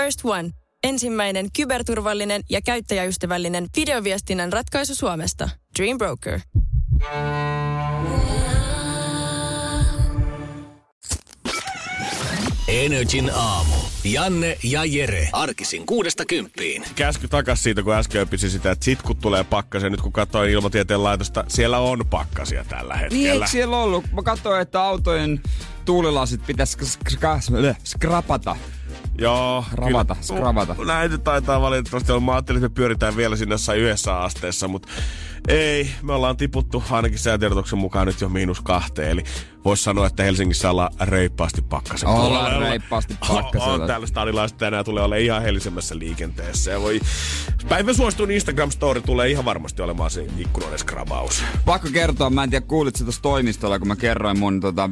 First 0.00 0.20
One. 0.24 0.50
Ensimmäinen 0.84 1.48
kyberturvallinen 1.56 2.42
ja 2.50 2.60
käyttäjäystävällinen 2.62 3.66
videoviestinnän 3.76 4.52
ratkaisu 4.52 4.94
Suomesta. 4.94 5.48
Dream 5.78 5.98
Broker. 5.98 6.40
Energin 12.68 13.30
aamu. 13.34 13.74
Janne 14.04 14.58
ja 14.62 14.84
Jere. 14.84 15.28
Arkisin 15.32 15.86
kuudesta 15.86 16.24
kymppiin. 16.24 16.84
Käsky 16.94 17.28
takas 17.28 17.62
siitä, 17.62 17.82
kun 17.82 17.94
äsken 17.94 18.22
opisi 18.22 18.50
sitä, 18.50 18.70
että 18.70 18.84
sit 18.84 19.02
kun 19.02 19.16
tulee 19.16 19.44
pakkasia, 19.44 19.90
nyt 19.90 20.00
kun 20.00 20.12
katsoin 20.12 20.50
ilmatieteen 20.50 21.02
laitosta, 21.02 21.44
siellä 21.48 21.78
on 21.78 22.06
pakkasia 22.10 22.64
tällä 22.64 22.94
Niin, 22.94 23.00
hetkellä. 23.00 23.32
eikö 23.34 23.46
siellä 23.46 23.76
ollut? 23.76 24.04
Mä 24.12 24.22
katsoin, 24.22 24.60
että 24.60 24.82
autojen 24.82 25.40
tuulilasit 25.84 26.46
pitäisi 26.46 26.76
sk- 26.78 27.10
sk- 27.10 27.74
skrapata. 27.84 28.56
Joo, 29.18 29.64
Ravata, 29.72 30.14
kyllä. 30.14 30.26
skravata. 30.26 30.76
Näitä 30.86 31.18
taitaa 31.18 31.60
valitettavasti 31.60 32.12
olla. 32.12 32.20
Mä 32.20 32.32
ajattelin, 32.32 32.58
että 32.64 32.68
me 32.68 32.74
pyöritään 32.74 33.16
vielä 33.16 33.36
sinne 33.36 33.54
jossain 33.54 33.80
yhdessä 33.80 34.18
asteessa, 34.18 34.68
mutta 34.68 34.88
ei. 35.48 35.90
Me 36.02 36.12
ollaan 36.12 36.36
tiputtu 36.36 36.82
ainakin 36.90 37.18
säätiedotuksen 37.18 37.78
mukaan 37.78 38.06
nyt 38.06 38.20
jo 38.20 38.28
miinus 38.28 38.60
kahteen. 38.60 39.10
Eli 39.10 39.24
voisi 39.64 39.82
sanoa, 39.82 40.06
että 40.06 40.22
Helsingissä 40.22 40.70
ollaan 40.70 40.90
reippaasti 41.00 41.62
pakkasen 41.62 42.08
Ollaan 42.08 42.60
reippaasti 42.62 43.14
On, 43.20 43.36
pakkasella. 43.36 43.74
on 43.74 43.86
täällä 43.86 44.06
stadilaiset 44.06 44.58
tänään 44.58 44.84
tulee 44.84 45.04
olemaan 45.04 45.24
ihan 45.24 45.42
helisemmässä 45.42 45.98
liikenteessä. 45.98 46.70
Ja 46.70 46.80
voi... 46.80 47.00
Päivän 47.68 47.94
suosituin 47.94 48.30
Instagram-story 48.30 49.00
tulee 49.06 49.30
ihan 49.30 49.44
varmasti 49.44 49.82
olemaan 49.82 50.10
se 50.10 50.26
ikkunoiden 50.38 50.78
skrabaus. 50.78 51.42
Pakko 51.64 51.88
kertoa, 51.92 52.30
mä 52.30 52.44
en 52.44 52.50
tiedä 52.50 52.66
kuulit 52.66 52.96
sitä 52.96 53.04
tuossa 53.06 53.22
toimistolla, 53.22 53.78
kun 53.78 53.88
mä 53.88 53.96
kerroin 53.96 54.38
mun 54.38 54.60
tota, 54.60 54.90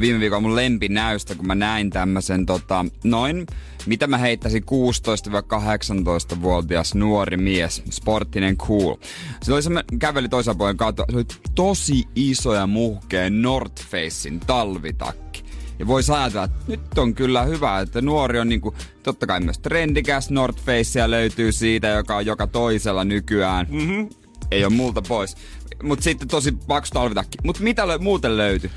viime 0.00 0.20
viikolla 0.20 0.40
mun 0.40 0.56
lempinäystä, 0.56 1.34
kun 1.34 1.46
mä 1.46 1.54
näin 1.54 1.90
tämmösen 1.90 2.46
tota, 2.46 2.84
noin, 3.04 3.46
mitä 3.86 4.06
mä 4.06 4.18
heittäisin 4.18 4.62
16-18-vuotias 4.62 6.94
nuori 6.94 7.36
mies, 7.36 7.82
sporttinen 7.90 8.56
cool. 8.56 8.94
Se 9.42 9.52
oli 9.52 9.62
semmoinen, 9.62 9.98
käveli 9.98 10.28
toisen 10.28 10.58
puolen 10.58 10.76
kautta, 10.76 11.04
se 11.10 11.16
oli 11.16 11.24
tosi 11.54 12.04
iso 12.14 12.54
ja 12.54 12.66
muhkea 12.66 13.30
North 13.30 13.86
Facein 13.86 14.40
talvitakki. 14.40 15.44
Ja 15.78 15.86
voisi 15.86 16.12
ajatella, 16.12 16.44
että 16.44 16.64
nyt 16.66 16.98
on 16.98 17.14
kyllä 17.14 17.42
hyvä, 17.42 17.80
että 17.80 18.00
nuori 18.00 18.38
on 18.38 18.48
niinku, 18.48 18.74
totta 19.02 19.26
kai 19.26 19.40
myös 19.40 19.58
trendikäs 19.58 20.30
North 20.30 20.64
Facea 20.64 21.10
löytyy 21.10 21.52
siitä, 21.52 21.88
joka 21.88 22.16
on 22.16 22.26
joka 22.26 22.46
toisella 22.46 23.04
nykyään. 23.04 23.66
Mm-hmm. 23.70 24.08
Ei 24.50 24.64
ole 24.64 24.72
multa 24.72 25.02
pois. 25.02 25.36
Mut 25.82 26.02
sitten 26.02 26.28
tosi 26.28 26.52
paksu 26.52 26.90
talvitakki. 26.94 27.38
Mut 27.44 27.60
mitä 27.60 27.82
lö- 27.82 27.98
muuten 27.98 28.36
löytyi? 28.36 28.70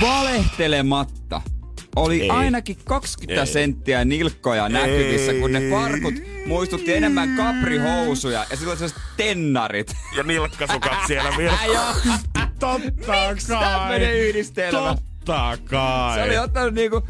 Valehtelematta. 0.00 1.42
Oli 1.96 2.22
Ei. 2.22 2.30
ainakin 2.30 2.76
20 2.84 3.40
Ei. 3.40 3.46
senttiä 3.46 4.04
nilkkoja 4.04 4.68
näkyvissä, 4.68 5.32
kun 5.34 5.52
ne 5.52 5.70
farkut 5.70 6.14
muistutti 6.46 6.94
enemmän 6.94 7.36
kaprihousuja 7.36 8.46
ja 8.50 8.56
silloin 8.56 8.78
sellaiset 8.78 9.02
tennarit. 9.16 9.92
Ja 10.16 10.22
nilkkasukat 10.22 10.98
siellä 11.06 11.30
vielä. 11.36 11.58
Totta 12.58 13.12
tämmönen 13.48 14.14
yhdistelmä. 14.14 14.96
Totta 15.24 15.58
kai. 15.64 16.18
Se 16.18 16.24
oli 16.24 16.38
ottanut 16.38 16.74
niinku, 16.74 17.06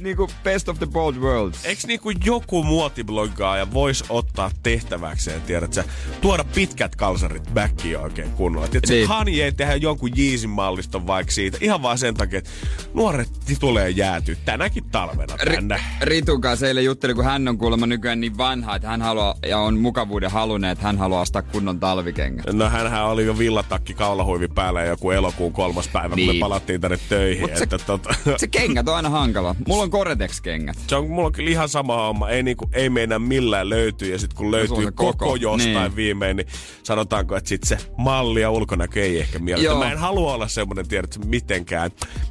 niinku 0.00 0.30
best 0.44 0.68
of 0.68 0.78
the 0.78 0.86
both 0.86 1.18
worlds. 1.18 1.64
Eiks 1.64 1.86
niinku 1.86 2.10
joku 2.24 2.62
muotibloggaaja 2.64 3.72
vois 3.72 4.04
ottaa 4.08 4.50
tehtäväkseen, 4.62 5.40
tiedät 5.42 5.72
sä, 5.72 5.84
tuoda 6.20 6.44
pitkät 6.54 6.96
kalsarit 6.96 7.54
backiin 7.54 7.98
oikein 7.98 8.30
kunnolla. 8.30 8.68
Tiedät 8.68 8.88
Niin. 8.88 8.96
niin. 8.98 9.08
Kanye 9.08 9.52
tehdä 9.52 9.74
jonkun 9.74 10.10
Jeezin 10.16 10.50
malliston 10.50 11.06
vaikka 11.06 11.32
siitä, 11.32 11.58
ihan 11.60 11.82
vaan 11.82 11.98
sen 11.98 12.14
takia, 12.14 12.38
että 12.38 12.50
nuoret 12.94 13.28
tulee 13.60 13.90
jäätyä 13.90 14.36
tänäkin 14.44 14.84
talvena 14.84 15.36
tänne. 15.36 15.80
Ritun 16.00 16.40
kanssa 16.40 16.66
eilen 16.68 16.84
juttelin, 16.84 17.16
kun 17.16 17.24
hän 17.24 17.48
on 17.48 17.58
kuulemma 17.58 17.86
nykyään 17.86 18.20
niin 18.20 18.38
vanha, 18.38 18.76
että 18.76 18.88
hän 18.88 19.02
haluaa 19.02 19.34
ja 19.46 19.58
on 19.58 19.78
mukavuuden 19.78 20.30
halunnut, 20.30 20.70
että 20.70 20.84
hän 20.84 20.98
haluaa 20.98 21.20
ostaa 21.20 21.42
kunnon 21.42 21.80
talvikengät. 21.80 22.46
No 22.52 22.68
hänhän 22.68 23.06
oli 23.06 23.26
jo 23.26 23.38
villatakki 23.38 23.94
kaulahuivi 23.94 24.48
päällä 24.48 24.82
joku 24.84 25.10
elokuun 25.10 25.52
kolmas 25.52 25.88
päivä, 25.88 26.08
kun 26.08 26.16
Niin. 26.16 26.36
me 26.36 26.40
palattiin 26.40 26.80
tänne 26.80 26.98
töihin. 27.08 27.40
Mut 27.42 27.56
se- 27.56 27.62
että 27.64 27.78
tota, 27.78 28.14
Se 28.36 28.46
kengät 28.46 28.88
on 28.88 28.96
aina 28.96 29.08
hankala. 29.10 29.54
Mulla 29.66 29.82
on 29.82 29.87
Gore-Tex-kengät. 29.90 30.76
se 30.86 30.96
on, 30.96 31.10
mulla 31.10 31.26
on 31.26 31.32
kyllä 31.32 31.50
ihan 31.50 31.68
sama 31.68 31.96
homma. 31.96 32.28
Ei, 32.28 32.42
niinku, 32.42 32.70
ei 32.72 32.90
meinaa 32.90 33.18
millään 33.18 33.68
löytyy. 33.68 34.12
Ja 34.12 34.18
sitten 34.18 34.36
kun 34.36 34.46
on 34.46 34.52
löytyy 34.52 34.84
se 34.84 34.90
koko, 34.92 35.12
koko. 35.12 35.36
jostain 35.36 35.74
Niin. 35.74 35.96
viimein, 35.96 36.36
niin 36.36 36.46
sanotaanko, 36.82 37.36
että 37.36 37.48
sit 37.48 37.64
se 37.64 37.78
malli 37.96 38.40
ja 38.40 38.50
ulkonäkö 38.50 39.02
ei 39.02 39.20
ehkä. 39.20 39.40
Joo. 39.62 39.78
Mä 39.78 39.92
en 39.92 39.98
halua 39.98 40.34
olla 40.34 40.48
semmoinen, 40.48 40.88
tiedät 40.88 41.18
mitenkään. 41.24 41.90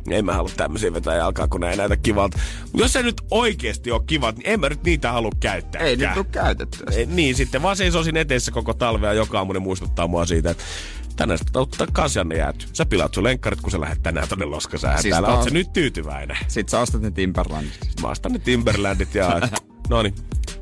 En 0.10 0.26
mä 0.26 0.34
halua 0.34 0.52
tämmöisiä 0.58 0.94
vetää 0.94 1.16
jalkaa, 1.16 1.48
kun 1.48 1.64
ei 1.64 1.78
näytä 1.78 1.98
kivalta. 1.98 2.40
Mut 2.72 2.82
jos 2.82 2.94
se 2.94 3.04
nyt 3.04 3.22
oikeesti 3.32 3.92
on 3.92 4.06
kivat, 4.06 4.38
niin 4.38 4.50
en 4.50 4.60
mä 4.60 4.70
nyt 4.70 4.84
niitä 4.84 5.12
halua 5.12 5.32
käyttää. 5.40 5.82
Ei 5.82 5.96
nyt 5.96 6.14
tule 6.14 6.26
käytettyä. 6.32 6.88
Ei, 6.92 7.06
niin, 7.06 7.36
sitten 7.36 7.62
vaan 7.62 7.78
seisoisin 7.78 8.18
eteessä 8.18 8.52
koko 8.52 8.74
talvea 8.74 9.14
joka 9.14 9.38
aamu, 9.38 9.60
muistuttaa 9.60 10.08
mua 10.08 10.26
siitä, 10.26 10.50
että 10.50 10.64
tänään 11.18 11.38
sitä 11.40 11.60
ottaa 11.60 11.88
kansianne 11.94 12.36
jääty. 12.36 12.66
Sä 12.74 12.86
pilaat 12.86 13.14
sun 13.14 13.24
lenkkarit, 13.24 13.62
kun 13.62 13.72
sä 13.72 13.82
lähdet 13.82 14.04
tänään 14.04 14.28
tonne 14.28 14.46
loskasäähän. 14.46 15.02
Siis 15.02 15.12
Täällä 15.12 15.28
taas- 15.28 15.38
oot 15.40 15.48
sä 15.48 15.54
nyt 15.54 15.74
tyytyväinen. 15.74 16.38
Sitten 16.48 16.72
sä 16.72 16.80
ostat 16.80 17.02
ne 17.02 17.12
Timberlandit. 17.12 17.80
Mä 18.02 18.08
ostan 18.08 18.32
ne 18.32 18.40
Timberlandit 18.40 19.16
ja... 19.16 19.42
no 19.90 20.04
niin, 20.04 20.14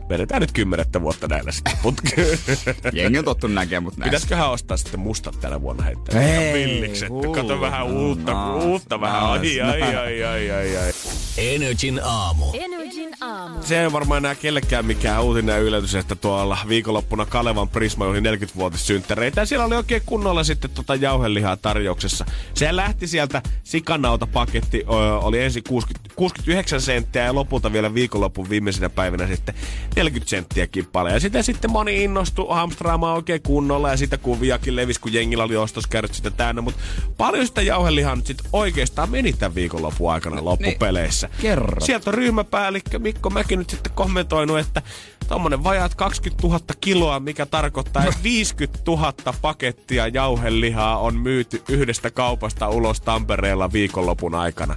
vedetään 0.10 0.42
nyt 0.42 0.52
kymmenettä 0.52 1.02
vuotta 1.02 1.28
näillä 1.28 1.52
sitten 1.52 1.74
putkeen. 1.82 2.40
Jengi 2.94 3.20
on 3.20 3.26
tottunut 3.26 3.56
näkemään 3.56 3.84
mut 3.84 3.98
näissä. 3.98 4.10
Pitäisiköhän 4.10 4.50
ostaa 4.52 4.78
sitten 4.78 5.00
mustat 5.00 5.40
tänä 5.40 5.62
vuonna 5.62 5.84
heittää? 5.84 6.22
Hei, 6.22 6.42
Ihan 6.42 6.54
villikset. 6.54 7.10
huu, 7.10 7.34
Kato 7.34 7.62
vähän 7.62 7.88
no, 7.88 7.94
uutta, 8.02 8.54
nice, 8.56 8.66
uutta 8.68 9.02
vähän. 9.02 9.24
Ai, 9.24 9.40
nice, 9.40 9.62
ai, 9.62 9.82
ai, 9.82 10.24
ai, 10.24 10.52
ai, 10.52 10.78
ai. 10.78 10.94
Energin 11.38 12.02
aamu. 12.04 12.46
Energin 12.54 13.14
aamu. 13.22 13.62
Se 13.64 13.82
ei 13.84 13.92
varmaan 13.92 14.18
enää 14.18 14.36
kellekään 14.36 14.86
mikään 14.86 15.24
uutinen 15.24 15.54
ja 15.54 15.60
yllätys, 15.60 15.96
että 15.96 16.16
tuolla 16.16 16.58
viikonloppuna 16.68 17.26
Kalevan 17.26 17.70
Prisma 17.70 18.06
oli 18.06 18.20
40-vuotissynttäreitä. 18.20 19.42
Ja 19.42 19.46
siellä 19.46 19.66
oli 19.66 19.76
oikein 19.76 20.02
kunnolla 20.06 20.44
sitten 20.44 20.70
tota 20.72 20.96
jauhelihaa 20.96 21.58
tarjouksessa. 21.58 22.26
Se 22.54 22.76
lähti 22.76 23.08
sieltä 23.08 23.42
sikanautapaketti, 23.64 24.84
oli 25.22 25.42
ensin 25.42 25.64
60, 25.68 26.10
69 26.16 26.82
senttiä 26.82 27.24
ja 27.24 27.36
lopulta 27.36 27.74
vielä 27.74 27.94
viikonlopun 27.94 28.50
viimeisenä 28.50 28.90
päivänä 28.90 29.28
sitten 29.28 29.56
40 29.96 30.30
senttiä 30.30 30.68
kippale. 30.68 31.12
Ja 31.12 31.20
sitten 31.20 31.44
sitten 31.44 31.72
moni 31.72 32.04
innostui 32.04 32.48
hamstraamaan 32.50 33.16
oikein 33.16 33.42
kunnolla 33.42 33.90
ja 33.90 33.98
sitä 33.98 34.18
kuviakin 34.18 34.76
levisi, 34.76 35.00
kun 35.00 35.14
jengillä 35.14 35.44
oli 35.44 35.58
ostoskärryt 35.58 36.14
sitä 36.14 36.32
täynnä. 36.32 36.62
Mutta 36.62 36.82
paljon 37.18 37.48
sitä 37.48 37.62
jauhelihaa 37.62 38.16
nyt 38.16 38.28
sitten 38.28 38.50
oikeastaan 38.54 39.10
meni 39.10 39.34
tämän 39.34 39.56
viikonlopun 39.56 40.12
aikana 40.12 40.46
loppupeleissä. 40.46 41.30
kerro. 41.42 41.86
Sieltä 41.86 42.10
on 42.10 42.14
ryhmäpäällikkö 42.14 43.00
Mikko 43.00 43.30
Mäki 43.30 43.58
nyt 43.58 43.70
sitten 43.70 43.92
kommentoinut, 43.92 44.60
että 44.60 44.82
tommonen 45.28 45.64
vajaat 45.64 45.96
20 45.96 46.48
000 46.48 46.60
kiloa, 46.82 47.20
mikä 47.20 47.46
tarkoittaa, 47.46 48.04
että 48.04 48.24
50 48.24 48.80
000 48.88 49.14
pakettia 49.42 50.08
jauhelihaa 50.08 51.00
on 51.00 51.16
myyty 51.16 51.64
yhdestä 51.70 52.12
kaupasta 52.12 52.70
ulos 52.70 53.02
Tampereella 53.02 53.72
viikonlopun 53.72 54.36
aikana. 54.36 54.76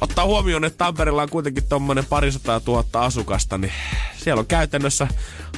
Ottaa 0.00 0.24
huomioon, 0.24 0.64
että 0.64 0.78
Tampereella 0.78 1.22
on 1.22 1.30
kuitenkin 1.30 1.64
tommonen 1.68 2.04
parisataa 2.04 2.60
tuhatta 2.60 3.00
asukasta, 3.00 3.58
niin 3.58 3.72
siellä 4.16 4.40
on 4.40 4.46
käytännössä 4.46 5.08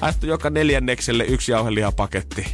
haettu 0.01 0.27
joka 0.27 0.51
neljännekselle 0.51 1.25
yksi 1.25 1.53
jauhelihapaketti 1.53 2.47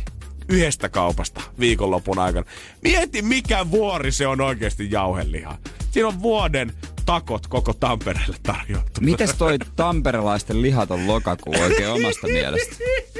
yhdestä 0.48 0.88
kaupasta 0.88 1.40
viikonlopun 1.60 2.18
aikana. 2.18 2.46
Mieti, 2.82 3.22
mikä 3.22 3.70
vuori 3.70 4.12
se 4.12 4.26
on 4.26 4.40
oikeasti 4.40 4.88
jauhelihaa. 4.90 5.58
Siinä 5.90 6.08
on 6.08 6.22
vuoden 6.22 6.72
takot 7.06 7.46
koko 7.46 7.72
Tampereelle 7.72 8.36
tarjottu. 8.42 9.00
Mites 9.00 9.34
toi 9.34 9.58
tamperelaisten 9.76 10.62
lihaton 10.62 11.06
lokakuu 11.06 11.54
oikein 11.60 11.88
omasta 11.88 12.26
mielestä? 12.26 12.76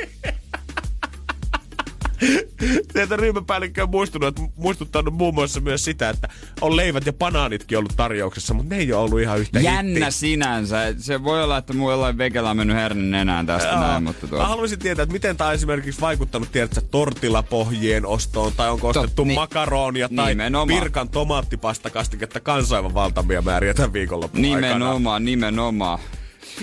Sieltä 2.93 3.17
ryhmäpäällikkö 3.17 3.83
on 3.83 3.91
muistunut, 3.91 4.29
että 4.29 4.43
muistuttanut 4.57 5.15
muun 5.15 5.35
muassa 5.35 5.61
myös 5.61 5.85
sitä, 5.85 6.09
että 6.09 6.29
on 6.61 6.77
leivät 6.77 7.07
ja 7.07 7.13
banaanitkin 7.13 7.79
ollut 7.79 7.93
tarjouksessa, 7.97 8.55
mutta 8.55 8.75
ne 8.75 8.81
ei 8.81 8.93
ole 8.93 9.03
ollut 9.05 9.21
ihan 9.21 9.39
yhtä 9.39 9.61
Jännä 9.61 9.91
hittiä. 9.91 10.11
sinänsä. 10.11 10.95
Se 10.99 11.25
voi 11.25 11.43
olla, 11.43 11.57
että 11.59 11.73
mulla 11.73 11.93
jollain 11.93 12.19
vekellä 12.19 12.51
on 12.51 12.57
mennyt 12.57 12.77
hernen 12.77 13.11
nenään 13.11 13.47
tästä 13.47 13.77
näin, 13.81 14.03
mutta 14.03 14.27
tuo... 14.27 14.39
Mä 14.39 14.47
haluaisin 14.47 14.79
tietää, 14.79 15.03
että 15.03 15.13
miten 15.13 15.37
tämä 15.37 15.49
on 15.49 15.55
esimerkiksi 15.55 16.01
vaikuttanut, 16.01 16.53
tiedätkö, 16.53 16.81
tortilapohjien 16.91 18.07
ostoon, 18.07 18.53
tai 18.57 18.71
onko 18.71 18.93
Tot- 18.93 18.99
ostettu 18.99 19.25
ni- 19.25 19.35
makaronia 19.35 20.09
tai 20.17 20.29
nimenomaan. 20.31 20.81
pirkan 20.81 21.09
tomaattipastakastiketta 21.09 22.41
kanssa 22.41 22.77
aivan 22.77 22.95
valtavia 22.95 23.43
määriä 23.43 23.75
tämän 23.75 23.93
viikonlopun 23.93 24.45
aikana. 24.45 24.57
Nimenomaan, 24.61 25.25
nimenomaan. 25.25 25.99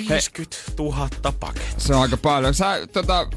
50 0.10 0.58
000 0.80 1.10
pakettia. 1.40 1.74
Se 1.78 1.96
on 1.96 2.02
aika 2.02 2.18
paljon. 2.18 2.54
Sä, 2.54 2.88
tota, 2.94 3.28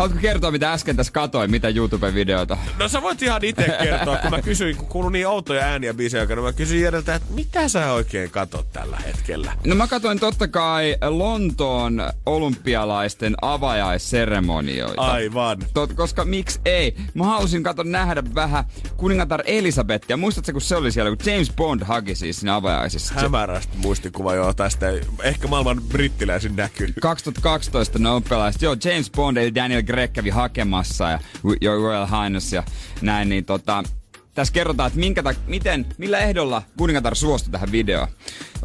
Haluatko 0.00 0.20
kertoa, 0.20 0.50
mitä 0.50 0.72
äsken 0.72 0.96
tässä 0.96 1.12
katoin, 1.12 1.50
mitä 1.50 1.68
YouTube-videota? 1.68 2.56
No 2.78 2.88
sä 2.88 3.02
voit 3.02 3.22
ihan 3.22 3.44
itse 3.44 3.76
kertoa, 3.82 4.16
kun 4.16 4.30
mä 4.30 4.42
kysyin, 4.42 4.76
kun 4.76 4.88
kuului 4.88 5.12
niin 5.12 5.26
outoja 5.26 5.64
ääniä 5.64 5.94
biisejä 5.94 6.20
aikana, 6.20 6.42
mä 6.42 6.52
kysyin 6.52 6.82
Jereltä, 6.82 7.14
että 7.14 7.32
mitä 7.34 7.68
sä 7.68 7.92
oikein 7.92 8.30
katot 8.30 8.72
tällä 8.72 8.96
hetkellä? 8.96 9.52
No 9.66 9.74
mä 9.74 9.86
katsoin 9.86 10.20
totta 10.20 10.48
kai 10.48 10.96
Lontoon 11.08 12.02
olympialaisten 12.26 13.34
avajaisseremonioita. 13.42 15.02
Aivan. 15.02 15.58
Tot, 15.74 15.92
koska 15.92 16.24
miksi 16.24 16.60
ei? 16.64 16.96
Mä 17.14 17.24
halusin 17.24 17.62
kato 17.62 17.82
nähdä 17.82 18.22
vähän 18.34 18.64
kuningatar 18.96 19.42
Elisabettia. 19.44 20.16
Muistatko, 20.16 20.52
kun 20.52 20.60
se 20.60 20.76
oli 20.76 20.92
siellä, 20.92 21.16
kun 21.16 21.32
James 21.32 21.52
Bond 21.52 21.84
haki 21.84 22.14
siis 22.14 22.40
siinä 22.40 22.54
avajaisissa? 22.54 23.14
Hämärästi 23.14 23.76
muistikuva 23.76 24.34
joo 24.34 24.54
tästä. 24.54 24.86
Ehkä 25.22 25.48
maailman 25.48 25.82
brittiläisin 25.88 26.56
näkyy. 26.56 26.94
2012 27.00 27.98
ne 27.98 28.10
opelaiset. 28.10 28.62
Joo, 28.62 28.76
James 28.84 29.10
Bond 29.10 29.36
eli 29.36 29.54
Daniel 29.54 29.82
Gregg 29.90 30.12
kävi 30.12 30.30
hakemassa 30.30 31.10
ja 31.10 31.18
Your 31.62 31.82
Royal 31.82 32.06
Highness 32.06 32.52
ja 32.52 32.62
näin, 33.02 33.28
niin 33.28 33.44
tota, 33.44 33.84
tässä 34.34 34.52
kerrotaan, 34.52 34.86
että 34.86 35.00
minkä 35.00 35.22
ta- 35.22 35.34
miten, 35.46 35.86
millä 35.98 36.18
ehdolla 36.18 36.62
kuningatar 36.76 37.14
suostui 37.14 37.52
tähän 37.52 37.72
videoon. 37.72 38.08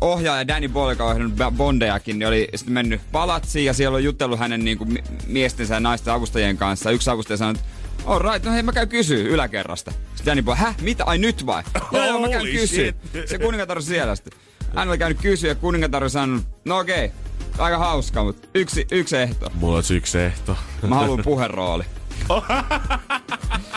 Ohjaaja 0.02 0.48
Danny 0.48 0.70
Boyle, 0.70 0.92
joka 0.92 1.04
on 1.04 1.12
ohjannut 1.12 1.58
Bondejakin, 1.58 2.20
niin 2.20 2.28
oli 2.28 2.48
sitten 2.56 2.74
mennyt 2.74 3.02
palatsiin 3.12 3.66
ja 3.66 3.74
siellä 3.74 3.96
on 3.96 4.04
jutellut 4.04 4.40
hänen 4.40 4.66
niin 4.66 4.78
kuin, 4.78 5.04
miestensä 5.28 5.74
ja 5.74 5.80
naisten 5.80 6.14
avustajien 6.14 6.58
kanssa. 6.58 6.92
Yksi 6.92 7.10
avustaja 7.10 7.38
sanoi, 7.38 7.54
että 7.56 7.66
All 8.06 8.20
right, 8.20 8.46
no 8.46 8.52
hei 8.52 8.64
mä 8.64 8.72
käyn 8.72 8.90
kysyä 8.90 9.24
yläkerrasta. 9.24 9.92
Sitten 9.92 10.26
Danny 10.26 10.42
Boyle, 10.42 10.60
häh, 10.60 10.76
mitä, 10.82 11.04
ai 11.06 11.18
nyt 11.18 11.46
vai? 11.46 11.64
joo, 11.92 12.20
mä 12.20 12.30
käyn 12.30 12.46
kysyä. 12.46 12.94
Se 13.26 13.40
kuningatar 13.40 13.78
on 13.78 13.84
siellä 13.84 14.16
sitten. 14.16 14.40
Hän 14.76 14.90
oli 14.90 14.98
käynyt 14.98 15.22
kysyä 15.22 15.50
ja 15.50 15.56
kuningatar 15.56 16.04
on 16.04 16.10
sanonut, 16.10 16.46
no 16.66 16.80
okei, 16.80 17.06
okay, 17.06 17.18
aika 17.58 17.78
hauska, 17.78 18.24
mutta 18.24 18.48
yksi, 18.56 18.88
yksi 18.92 19.18
ehto. 19.18 19.50
Mulla 19.54 19.78
on 19.78 19.84
yksi 19.94 20.20
ehto. 20.20 20.58
Mä 20.88 20.96
haluan 20.96 21.24
puherooli. 21.24 21.84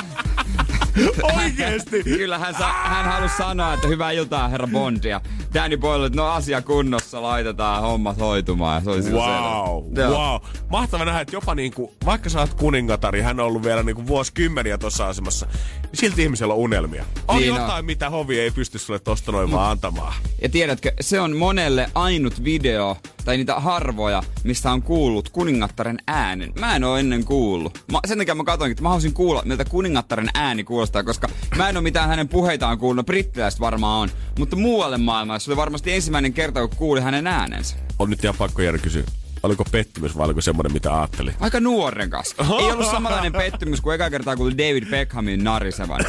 Oikeesti? 1.36 2.02
Kyllä 2.02 2.38
hän, 2.38 2.54
sa- 2.54 2.72
hän 2.72 3.04
halusi 3.04 3.36
sanoa, 3.36 3.74
että 3.74 3.88
hyvää 3.88 4.10
iltaa 4.10 4.48
herra 4.48 4.66
Bondia. 4.66 5.20
Danny 5.54 5.76
Boyle, 5.76 6.06
että 6.06 6.16
no 6.16 6.26
asia 6.26 6.62
kunnossa, 6.62 7.22
laitetaan 7.22 7.82
hommat 7.82 8.18
hoitumaan. 8.18 8.74
Ja 8.74 8.80
se 8.84 8.90
oli 8.90 9.12
wow, 9.12 9.84
wow. 10.10 10.40
Mahtava 10.70 11.04
nähdä, 11.04 11.20
että 11.20 11.36
jopa 11.36 11.54
niinku, 11.54 11.94
vaikka 12.04 12.30
sä 12.30 12.40
oot 12.40 12.54
kuningatari, 12.54 13.20
hän 13.20 13.40
on 13.40 13.46
ollut 13.46 13.62
vielä 13.62 13.82
niinku 13.82 14.06
vuosikymmeniä 14.06 14.78
tuossa 14.78 15.08
asemassa, 15.08 15.46
niin 15.82 15.90
silti 15.94 16.22
ihmisellä 16.22 16.54
on 16.54 16.60
unelmia. 16.60 17.04
On 17.28 17.36
niin 17.36 17.48
jotain, 17.48 17.78
on. 17.78 17.84
mitä 17.84 18.10
hovi 18.10 18.40
ei 18.40 18.50
pysty 18.50 18.78
sulle 18.78 18.98
tosta 18.98 19.32
noin 19.32 19.50
vaan 19.52 19.70
antamaan. 19.70 20.12
Ja 20.42 20.48
tiedätkö, 20.48 20.92
se 21.00 21.20
on 21.20 21.36
monelle 21.36 21.90
ainut 21.94 22.44
video, 22.44 22.96
tai 23.24 23.36
niitä 23.36 23.54
harvoja, 23.54 24.22
mistä 24.44 24.72
on 24.72 24.82
kuullut 24.82 25.28
kuningattaren 25.28 25.98
äänen. 26.06 26.52
Mä 26.58 26.76
en 26.76 26.84
oo 26.84 26.96
ennen 26.96 27.24
kuullut. 27.24 27.84
Mä, 27.92 27.98
sen 28.06 28.18
takia 28.18 28.34
mä 28.34 28.44
katsoinkin, 28.44 28.72
että 28.72 28.82
mä 28.82 28.88
haluaisin 28.88 29.12
kuulla, 29.14 29.42
miltä 29.44 29.64
kuningattaren 29.64 30.28
ääni 30.34 30.64
kuulostaa, 30.64 30.87
koska 30.92 31.28
mä 31.56 31.68
en 31.68 31.76
oo 31.76 31.82
mitään 31.82 32.08
hänen 32.08 32.28
puheitaan 32.28 32.78
kuullut. 32.78 33.06
Brittiläiset 33.06 33.60
varmaan 33.60 34.00
on. 34.00 34.08
Mutta 34.38 34.56
muualle 34.56 34.98
maailmassa 34.98 35.50
oli 35.50 35.56
varmasti 35.56 35.92
ensimmäinen 35.92 36.32
kerta, 36.32 36.68
kun 36.68 36.76
kuuli 36.76 37.00
hänen 37.00 37.26
äänensä. 37.26 37.76
On 37.98 38.10
nyt 38.10 38.24
ihan 38.24 38.36
pakko 38.38 38.62
jäädä 38.62 38.78
kysyä. 38.78 39.02
Oliko 39.42 39.64
pettymys 39.64 40.16
vai 40.16 40.24
oliko 40.24 40.40
semmoinen, 40.40 40.72
mitä 40.72 40.98
ajattelin? 40.98 41.34
Aika 41.40 41.60
nuorenkas. 41.60 42.34
Ei 42.60 42.72
ollut 42.72 42.90
samanlainen 42.96 43.32
pettymys 43.32 43.80
kuin 43.80 43.94
eka 43.94 44.10
kertaa 44.10 44.36
kuuli 44.36 44.58
David 44.58 44.90
Beckhamin 44.90 45.44
narisevan. 45.44 46.00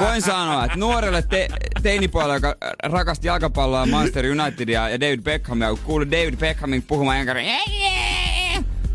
Voin 0.00 0.22
sanoa, 0.22 0.64
että 0.64 0.78
nuorelle 0.78 1.22
te- 1.22 1.48
teinipuolelle, 1.82 2.34
joka 2.34 2.56
rakasti 2.82 3.26
jalkapalloa, 3.26 3.86
Manchester 3.86 4.24
Unitedia 4.26 4.88
ja 4.88 5.00
David 5.00 5.20
Beckhamia, 5.20 5.68
kun 5.68 5.78
kuuli 5.78 6.10
David 6.10 6.36
Beckhamin 6.36 6.82
puhumaan 6.82 7.16
enkä 7.18 7.34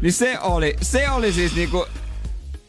niin 0.03 0.13
se 0.13 0.39
oli, 0.39 0.75
se 0.81 1.09
oli 1.09 1.33
siis 1.33 1.55
niinku 1.55 1.85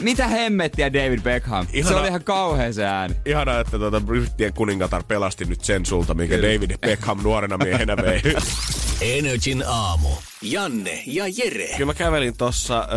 mitä 0.05 0.29
hemmettiä 0.29 0.93
David 0.93 1.21
Beckham? 1.21 1.67
Ihana, 1.73 1.95
se 1.95 2.01
oli 2.01 2.09
ihan 2.09 2.25
kauhea 2.25 2.73
se 2.73 2.85
ääni. 2.85 3.15
Ihana, 3.27 3.61
että 3.61 3.79
tuota 3.79 4.01
Brittien 4.01 4.53
kuningatar 4.53 5.03
pelasti 5.09 5.45
nyt 5.45 5.65
sen 5.65 5.87
sulta, 5.87 6.15
minkä 6.15 6.35
Kyllä. 6.35 6.49
David 6.49 6.71
Beckham 6.87 7.21
nuorena 7.23 7.59
miehenä 7.59 7.97
vei. 7.97 8.23
Energin 9.19 9.65
aamu. 9.67 10.09
Janne 10.45 11.03
ja 11.07 11.25
Jere. 11.39 11.67
Kyllä 11.67 11.87
mä 11.87 11.95
kävelin 11.95 12.37
tuossa 12.37 12.89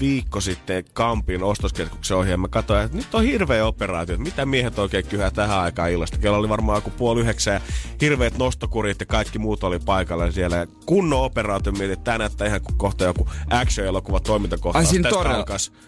viikko 0.00 0.40
sitten 0.40 0.84
Kampin 0.92 1.42
ostoskeskuksen 1.42 2.16
ohi 2.16 2.30
ja 2.30 2.36
mä 2.36 2.48
katsoin, 2.48 2.84
että 2.84 2.96
nyt 2.96 3.14
on 3.14 3.24
hirveä 3.24 3.66
operaatio. 3.66 4.18
Mitä 4.18 4.46
miehet 4.46 4.78
oikein 4.78 5.06
kyhää 5.06 5.30
tähän 5.30 5.58
aikaan 5.58 5.90
illasta? 5.90 6.18
Kello 6.18 6.38
oli 6.38 6.48
varmaan 6.48 6.76
joku 6.76 6.90
puoli 6.90 7.20
yhdeksän 7.20 7.54
ja 7.54 7.60
hirveät 8.00 8.38
nostokurit 8.38 9.00
ja 9.00 9.06
kaikki 9.06 9.38
muut 9.38 9.64
oli 9.64 9.78
paikalla 9.78 10.30
siellä. 10.30 10.56
Ja 10.56 10.66
kunnon 10.86 11.22
operaatio 11.22 11.72
mietin, 11.72 11.92
että 11.92 12.04
tämä 12.04 12.18
näyttää 12.18 12.46
ihan 12.46 12.60
kuin 12.60 12.78
kohta 12.78 13.04
joku 13.04 13.28
action-elokuva 13.50 14.20
toimintakohtaus. 14.20 14.86
Ai 14.86 14.90
siinä 14.90 15.10
torilla? 15.10 15.44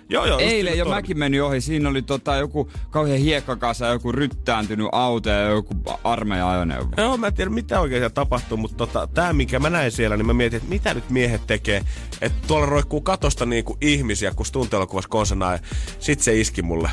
Joo, 0.08 0.26
joo. 0.26 0.38
Eilen 0.38 0.78
jo 0.78 0.84
torilla. 0.84 0.94
mäkin 0.94 1.18
meni 1.18 1.40
ohi. 1.40 1.60
Siinä 1.60 1.88
oli 1.88 2.02
tota 2.02 2.36
joku 2.36 2.70
kauhean 2.90 3.18
hiekkakasa, 3.18 3.86
joku 3.86 4.12
ryttääntynyt 4.12 4.88
auto 4.92 5.30
ja 5.30 5.48
joku 5.48 5.74
armeija-ajoneuvo. 6.04 6.88
Joo, 6.96 7.16
mä 7.16 7.26
en 7.26 7.34
tiedä 7.34 7.50
mitä 7.50 7.80
oikein 7.80 8.00
siellä 8.00 8.14
tapahtuu, 8.14 8.56
mutta 8.56 8.76
tota, 8.76 9.06
tämä 9.06 9.32
mikä 9.32 9.58
mä 9.58 9.70
näin 9.70 9.92
siellä, 9.92 10.16
niin 10.16 10.26
mä 10.26 10.32
mietin, 10.32 10.56
että 10.56 10.68
mitä 10.68 10.94
nyt 10.94 11.05
miehet 11.10 11.46
tekee. 11.46 11.82
Että 12.20 12.46
tuolla 12.46 12.66
roikkuu 12.66 13.00
katosta 13.00 13.46
niinku 13.46 13.76
ihmisiä, 13.80 14.34
kun 14.34 14.46
tuntelokuvassa 14.52 15.08
konsana 15.08 15.52
ja 15.52 15.58
sit 15.98 16.20
se 16.20 16.40
iski 16.40 16.62
mulle. 16.62 16.90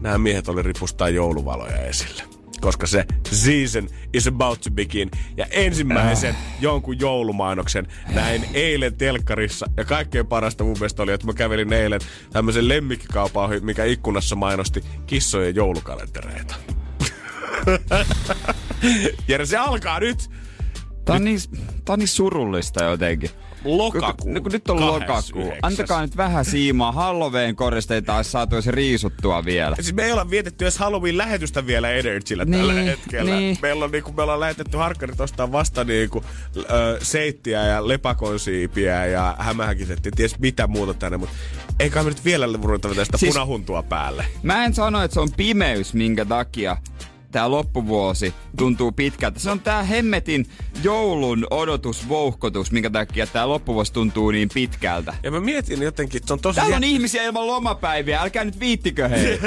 Nämä 0.00 0.18
miehet 0.18 0.48
oli 0.48 0.62
ripustaa 0.62 1.08
jouluvaloja 1.08 1.76
esille 1.76 2.22
koska 2.64 2.86
se 2.86 3.04
season 3.30 3.88
is 4.12 4.26
about 4.26 4.60
to 4.60 4.70
begin. 4.70 5.10
Ja 5.36 5.46
ensimmäisen 5.50 6.30
äh. 6.30 6.36
jonkun 6.60 7.00
joulumainoksen 7.00 7.86
näin 8.14 8.44
eilen 8.54 8.96
telkkarissa. 8.96 9.66
Ja 9.76 9.84
kaikkein 9.84 10.26
parasta 10.26 10.64
mun 10.64 10.76
mielestä 10.78 11.02
oli, 11.02 11.12
että 11.12 11.26
mä 11.26 11.32
kävelin 11.32 11.72
eilen 11.72 12.00
tämmöisen 12.32 12.68
lemmikkikaupan 12.68 13.44
ohi, 13.44 13.60
mikä 13.60 13.84
ikkunassa 13.84 14.36
mainosti 14.36 14.84
kissojen 15.06 15.54
joulukalentereita. 15.54 16.54
ja 19.28 19.46
se 19.46 19.56
alkaa 19.56 20.00
nyt. 20.00 20.30
Tää 21.04 21.16
on, 21.16 21.24
niin, 21.24 21.40
tää 21.84 21.92
on 21.92 21.98
niin 21.98 22.08
surullista 22.08 22.84
jotenkin. 22.84 23.30
Lokakuu. 23.64 24.32
Kun, 24.32 24.42
kun 24.42 24.52
nyt 24.52 24.70
on 24.70 24.86
lokakuu. 24.86 25.52
Antakaa 25.62 26.02
nyt 26.02 26.16
vähän 26.16 26.44
siimaa. 26.44 26.92
Halloween 26.92 27.56
koristeita 27.56 28.16
olisi 28.16 28.30
saatu 28.30 28.54
jos 28.54 28.66
riisuttua 28.66 29.44
vielä. 29.44 29.76
Siis 29.76 29.94
me 29.94 30.04
ei 30.04 30.12
olla 30.12 30.30
vietetty 30.30 30.64
edes 30.64 30.78
Halloween-lähetystä 30.78 31.66
vielä 31.66 31.90
Energyllä 31.90 32.44
niin, 32.44 32.58
tällä 32.58 32.72
hetkellä. 32.72 33.36
Niin. 33.36 33.58
Meillä 33.62 33.84
on, 33.84 33.90
niin 33.90 34.04
kuin, 34.04 34.16
me 34.16 34.22
ollaan 34.22 34.40
lähetetty 34.40 34.76
harkkarit 34.76 35.20
ostaa 35.20 35.52
vasta 35.52 35.84
niin 35.84 36.10
kuin, 36.10 36.24
ö, 36.56 36.98
seittiä 37.02 37.66
ja 37.66 37.88
lepakonsiipiä 37.88 39.06
ja 39.06 39.36
hämähäkisetti. 39.38 40.10
Ties 40.10 40.38
mitä 40.38 40.66
muuta 40.66 40.94
tänne, 40.94 41.18
mutta 41.18 41.34
eikä 41.80 42.02
me 42.02 42.08
nyt 42.08 42.24
vielä 42.24 42.48
ruveta 42.62 42.94
tästä 42.94 43.18
siis, 43.18 43.34
punahuntua 43.34 43.82
päälle. 43.82 44.26
Mä 44.42 44.64
en 44.64 44.74
sano, 44.74 45.02
että 45.02 45.14
se 45.14 45.20
on 45.20 45.32
pimeys, 45.36 45.94
minkä 45.94 46.24
takia 46.24 46.76
tämä 47.34 47.50
loppuvuosi 47.50 48.34
tuntuu 48.58 48.92
pitkältä. 48.92 49.40
Se 49.40 49.50
on 49.50 49.60
tämä 49.60 49.82
hemmetin 49.82 50.46
joulun 50.82 51.46
odotusvouhkotus, 51.50 52.72
minkä 52.72 52.90
takia 52.90 53.26
tämä 53.26 53.48
loppuvuosi 53.48 53.92
tuntuu 53.92 54.30
niin 54.30 54.48
pitkältä. 54.54 55.14
Ja 55.22 55.30
mä 55.30 55.40
mietin 55.40 55.82
jotenkin, 55.82 56.16
että 56.16 56.26
se 56.26 56.32
on 56.32 56.40
tosi... 56.40 56.56
Täällä 56.56 56.76
on 56.76 56.84
ihmisiä 56.84 57.22
ilman 57.22 57.46
lomapäiviä, 57.46 58.20
älkää 58.20 58.44
nyt 58.44 58.60
viittikö 58.60 59.08
hei. 59.08 59.40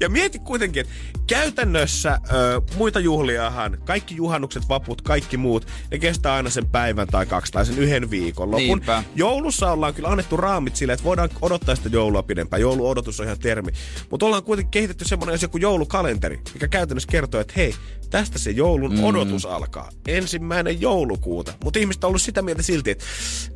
ja 0.00 0.08
mieti 0.08 0.38
kuitenkin, 0.38 0.80
että 0.80 0.92
käytännössä 1.30 2.18
ö, 2.32 2.60
muita 2.76 3.00
juhliahan, 3.00 3.78
kaikki 3.84 4.16
juhannukset, 4.16 4.68
vaput, 4.68 5.02
kaikki 5.02 5.36
muut, 5.36 5.66
ne 5.90 5.98
kestää 5.98 6.34
aina 6.34 6.50
sen 6.50 6.66
päivän 6.66 7.08
tai 7.08 7.26
kaksi 7.26 7.52
tai 7.52 7.66
sen 7.66 7.78
yhden 7.78 8.10
viikon 8.10 8.50
lopun. 8.50 8.66
Niinpä. 8.66 9.04
Joulussa 9.14 9.72
ollaan 9.72 9.94
kyllä 9.94 10.08
annettu 10.08 10.36
raamit 10.36 10.76
sille, 10.76 10.92
että 10.92 11.04
voidaan 11.04 11.30
odottaa 11.42 11.74
sitä 11.74 11.88
joulua 11.92 12.22
pidempään. 12.22 12.62
Jouluodotus 12.62 13.20
on 13.20 13.26
ihan 13.26 13.38
termi. 13.38 13.72
Mutta 14.10 14.26
ollaan 14.26 14.42
kuitenkin 14.42 14.70
kehitetty 14.70 15.04
semmoinen 15.04 15.34
asia 15.34 15.48
kuin 15.48 15.62
joulukalenteri, 15.62 16.40
mikä 16.54 16.68
käytännössä 16.68 17.08
kertoo, 17.10 17.40
että 17.40 17.54
hei, 17.56 17.74
tästä 18.10 18.38
se 18.38 18.50
joulun 18.50 18.94
mm. 18.94 19.04
odotus 19.04 19.46
alkaa. 19.46 19.88
Ensimmäinen 20.08 20.80
joulukuuta. 20.80 21.52
Mutta 21.64 21.78
ihmiset 21.78 22.04
on 22.04 22.08
ollut 22.08 22.22
sitä 22.22 22.42
mieltä 22.42 22.62
silti, 22.62 22.90
että 22.90 23.04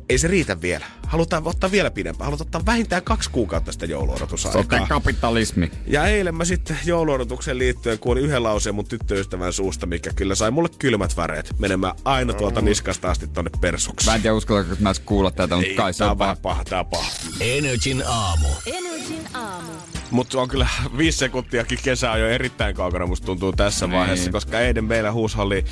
ei 0.09 0.17
se 0.17 0.27
riitä 0.27 0.61
vielä. 0.61 0.85
Halutaan 1.07 1.47
ottaa 1.47 1.71
vielä 1.71 1.91
pidempään. 1.91 2.25
Halutaan 2.25 2.47
ottaa 2.47 2.65
vähintään 2.65 3.03
kaksi 3.03 3.29
kuukautta 3.29 3.71
sitä 3.71 3.85
jouluodotusaikaa. 3.85 4.61
Sote 4.61 4.89
kapitalismi. 4.89 5.71
Ja 5.87 6.07
eilen 6.07 6.35
mä 6.35 6.45
sitten 6.45 6.77
jouluodotuksen 6.85 7.57
liittyen 7.65 7.99
kuulin 7.99 8.23
yhden 8.23 8.43
lauseen 8.43 8.75
mun 8.75 8.85
tyttöystävän 8.85 9.53
suusta, 9.53 9.85
mikä 9.85 10.11
kyllä 10.15 10.35
sai 10.35 10.51
mulle 10.51 10.69
kylmät 10.79 11.17
väreet 11.17 11.59
menemään 11.59 11.95
aina 12.05 12.33
tuolta 12.33 12.61
mm. 12.61 12.65
niskasta 12.65 13.11
asti 13.11 13.27
tonne 13.27 13.51
persuksi. 13.61 14.09
Mä 14.09 14.15
en 14.15 14.21
tiedä 14.21 14.33
uskallanko 14.33 14.75
mä 14.79 14.91
kuulla 15.05 15.31
tätä, 15.31 15.55
mutta 15.55 15.71
kai 15.75 15.93
se 15.93 16.03
on 16.03 16.17
paha. 16.17 16.35
paha. 16.41 16.63
Tää 16.63 16.79
on 16.79 16.85
paha. 16.85 17.07
Energin 17.39 18.03
aamu. 18.07 18.47
Energin 18.65 19.23
aamu. 19.33 19.71
Mutta 20.11 20.41
on 20.41 20.47
kyllä 20.47 20.67
viisi 20.97 21.17
sekuntiakin 21.17 21.79
kesää 21.83 22.17
jo 22.17 22.29
erittäin 22.29 22.75
kaukana, 22.75 23.07
musta 23.07 23.25
tuntuu 23.25 23.53
tässä 23.53 23.87
niin. 23.87 23.97
vaiheessa, 23.97 24.31
koska 24.31 24.59
eilen 24.59 24.85
meillä 24.85 25.11
huushalli 25.11 25.65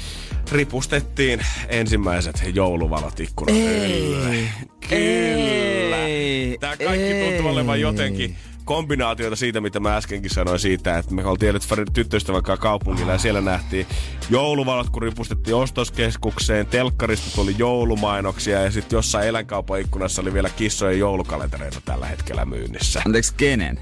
ripustettiin 0.51 1.45
ensimmäiset 1.69 2.43
jouluvalot 2.53 3.19
ikkunan 3.19 3.55
Ei. 3.55 4.49
Kyllä. 4.89 5.97
Ei. 5.97 6.57
Tää 6.59 6.77
kaikki 6.77 7.03
ei. 7.03 7.29
tuntuu 7.29 7.51
olevan 7.51 7.81
jotenkin 7.81 8.35
kombinaatiota 8.65 9.35
siitä, 9.35 9.61
mitä 9.61 9.79
mä 9.79 9.97
äskenkin 9.97 10.31
sanoin 10.31 10.59
siitä, 10.59 10.97
että 10.97 11.13
me 11.13 11.25
oltiin 11.25 11.39
tiedät 11.39 11.93
tyttöystävän 11.93 12.43
kaupungilla 12.59 13.11
ja 13.11 13.17
siellä 13.17 13.41
nähtiin 13.41 13.87
jouluvalot, 14.29 14.89
kun 14.89 15.01
ripustettiin 15.01 15.55
ostoskeskukseen, 15.55 16.65
telkkarista 16.65 17.35
tuli 17.35 17.55
joulumainoksia 17.57 18.61
ja 18.61 18.71
sitten 18.71 18.97
jossain 18.97 19.27
eläinkaupan 19.27 19.81
ikkunassa 19.81 20.21
oli 20.21 20.33
vielä 20.33 20.49
kissojen 20.49 20.99
joulukalentereita 20.99 21.81
tällä 21.85 22.05
hetkellä 22.05 22.45
myynnissä. 22.45 23.01
Anteeksi, 23.05 23.33
kenen? 23.37 23.79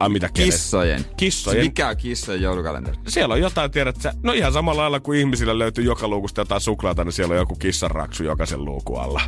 Ai 0.00 0.08
mitä? 0.08 0.28
Kissojen. 0.28 1.04
Kissojen. 1.16 1.60
Se 1.60 1.68
mikä 1.68 1.88
on 1.88 1.96
kissojen 1.96 2.42
joulukalenteri? 2.42 2.98
Siellä 3.08 3.32
on 3.32 3.40
jotain, 3.40 3.70
tiedät 3.70 4.00
sä, 4.00 4.14
no 4.22 4.32
ihan 4.32 4.52
samalla 4.52 4.82
lailla 4.82 5.00
kuin 5.00 5.20
ihmisillä 5.20 5.58
löytyy 5.58 5.84
joka 5.84 6.08
luukusta 6.08 6.40
jotain 6.40 6.60
suklaata, 6.60 7.04
niin 7.04 7.12
siellä 7.12 7.32
on 7.32 7.38
joku 7.38 7.54
kissanraksu 7.54 8.24
jokaisen 8.24 8.64
luukun 8.64 9.00
alla. 9.00 9.20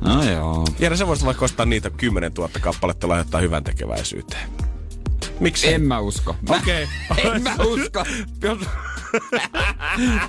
No 0.00 0.22
joo. 0.30 0.64
Jere, 0.78 0.96
sä 0.96 1.06
voisit 1.06 1.26
vaikka 1.26 1.44
ostaa 1.44 1.66
niitä 1.66 1.90
10 1.90 2.32
000 2.38 2.50
kappaletta 2.60 3.08
lahjoittaa 3.08 3.40
hyvän 3.40 3.64
tekeväisyyteen. 3.64 4.48
Miksi? 5.40 5.72
En 5.74 5.82
mä 5.82 5.98
usko. 6.00 6.36
Okei. 6.48 6.88
Okay. 7.10 7.32
en 7.36 7.42
mä 7.42 7.56
usko. 7.64 8.04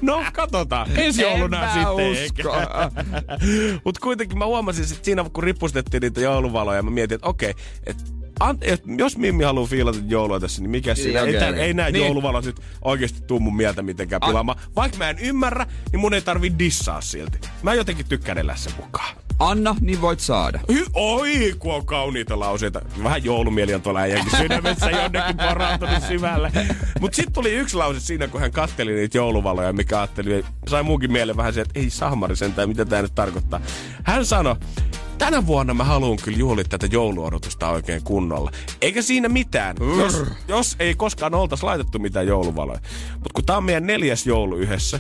No, 0.01 0.23
katsotaan. 0.33 0.87
Ensi 0.95 1.21
jouluna 1.21 1.63
En 1.63 1.69
sitten. 1.73 2.47
usko. 2.47 2.55
Mutta 3.85 3.99
kuitenkin 4.03 4.37
mä 4.37 4.45
huomasin, 4.45 4.83
että 4.83 5.05
siinä 5.05 5.25
kun 5.33 5.43
ripustettiin 5.43 6.01
niitä 6.01 6.21
jouluvaloja, 6.21 6.83
mä 6.83 6.89
mietin, 6.91 7.15
että 7.15 7.27
okei, 7.27 7.53
että 7.85 8.03
An, 8.39 8.57
et, 8.61 8.83
jos 8.97 9.17
Mimmi 9.17 9.43
haluaa 9.43 9.67
fiilata 9.67 9.97
joulua 10.07 10.39
tässä, 10.39 10.61
niin 10.61 10.69
mikä 10.69 10.95
siinä? 10.95 11.21
Okei, 11.21 11.35
ei, 11.35 11.49
okei. 11.49 11.61
ei 11.61 11.73
nämä 11.73 11.91
Niin. 11.91 12.05
jouluvalot 12.05 12.45
nyt 12.45 12.61
oikeasti 12.81 13.21
tuu 13.21 13.39
mun 13.39 13.55
mieltä 13.55 13.81
mitenkään 13.81 14.21
pilaamaan. 14.25 14.59
Vaikka 14.75 14.97
mä 14.97 15.09
en 15.09 15.19
ymmärrä, 15.19 15.65
niin 15.91 15.99
mun 15.99 16.13
ei 16.13 16.21
tarvi 16.21 16.51
dissaa 16.59 17.01
silti. 17.01 17.39
Mä 17.63 17.73
jotenkin 17.73 18.05
tykkään 18.09 18.37
elää 18.37 18.55
sen 18.55 18.73
mukaan. 18.77 19.15
Anna, 19.39 19.75
niin 19.81 20.01
voit 20.01 20.19
saada. 20.19 20.59
Hy- 20.71 20.89
Oi, 20.93 21.55
kun 21.59 21.75
on 21.75 21.85
kauniita 21.85 22.39
lauseita. 22.39 22.81
Vähän 23.03 23.23
joulumieli 23.23 23.73
on 23.73 23.81
tuolla 23.81 23.99
äijänkin 23.99 24.37
sydämessä 24.37 24.89
jonnekin 24.91 25.37
porautunut 25.37 26.03
syvälle. 26.07 26.51
Mut 26.99 27.13
sitten 27.13 27.33
tuli 27.33 27.51
yksi 27.51 27.77
lause 27.77 27.99
siinä, 27.99 28.27
kun 28.27 28.41
hän 28.41 28.51
katteli 28.51 28.93
niitä 28.93 29.17
jouluvaloja, 29.17 29.73
mikä 29.73 29.97
ajatteli, 29.99 30.45
sai 30.69 30.83
muunkin 30.83 31.11
mieleen 31.11 31.37
vähän 31.37 31.53
se, 31.53 31.61
että 31.61 31.79
ei 31.79 31.89
sahmari 31.89 32.35
sentään, 32.35 32.69
mitä 32.69 32.85
tämä 32.85 33.01
nyt 33.01 33.15
tarkoittaa. 33.15 33.59
Hän 34.03 34.25
sanoi, 34.25 34.55
tänä 35.17 35.45
vuonna 35.45 35.73
mä 35.73 35.83
haluan 35.83 36.17
kyllä 36.23 36.37
juhlia 36.37 36.63
tätä 36.69 36.87
jouluodotusta 36.91 37.69
oikein 37.69 38.03
kunnolla. 38.03 38.51
Eikä 38.81 39.01
siinä 39.01 39.29
mitään, 39.29 39.75
jos, 39.97 40.23
jos 40.47 40.75
ei 40.79 40.95
koskaan 40.95 41.35
oltaisi 41.35 41.63
laitettu 41.63 41.99
mitään 41.99 42.27
jouluvaloja. 42.27 42.79
Mutta 43.13 43.29
kun 43.33 43.45
tää 43.45 43.57
on 43.57 43.63
meidän 43.63 43.87
neljäs 43.87 44.27
joulu 44.27 44.55
yhdessä, 44.55 44.99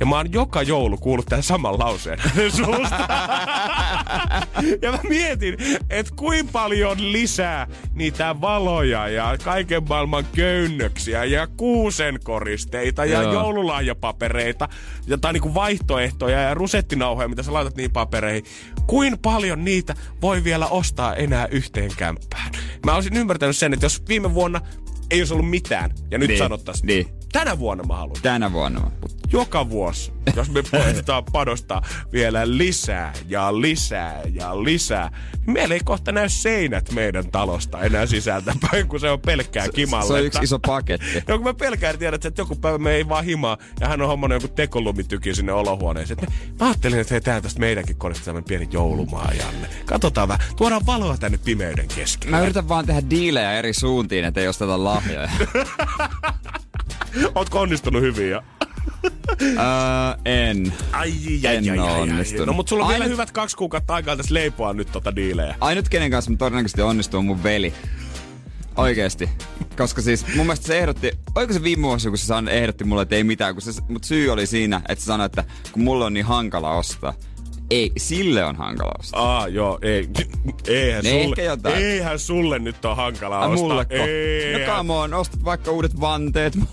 ja 0.00 0.06
mä 0.06 0.16
oon 0.16 0.32
joka 0.32 0.62
joulu 0.62 0.96
kuullut 0.96 1.26
tämän 1.26 1.42
saman 1.42 1.78
lauseen 1.78 2.18
suusta. 2.56 3.08
ja 4.82 4.92
mä 4.92 4.98
mietin, 5.08 5.56
että 5.90 6.12
kuinka 6.16 6.52
paljon 6.52 7.12
lisää 7.12 7.66
niitä 7.94 8.40
valoja 8.40 9.08
ja 9.08 9.36
kaiken 9.44 9.82
maailman 9.88 10.24
köynnöksiä 10.34 11.24
ja 11.24 11.46
kuusenkoristeita 11.46 13.04
ja 13.04 13.22
Joo. 13.22 13.32
joululahjapapereita 13.32 14.68
ja 15.06 15.18
tai 15.18 15.32
niinku 15.32 15.54
vaihtoehtoja 15.54 16.40
ja 16.40 16.54
rusettinauhoja, 16.54 17.28
mitä 17.28 17.42
sä 17.42 17.52
laitat 17.52 17.76
niihin 17.76 17.90
papereihin. 17.92 18.44
Kuinka 18.86 19.18
paljon 19.22 19.64
niitä 19.64 19.94
voi 20.22 20.44
vielä 20.44 20.66
ostaa 20.66 21.14
enää 21.14 21.46
yhteen 21.50 21.90
kämppään? 21.96 22.50
Mä 22.86 22.94
olisin 22.94 23.16
ymmärtänyt 23.16 23.56
sen, 23.56 23.72
että 23.72 23.86
jos 23.86 24.02
viime 24.08 24.34
vuonna 24.34 24.60
ei 25.10 25.20
olisi 25.20 25.34
ollut 25.34 25.50
mitään 25.50 25.90
ja 26.10 26.18
nyt 26.18 26.28
Niin, 26.28 26.38
sanottaisiin, 26.38 26.86
niin. 26.86 27.06
Tänä 27.36 27.58
vuonna 27.58 27.84
mä 27.84 27.96
haluan 27.96 28.22
Tänä 28.22 28.52
vuonna. 28.52 28.90
joka 29.32 29.70
vuosi, 29.70 30.12
jos 30.36 30.50
me 30.50 30.62
koetetaan 30.70 31.24
panostaa 31.32 31.82
vielä 32.12 32.56
lisää 32.56 33.12
ja 33.28 33.60
lisää 33.60 34.22
ja 34.32 34.64
lisää, 34.64 35.10
niin 35.32 35.52
meillä 35.52 35.74
ei 35.74 35.80
kohta 35.84 36.12
näy 36.12 36.28
seinät 36.28 36.92
meidän 36.92 37.30
talosta 37.30 37.82
enää 37.82 38.06
sisältäpäin, 38.06 38.86
kun 38.88 39.00
se 39.00 39.10
on 39.10 39.20
pelkkää 39.20 39.68
kimalletta. 39.74 40.14
Se 40.14 40.20
on 40.20 40.26
yksi 40.26 40.38
iso 40.42 40.58
paketti. 40.58 41.06
No 41.28 41.36
kun 41.38 41.46
mä 41.46 41.54
pelkään, 41.54 41.98
tiedät, 41.98 42.24
että 42.24 42.42
joku 42.42 42.56
päivä 42.56 42.78
me 42.78 42.92
ei 42.92 43.08
vaan 43.08 43.24
himaa 43.24 43.56
ja 43.80 43.88
hän 43.88 44.02
on 44.02 44.08
hommannut 44.08 44.42
joku 44.42 44.54
tekolumitykin 44.54 45.34
sinne 45.36 45.52
olohuoneeseen. 45.52 46.18
Me, 46.20 46.26
mä 46.60 46.66
ajattelin, 46.66 47.00
että 47.00 47.14
hei, 47.14 47.20
tää 47.20 47.40
tästä 47.40 47.60
meidänkin 47.60 47.96
kodista 47.96 48.24
tämmönen 48.24 48.44
pieni 48.48 48.68
joulumaa, 48.70 49.32
Janne. 49.38 49.68
Katsotaan 49.86 50.28
vähän. 50.28 50.46
Tuodaan 50.56 50.86
valoa 50.86 51.16
tänne 51.16 51.38
pimeyden 51.38 51.88
keskelle. 51.88 52.36
Mä 52.36 52.42
yritän 52.42 52.68
vaan 52.68 52.86
tehdä 52.86 53.10
diilejä 53.10 53.52
eri 53.52 53.72
suuntiin, 53.72 54.24
ettei 54.24 54.48
osteta 54.48 54.84
lahjoja. 54.84 55.30
Ootko 57.34 57.60
onnistunut 57.60 58.02
hyvin 58.02 58.30
jo? 58.30 58.42
öö, 59.42 59.54
en. 60.24 60.72
Ai, 60.92 61.12
ai, 61.48 61.56
En 61.56 61.70
ai, 61.70 61.78
ai, 61.78 61.88
ai. 61.88 62.00
onnistunut. 62.00 62.46
No 62.46 62.52
mutta 62.52 62.70
sulla 62.70 62.84
on 62.84 62.88
vielä 62.88 63.04
Ainut- 63.04 63.12
hyvät 63.12 63.30
kaksi 63.30 63.56
kuukautta 63.56 63.94
aikaa 63.94 64.16
tässä 64.16 64.34
leipoa 64.34 64.72
nyt 64.72 64.92
tota 64.92 65.16
diilejä. 65.16 65.54
Ainut 65.60 65.88
kenen 65.88 66.10
kanssa 66.10 66.30
mä 66.30 66.36
todennäköisesti 66.36 66.82
onnistuu 66.82 67.18
on 67.18 67.24
mun 67.26 67.42
veli. 67.42 67.74
Oikeesti. 68.76 69.28
Koska 69.76 70.02
siis 70.02 70.26
mun 70.26 70.46
mielestä 70.46 70.66
se 70.66 70.78
ehdotti, 70.78 71.10
oiko 71.34 71.52
se 71.52 71.62
viime 71.62 71.82
vuosi, 71.82 72.08
kun 72.08 72.18
se 72.18 72.34
ehdotti 72.50 72.84
mulle, 72.84 73.02
että 73.02 73.16
ei 73.16 73.24
mitään, 73.24 73.54
kun 73.54 73.62
se, 73.62 73.82
mut 73.88 74.04
syy 74.04 74.28
oli 74.30 74.46
siinä, 74.46 74.80
että 74.88 75.02
se 75.04 75.06
sanoi, 75.06 75.26
että 75.26 75.44
kun 75.72 75.82
mulle 75.82 76.04
on 76.04 76.14
niin 76.14 76.26
hankala 76.26 76.74
ostaa. 76.76 77.14
Ei, 77.70 77.92
sille 77.96 78.44
on 78.44 78.56
hankala 78.56 78.92
ostaa. 78.98 79.38
Aa, 79.38 79.48
joo, 79.48 79.78
ei. 79.82 80.08
Eihän 80.68 81.04
Ne 81.04 81.10
sulle, 81.10 81.24
ehkä 81.24 81.42
jotain. 81.42 81.74
eihän 81.84 82.18
sulle 82.18 82.58
nyt 82.58 82.84
on 82.84 82.96
hankalaa 82.96 83.40
Ai 83.42 83.48
ostaa. 83.52 83.68
mulleko? 83.68 83.94
Eihän. 83.94 84.60
No 84.60 84.74
come 84.76 84.92
on, 84.92 85.14
ostat 85.14 85.44
vaikka 85.44 85.70
uudet 85.70 86.00
vanteet. 86.00 86.58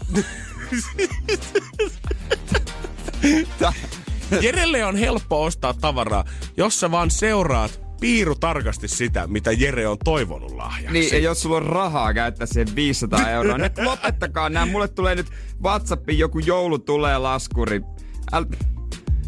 Jerelle 4.42 4.86
on 4.86 4.96
helppo 4.96 5.44
ostaa 5.44 5.74
tavaraa, 5.74 6.24
jos 6.58 6.80
sä 6.80 6.92
vaan 6.92 7.12
seuraat 7.12 7.82
piiru 8.02 8.36
tarkasti 8.36 8.88
sitä, 8.88 9.28
mitä 9.28 9.52
Jere 9.52 9.88
on 9.88 9.98
toivonut 10.04 10.52
lahjaksi. 10.52 10.94
Niin, 11.00 11.12
ja 11.14 11.20
jos 11.20 11.42
sulla 11.42 11.58
on 11.58 11.66
rahaa 11.66 12.14
käyttää 12.14 12.48
siihen 12.48 12.76
500 12.76 13.30
euroa, 13.30 13.58
nyt 13.58 13.78
lopettakaa 13.78 14.50
nämä. 14.50 14.66
Mulle 14.66 14.88
tulee 14.88 15.16
nyt 15.16 15.28
Whatsappiin 15.64 16.20
joku 16.20 16.40
joulu 16.40 16.80
tulee 16.80 17.18
laskuri. 17.18 17.82
Äl... 18.34 18.46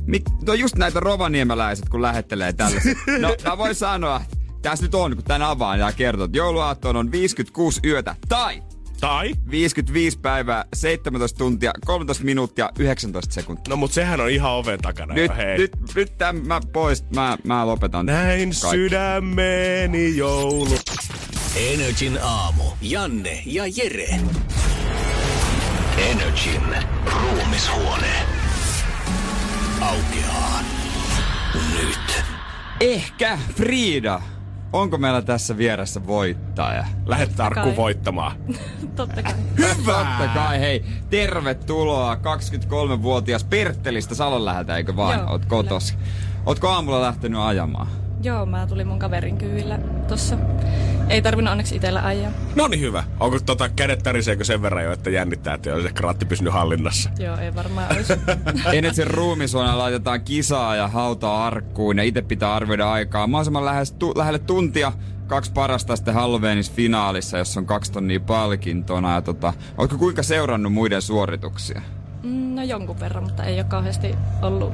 Mik... 0.08 0.24
No 0.46 0.54
just 0.54 0.76
näitä 0.76 1.00
rovaniemeläiset, 1.00 1.90
kun 1.90 2.02
lähettelee 2.02 2.54
tällaiset. 2.54 2.98
No, 3.20 3.36
mä 3.44 3.58
voin 3.58 3.76
sanoa, 3.76 4.22
tässä 4.62 4.86
nyt 4.86 4.96
on, 4.96 5.16
kun 5.16 5.24
tän 5.24 5.42
avaan 5.42 5.80
ja 5.80 5.92
kertoo, 5.92 6.26
että 6.26 6.38
jouluaattoon 6.38 6.96
on 6.96 7.12
56 7.12 7.80
yötä 7.86 8.16
tai 8.30 8.62
Tai? 9.00 9.34
55 9.52 10.20
päivää, 10.20 10.66
17 10.74 11.38
tuntia, 11.38 11.72
13 11.86 12.24
minuuttia, 12.24 12.70
19 12.80 13.34
sekuntia. 13.34 13.70
No 13.70 13.76
mut 13.76 13.92
sehän 13.92 14.22
on 14.22 14.30
ihan 14.30 14.52
oven 14.52 14.80
takana 14.80 15.14
Nyt, 15.14 15.32
jo, 15.32 15.36
hei. 15.36 15.58
nyt, 15.58 15.72
nyt 15.96 16.18
tämän 16.18 16.48
mä 16.48 16.62
pois, 16.74 17.04
mä, 17.16 17.38
mä 17.44 17.68
lopetan. 17.68 18.06
Näin 18.06 18.50
kaikki. 18.62 18.78
sydämeni 18.78 20.18
joulu. 20.18 20.78
Energin 21.56 22.20
aamu. 22.22 22.64
Janne 22.82 23.44
ja 23.46 23.64
Jere. 23.76 24.20
Energin 25.98 26.62
ruumishuone. 27.06 28.35
Aukeaa. 29.82 30.60
Nyt. 31.74 32.24
Ehkä 32.80 33.38
Frida. 33.56 34.22
Onko 34.74 34.98
meillä 34.98 35.22
tässä 35.22 35.58
vieressä 35.58 36.08
voittaja? 36.08 36.86
Lähet 37.06 37.36
Tarkku 37.36 37.76
voittamaan. 37.76 38.38
Totta 38.96 39.24
kai. 39.24 39.34
Totta 39.86 40.28
kai, 40.34 40.60
hei. 40.60 40.86
Tervetuloa 41.10 42.16
23-vuotias 42.16 43.44
Perttelistä 43.44 44.16
Salonläheltä, 44.16 44.78
eikö 44.78 44.96
vaan? 44.96 45.20
Joo, 45.20 45.30
Oot 45.32 45.42
kyllä. 45.46 45.50
kotos. 45.64 45.94
Ootko 46.46 46.68
aamulla 46.70 47.02
lähtenyt 47.02 47.40
ajamaan? 47.40 47.88
Joo, 48.26 48.46
mä 48.46 48.68
tulin 48.68 48.88
mun 48.88 49.00
kaverin 49.00 49.38
kyydillä 49.38 49.80
tossa. 50.08 50.38
Ei 51.10 51.22
tarvinnut 51.22 51.52
onneksi 51.52 51.76
itellä 51.76 52.06
ajaa. 52.06 52.32
No 52.56 52.68
niin 52.68 52.82
hyvä. 52.82 53.04
Onko 53.20 53.40
tota 53.40 53.70
kädet 53.70 54.04
täriseekö 54.04 54.44
sen 54.44 54.62
verran 54.62 54.84
jo, 54.84 54.92
että 54.92 55.10
jännittää, 55.10 55.54
että 55.54 55.74
olisi 55.74 55.88
ehkä 55.88 56.02
ratti 56.02 56.26
pysynyt 56.26 56.54
hallinnassa? 56.54 57.10
Joo, 57.20 57.38
ei 57.38 57.56
varmaan 57.56 57.96
olisi. 57.96 58.14
Ennen 58.74 58.96
sen 58.96 59.08
ruumisuona 59.08 59.78
laitetaan 59.78 60.22
kisaa 60.22 60.76
ja 60.76 60.88
hautaa 60.88 61.48
arkkuun 61.48 61.98
ja 61.98 62.04
itse 62.04 62.22
pitää 62.22 62.54
arvioida 62.54 62.92
aikaa. 62.92 63.28
Mahdollisimman 63.28 63.66
lähes, 63.66 63.92
tu, 63.92 64.14
lähelle 64.16 64.40
tuntia 64.40 64.92
kaksi 65.28 65.52
parasta 65.52 65.96
sitten 65.96 66.14
Halloweenis 66.14 66.72
finaalissa, 66.72 67.38
jossa 67.38 67.60
on 67.60 67.66
kaksi 67.66 67.92
tonnia 67.92 68.20
palkintona. 68.20 69.14
Ja 69.14 69.22
tota, 69.22 69.54
ootko 69.78 69.98
kuinka 69.98 70.24
seurannut 70.24 70.74
muiden 70.74 71.02
suorituksia? 71.02 71.82
Mm, 72.24 72.56
no 72.56 72.64
jonkun 72.64 73.00
verran, 73.00 73.24
mutta 73.24 73.44
ei 73.44 73.56
ole 73.56 73.64
kauheasti 73.64 74.16
ollut 74.42 74.74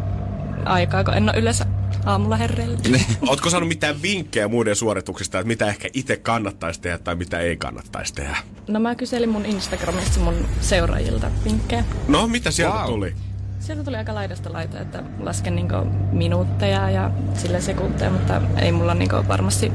aikaa, 0.66 1.04
kun 1.04 1.14
en 1.14 1.24
ole 1.24 1.40
yleensä 1.40 1.66
aamulla 2.06 2.36
herreillä. 2.38 2.78
Ootko 3.28 3.50
saanut 3.50 3.70
mitään 3.70 4.02
vinkkejä 4.02 4.48
muiden 4.48 4.76
suorituksista, 4.76 5.40
että 5.40 5.48
mitä 5.48 5.68
ehkä 5.68 5.90
itse 5.94 6.18
kannattaisi 6.18 6.82
tehdä 6.82 6.98
tai 6.98 7.16
mitä 7.16 7.40
ei 7.40 7.58
kannattaisi 7.58 8.14
tehdä? 8.14 8.38
No 8.68 8.80
mä 8.80 8.96
kyselin 8.96 9.30
mun 9.30 9.46
Instagramista 9.46 10.20
mun 10.20 10.36
seuraajilta 10.62 11.32
vinkkejä. 11.46 11.84
No, 12.08 12.28
mitä 12.28 12.52
sieltä 12.52 12.76
Wow. 12.78 12.86
tuli? 12.86 13.14
Sieltä 13.62 13.84
tuli 13.84 13.98
aika 13.98 14.16
laidasta 14.16 14.54
laita, 14.54 14.80
että 14.80 15.04
lasken 15.20 15.56
niinku 15.56 15.76
minuutteja 16.12 16.90
ja 16.90 17.12
sille 17.34 17.62
sekunteja, 17.62 18.10
mutta 18.12 18.42
ei 18.62 18.72
mulla 18.72 18.94
niinku 18.94 19.16
varmasti 19.28 19.72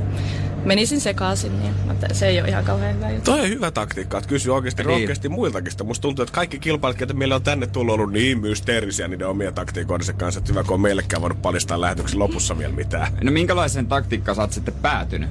menisin 0.64 1.00
sekaisin, 1.00 1.58
niin 1.60 1.74
mutta 1.88 2.06
se 2.14 2.26
ei 2.26 2.40
ole 2.40 2.48
ihan 2.48 2.64
kauhean 2.64 2.94
hyvä 2.96 3.10
juttu. 3.10 3.30
Toi 3.30 3.40
on 3.40 3.48
hyvä 3.48 3.70
taktiikka, 3.70 4.18
että 4.18 4.28
kysyy 4.28 4.54
oikeasti 4.54 4.82
Niin. 4.82 4.88
rohkeasti 5.00 5.28
muiltakin. 5.28 5.70
sitä. 5.70 5.84
Musta 5.84 6.02
tuntuu, 6.02 6.22
että 6.22 6.32
kaikki 6.34 6.58
kilpailijat, 6.58 7.00
joita 7.00 7.14
meillä 7.14 7.34
on 7.36 7.42
tänne 7.42 7.66
tullut, 7.66 7.94
ollut 7.94 8.12
niin 8.12 8.40
mysteerisiä 8.40 9.08
niiden 9.08 9.28
omia 9.28 9.52
taktiikoidensa 9.52 10.12
kanssa, 10.12 10.38
että 10.38 10.52
hyvä, 10.52 10.64
kun 10.64 10.74
on 10.74 10.80
meillekään 10.80 11.22
voinut 11.22 11.42
paljastaa 11.42 11.80
lähetyksen 11.80 12.18
lopussa 12.18 12.58
vielä 12.58 12.72
mitään. 12.72 13.12
No 13.22 13.32
minkälaiseen 13.32 13.86
taktiikkaan 13.86 14.36
sä 14.36 14.42
oot 14.42 14.52
sitten 14.52 14.74
päätynyt? 14.82 15.30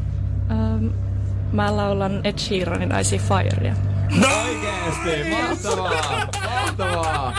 Ähm, 0.52 0.86
Mä 1.52 1.78
laulan 1.78 2.22
Ed 2.24 2.38
Sheeranin 2.38 2.92
I 3.00 3.04
See 3.04 3.20
Firea. 3.20 3.76
Oikeesti, 4.14 5.30
mahtavaa, 5.30 6.28
mahtavaa. 6.44 7.34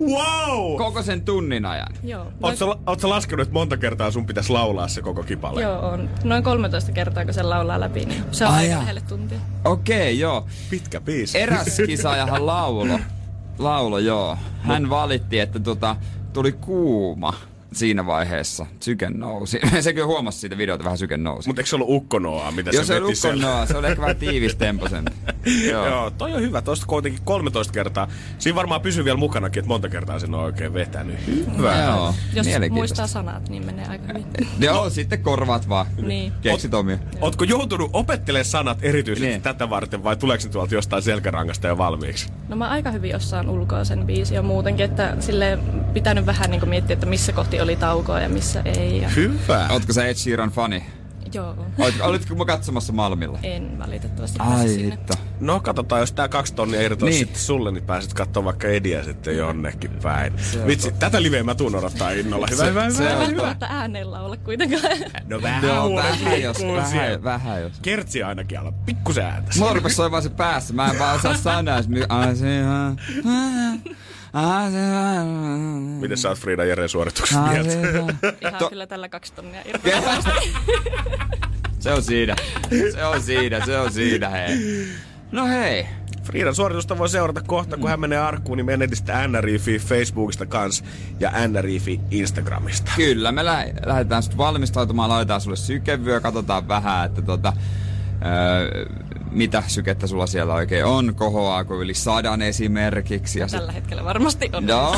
Wow! 0.00 0.76
Koko 0.76 1.02
sen 1.02 1.22
tunnin 1.22 1.66
ajan. 1.66 1.88
Joo. 2.02 2.26
Oot 2.42 2.56
sä, 2.56 2.64
oot 2.86 3.00
sä 3.00 3.08
laskenut, 3.08 3.42
että 3.42 3.52
monta 3.52 3.76
kertaa 3.76 4.10
sun 4.10 4.26
pitäisi 4.26 4.52
laulaa 4.52 4.88
se 4.88 5.02
koko 5.02 5.22
kipale? 5.22 5.62
Joo, 5.62 5.88
on. 5.88 6.10
Noin 6.24 6.42
13 6.42 6.92
kertaa, 6.92 7.24
kun 7.24 7.34
se 7.34 7.42
laulaa 7.42 7.80
läpi, 7.80 8.04
niin 8.04 8.24
se 8.32 8.46
on 8.46 8.54
Ai 8.54 8.64
aika 8.64 8.78
lähelle 8.78 9.00
tuntia. 9.00 9.38
Okei, 9.64 10.18
joo. 10.18 10.46
Pitkä 10.70 11.00
biisi. 11.00 11.38
Eräs 11.38 11.80
kisaajahan 11.86 12.46
laulo. 12.52 12.98
Laulo, 13.58 13.98
joo. 13.98 14.36
Hän 14.60 14.90
valitti, 14.90 15.38
että 15.40 15.60
tota, 15.60 15.96
tuli 16.32 16.52
kuuma 16.52 17.34
siinä 17.72 18.06
vaiheessa. 18.06 18.66
Syke 18.80 19.10
nousi. 19.10 19.60
se 19.80 19.92
kyllä 19.92 20.06
huomasi 20.06 20.38
siitä 20.38 20.58
videota, 20.58 20.84
vähän 20.84 20.98
syke 20.98 21.16
nousi. 21.16 21.48
Mutta 21.48 21.60
eikö 21.60 21.68
se 21.68 21.76
ollut 21.76 21.88
ukkonoa, 21.90 22.50
mitä 22.50 22.70
Joo, 22.70 22.82
se 22.82 22.86
se 22.86 22.92
siellä? 22.92 23.08
ukkonnoa. 23.08 23.66
Se 23.66 23.76
oli 23.76 23.86
ehkä 23.86 24.00
vähän 24.02 24.16
tiivistempoisempi. 24.16 25.12
Joo. 25.70 25.86
Joo. 25.86 25.86
Joo, 25.86 26.10
toi 26.10 26.32
on 26.34 26.40
hyvä. 26.40 26.62
Tosta 26.62 26.86
kuitenkin 26.86 27.20
13 27.24 27.72
kertaa. 27.72 28.08
Siinä 28.38 28.56
varmaan 28.56 28.80
pysyy 28.80 29.04
vielä 29.04 29.16
mukanakin, 29.18 29.60
että 29.60 29.68
monta 29.68 29.88
kertaa 29.88 30.18
sen 30.18 30.34
on 30.34 30.40
oikein 30.40 30.74
vetänyt. 30.74 31.16
Hyvä. 31.56 31.82
Joo, 31.82 32.14
Jos 32.32 32.46
muistaa 32.70 33.06
sanat, 33.06 33.48
niin 33.48 33.66
menee 33.66 33.86
aika 33.86 34.06
hyvin. 34.08 34.26
Joo, 34.60 34.90
sitten 34.90 35.22
korvaat 35.22 35.68
vaan. 35.68 35.86
Niin. 36.02 36.32
Keksit 36.42 36.74
omia. 36.74 36.98
Ootko 37.20 37.44
joutunut 37.44 37.90
opettelemaan 37.92 38.44
sanat 38.44 38.78
erityisesti 38.82 39.28
Niin. 39.28 39.42
tätä 39.42 39.70
varten 39.70 40.04
vai 40.04 40.16
tuleeko 40.16 40.44
ne 40.44 40.50
tuolta 40.50 40.74
jostain 40.74 41.02
selkärangasta 41.02 41.68
jo 41.68 41.78
valmiiksi? 41.78 42.28
No 42.48 42.56
mä 42.56 42.68
aika 42.68 42.90
hyvin 42.90 43.16
osaan 43.16 43.48
ulkoa 43.48 43.84
sen 43.84 44.06
biisin 44.06 44.34
jo 44.36 44.42
muutenkin, 44.42 44.84
että 44.84 45.16
sille 45.20 45.58
pitänyt 45.92 46.26
vähän 46.26 46.50
niin 46.50 46.68
miettiä, 46.68 46.94
että 46.94 47.06
missä 47.06 47.32
kohti 47.32 47.59
oli 47.60 47.76
taukoa 47.76 48.20
ja 48.20 48.28
missä 48.28 48.62
ei. 48.64 49.00
Ja... 49.02 49.08
Hyvä. 49.08 49.66
Ootko 49.70 49.92
sä 49.92 50.06
Ed 50.06 50.14
Sheeran 50.14 50.50
fani? 50.50 50.84
Joo. 51.34 51.66
Olit, 51.78 52.00
olitko 52.00 52.34
mä 52.34 52.44
katsomassa 52.44 52.92
Malmilla? 52.92 53.38
En 53.42 53.78
valitettavasti 53.78 54.38
Ai 54.38 54.68
sinne. 54.68 54.98
No 55.40 55.60
katsotaan, 55.60 56.00
jos 56.00 56.12
tää 56.12 56.28
kaksi 56.28 56.54
tonnia 56.54 56.82
irtoisi 56.82 57.16
Niin. 57.16 57.26
sitten 57.26 57.42
sulle, 57.42 57.72
niin 57.72 57.84
pääset 57.84 58.14
katsomaan 58.14 58.44
vaikka 58.44 58.68
Ediä 58.68 59.04
sitten 59.04 59.36
jonnekin 59.36 59.90
päin. 60.02 60.32
Vitsi, 60.66 60.92
tätä 60.92 61.22
liveä 61.22 61.42
mä 61.42 61.54
tuun 61.54 61.74
odottaa 61.74 62.10
innolla. 62.10 62.46
Hyvä, 62.50 62.64
hyvä, 62.64 62.82
hyvä. 62.84 62.94
se 62.94 63.02
Mä 63.02 63.08
on 63.10 63.16
hyvä. 63.16 63.26
välttämättä 63.26 63.66
äänellä 63.66 64.20
olla 64.20 64.36
kuitenkaan. 64.36 64.82
No 65.28 65.42
vähän 65.42 65.82
huulet 65.82 66.04
vähän 66.24 66.42
jos, 66.42 66.56
vähän, 66.76 67.24
vähän 67.24 67.62
jos. 67.62 67.72
Kertsi 67.82 68.22
ainakin 68.22 68.58
ala 68.58 68.72
pikkusen 68.72 69.24
ääntä. 69.24 69.50
Mulla 69.58 69.72
rupes 69.72 69.96
soimaan 69.96 70.22
se 70.22 70.28
päässä, 70.28 70.74
mä 70.74 70.90
en 70.90 70.98
vaan 70.98 71.16
osaa 71.16 71.36
sanoa. 71.36 71.78
Miten 76.00 76.18
sä 76.18 76.28
oot 76.28 76.38
Frida 76.38 76.64
Jeren 76.64 76.88
suorituksesta 76.88 77.42
ai 77.44 77.62
mieltä? 77.62 77.72
Ihan 78.40 78.54
To- 78.58 78.68
kyllä 78.68 78.86
tällä 78.86 79.08
kaksi 79.08 79.32
tonnia 79.32 79.60
irtoa. 79.64 79.92
Se 81.80 81.92
on 81.92 82.02
siinä. 82.02 82.36
Se 82.94 83.04
on 83.04 83.22
siinä, 83.22 83.64
se 83.66 83.78
on 83.78 83.92
siinä, 83.92 84.28
hei. 84.28 84.58
No 85.32 85.46
hei. 85.46 85.86
Friidan 86.24 86.54
suoritusta 86.54 86.98
voi 86.98 87.08
seurata 87.08 87.42
kohta, 87.46 87.76
kun 87.76 87.90
hän 87.90 88.00
menee 88.00 88.18
arkkuun, 88.18 88.56
niin 88.56 88.66
menee 88.66 88.88
sitä 88.92 89.28
NRIFI 89.28 89.78
Facebookista 89.78 90.46
kans 90.46 90.84
ja 91.20 91.32
NRIFI 91.48 92.00
Instagramista. 92.10 92.92
Kyllä, 92.96 93.32
me 93.32 93.44
lä- 93.44 93.66
lähdetään 93.86 94.22
sitten 94.22 94.38
valmistautumaan, 94.38 95.10
laitetaan 95.10 95.40
sulle 95.40 95.56
sykevyö, 95.56 96.20
katsotaan 96.20 96.68
vähän, 96.68 97.06
että 97.06 97.22
tota, 97.22 97.52
öö, 98.26 98.84
mitä 99.30 99.62
sykettä 99.66 100.06
sulla 100.06 100.26
siellä 100.26 100.54
oikein 100.54 100.84
on, 100.84 101.14
kohoaako 101.14 101.82
yli 101.82 101.94
sadan 101.94 102.42
esimerkiksi. 102.42 103.38
Ja 103.38 103.48
sit, 103.48 103.58
Tällä 103.58 103.72
hetkellä 103.72 104.04
varmasti 104.04 104.50
on. 104.52 104.66
no, 104.66 104.96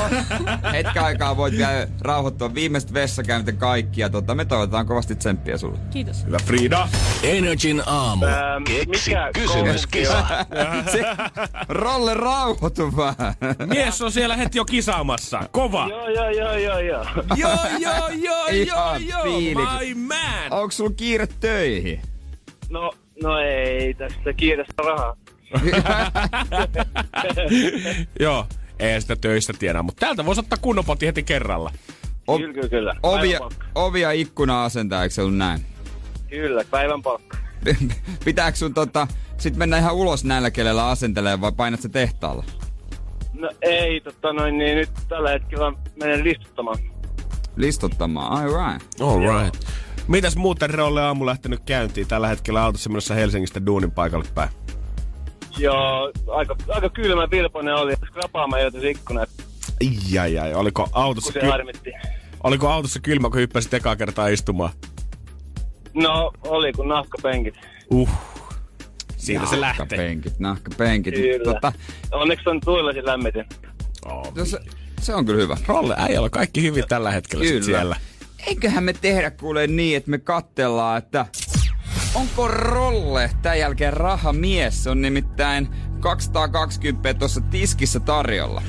hetken 0.73 1.03
aikaa 1.03 1.37
voit 1.37 1.57
vielä 1.57 1.89
rauhoittua 2.01 2.55
viimeiset 2.55 2.95
vessakäynnit 2.95 3.57
kaikki 3.57 4.01
ja 4.01 4.11
tota, 4.11 4.35
me 4.35 4.45
toivotaan 4.45 4.87
kovasti 4.87 5.15
tsemppiä 5.15 5.59
sulle. 5.59 5.79
Kiitos. 5.91 6.27
Hyvä 6.27 6.39
Frida. 6.45 6.89
Energin 7.23 7.83
aamu. 7.87 8.25
Ähm, 8.25 8.65
Keksi 8.65 9.11
mikä 9.11 9.31
kysymyskisa. 9.35 10.27
Se, 10.93 11.03
Rolle 11.69 12.15
rauhoitu 12.15 12.97
vähän. 12.97 13.35
Mies 13.67 14.03
on 14.03 14.13
siellä 14.13 14.37
heti 14.37 14.59
jo 14.59 14.65
kisaamassa. 14.65 15.49
Kova. 15.53 15.87
Joo, 15.89 16.09
joo, 16.09 16.31
joo, 16.31 16.57
joo, 16.57 16.79
joo. 16.79 17.05
joo, 17.37 17.59
joo, 17.81 18.09
joo, 18.09 18.49
joo, 18.49 18.97
joo. 18.97 19.25
My 19.81 19.95
man. 19.95 20.51
Onko 20.51 20.71
sulla 20.71 20.93
kiire 20.97 21.27
töihin? 21.27 22.03
No, 22.71 22.93
no 23.23 23.39
ei, 23.39 23.95
tästä 23.95 24.33
kiirestä 24.33 24.83
rahaa. 24.83 25.17
Joo, 28.21 28.47
ei 28.79 29.01
sitä 29.01 29.17
töistä 29.17 29.53
tiedä, 29.59 29.83
mutta 29.83 30.01
täältä 30.01 30.25
voisi 30.27 30.41
ottaa 30.41 30.59
kunnon 30.63 30.85
potti 30.85 31.07
heti 31.07 31.23
kerralla. 31.23 31.71
O- 32.27 32.39
Kyllä, 32.39 32.53
kyllä, 32.55 32.69
kyllä. 32.69 32.95
Ovia, 33.03 33.41
ovia 33.75 34.13
ikkuna 34.13 34.65
asentaa, 34.65 35.03
eikö 35.03 35.15
se 35.15 35.23
ollut 35.23 35.37
näin? 35.37 35.61
Kyllä, 36.31 36.65
päivän 36.71 37.03
palkka. 37.03 37.37
Pitääkö 38.25 38.57
sun 38.59 38.75
tota, 38.75 39.07
sit 39.39 39.57
mennä 39.57 39.79
ihan 39.79 39.95
ulos 39.95 40.25
näillä 40.25 40.51
kelellä 40.51 40.89
asentelee 40.89 41.41
vai 41.41 41.53
painat 41.53 41.81
se 41.81 41.89
tehtaalla? 41.89 42.45
No 43.33 43.51
ei, 43.63 44.01
totta 44.01 44.33
noin, 44.33 44.59
niin 44.59 44.77
nyt 44.77 44.91
tällä 45.09 45.31
hetkellä 45.31 45.73
menen 46.01 46.25
listuttamaan. 46.25 46.79
Listottamaan, 47.57 48.33
ai 48.33 48.45
right. 48.73 49.01
All 49.01 49.21
right. 49.21 49.65
Mitäs 50.09 50.37
muuten 50.37 50.71
Rolle 50.71 51.03
aamu 51.03 51.27
lähtenyt 51.27 51.61
käyntiin 51.67 52.09
tällä 52.09 52.29
hetkellä 52.29 52.63
autossa 52.65 52.91
menossa 52.91 53.15
Helsingistä 53.15 53.67
duunin 53.67 53.91
paikalle 53.91 54.27
päin? 54.35 54.51
Joo, 55.59 56.13
aika, 56.31 56.57
aika 56.69 56.89
kylmä 56.89 57.29
vilponen 57.31 57.75
oli, 57.75 57.95
skrapaamaan 58.07 58.63
joutuisi 58.63 58.91
ikkunat, 58.91 59.31
Ai, 59.81 60.19
ai, 60.19 60.39
ai. 60.39 60.55
Oliko 60.55 60.89
autossa, 60.93 61.33
se 61.33 61.41
ky- 61.41 61.47
oliko 62.45 62.69
autossa 62.69 63.01
kylmä, 63.01 63.31
kun 63.31 63.39
hyppäsit 63.41 63.75
ekaa 63.75 63.97
kertaa 63.97 64.29
istumaan? 64.29 64.71
No, 65.95 66.33
oli 66.43 66.73
kun 66.73 66.89
nahkapenkit. 66.89 67.55
Uh. 67.91 68.09
Siinä 69.17 69.47
se 69.47 69.61
lähtee. 69.61 69.85
Nahkapenkit, 69.85 70.39
nahkapenkit. 70.39 71.15
Kyllä. 71.15 71.45
Tota, 71.55 71.73
Onneksi 72.13 72.49
on 72.51 72.61
tuillasi 72.61 73.07
lämmitin. 73.07 73.45
Oh. 74.07 74.33
se, 74.45 74.59
se 75.01 75.15
on 75.15 75.27
kyllä 75.27 75.43
hyvä. 75.43 75.57
Rolle, 75.67 75.95
äijällä 75.99 76.25
on 76.25 76.31
kaikki 76.31 76.63
hyvin 76.63 76.85
tällä 76.89 77.11
hetkellä 77.11 77.45
siellä. 77.63 77.97
Eiköhän 78.47 78.85
me 78.85 78.93
tehdä 78.93 79.31
kuule 79.31 79.67
niin, 79.67 79.97
että 79.97 80.11
me 80.11 80.19
kattellaan, 80.19 80.99
että 80.99 81.27
onko 82.15 82.49
Rolle 82.49 83.31
tämän 83.43 83.59
jälkeen 83.59 83.93
rahamies? 83.93 84.85
Se 84.85 84.91
on 84.91 85.03
nimittäin 85.03 85.69
220 86.01 87.15
tuossa 87.15 87.41
tiskissä 87.41 88.01
tarjolla. 88.01 88.63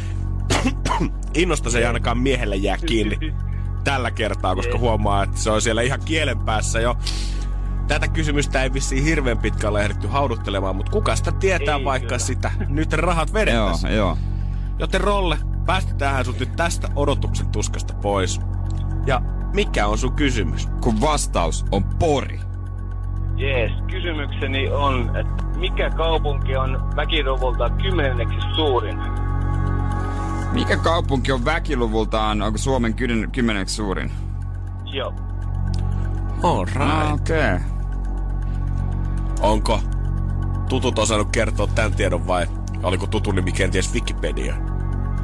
Innosta 1.33 1.69
se 1.69 1.77
ei 1.79 1.85
ainakaan 1.85 2.17
miehelle 2.17 2.55
jää 2.55 2.77
kiinni 2.77 3.33
tällä 3.83 4.11
kertaa, 4.11 4.55
koska 4.55 4.77
huomaa, 4.77 5.23
että 5.23 5.37
se 5.37 5.49
on 5.51 5.61
siellä 5.61 5.81
ihan 5.81 5.99
kielen 6.05 6.39
päässä 6.39 6.79
jo. 6.79 6.97
Tätä 7.87 8.07
kysymystä 8.07 8.63
ei 8.63 8.73
vissiin 8.73 9.03
hirveän 9.03 9.37
pitkälle 9.37 9.81
ehditty 9.81 10.07
hauduttelemaan, 10.07 10.75
mutta 10.75 10.91
kuka 10.91 11.15
sitä 11.15 11.31
tietää 11.31 11.77
Ei 11.77 11.83
vaikka 11.83 12.07
kyllä. 12.07 12.19
sitä. 12.19 12.51
Nyt 12.67 12.93
rahat 12.93 13.29
Joo, 13.29 13.33
vedettäisiin. 13.33 13.95
joo. 13.95 14.17
Joten 14.79 15.01
Rolle, 15.01 15.37
päästetään 15.65 16.25
sut 16.25 16.39
nyt 16.39 16.55
tästä 16.55 16.89
odotuksen 16.95 17.47
tuskasta 17.47 17.93
pois. 17.93 18.39
Ja 19.07 19.21
mikä 19.53 19.87
on 19.87 19.97
sun 19.97 20.13
kysymys? 20.13 20.67
Kun 20.81 21.01
vastaus 21.01 21.65
on 21.71 21.83
Pori. 21.99 22.39
Jees, 23.37 23.71
kysymykseni 23.91 24.69
on, 24.69 25.17
että 25.17 25.43
mikä 25.59 25.89
kaupunki 25.89 26.55
on 26.55 26.95
väkiluvulta 26.95 27.69
kymmenenneksi 27.69 28.37
suurin? 28.55 28.97
Mikä 30.51 30.77
kaupunki 30.77 31.31
on 31.31 31.45
väkiluvultaan, 31.45 32.41
onko 32.41 32.57
Suomen 32.57 32.93
kymmen- 32.93 33.31
kymmeneksi 33.31 33.75
suurin? 33.75 34.11
Joo. 34.85 35.13
All 36.43 36.65
right. 36.65 37.13
Okei. 37.13 37.53
Okay. 37.53 37.59
Onko 39.41 39.79
tutut 40.69 40.99
osannut 40.99 41.27
kertoa 41.31 41.67
tämän 41.67 41.93
tiedon 41.93 42.27
vai 42.27 42.47
oliko 42.83 43.07
tutun 43.07 43.35
nimi 43.35 43.51
kenties 43.51 43.93
Wikipedia? 43.93 44.72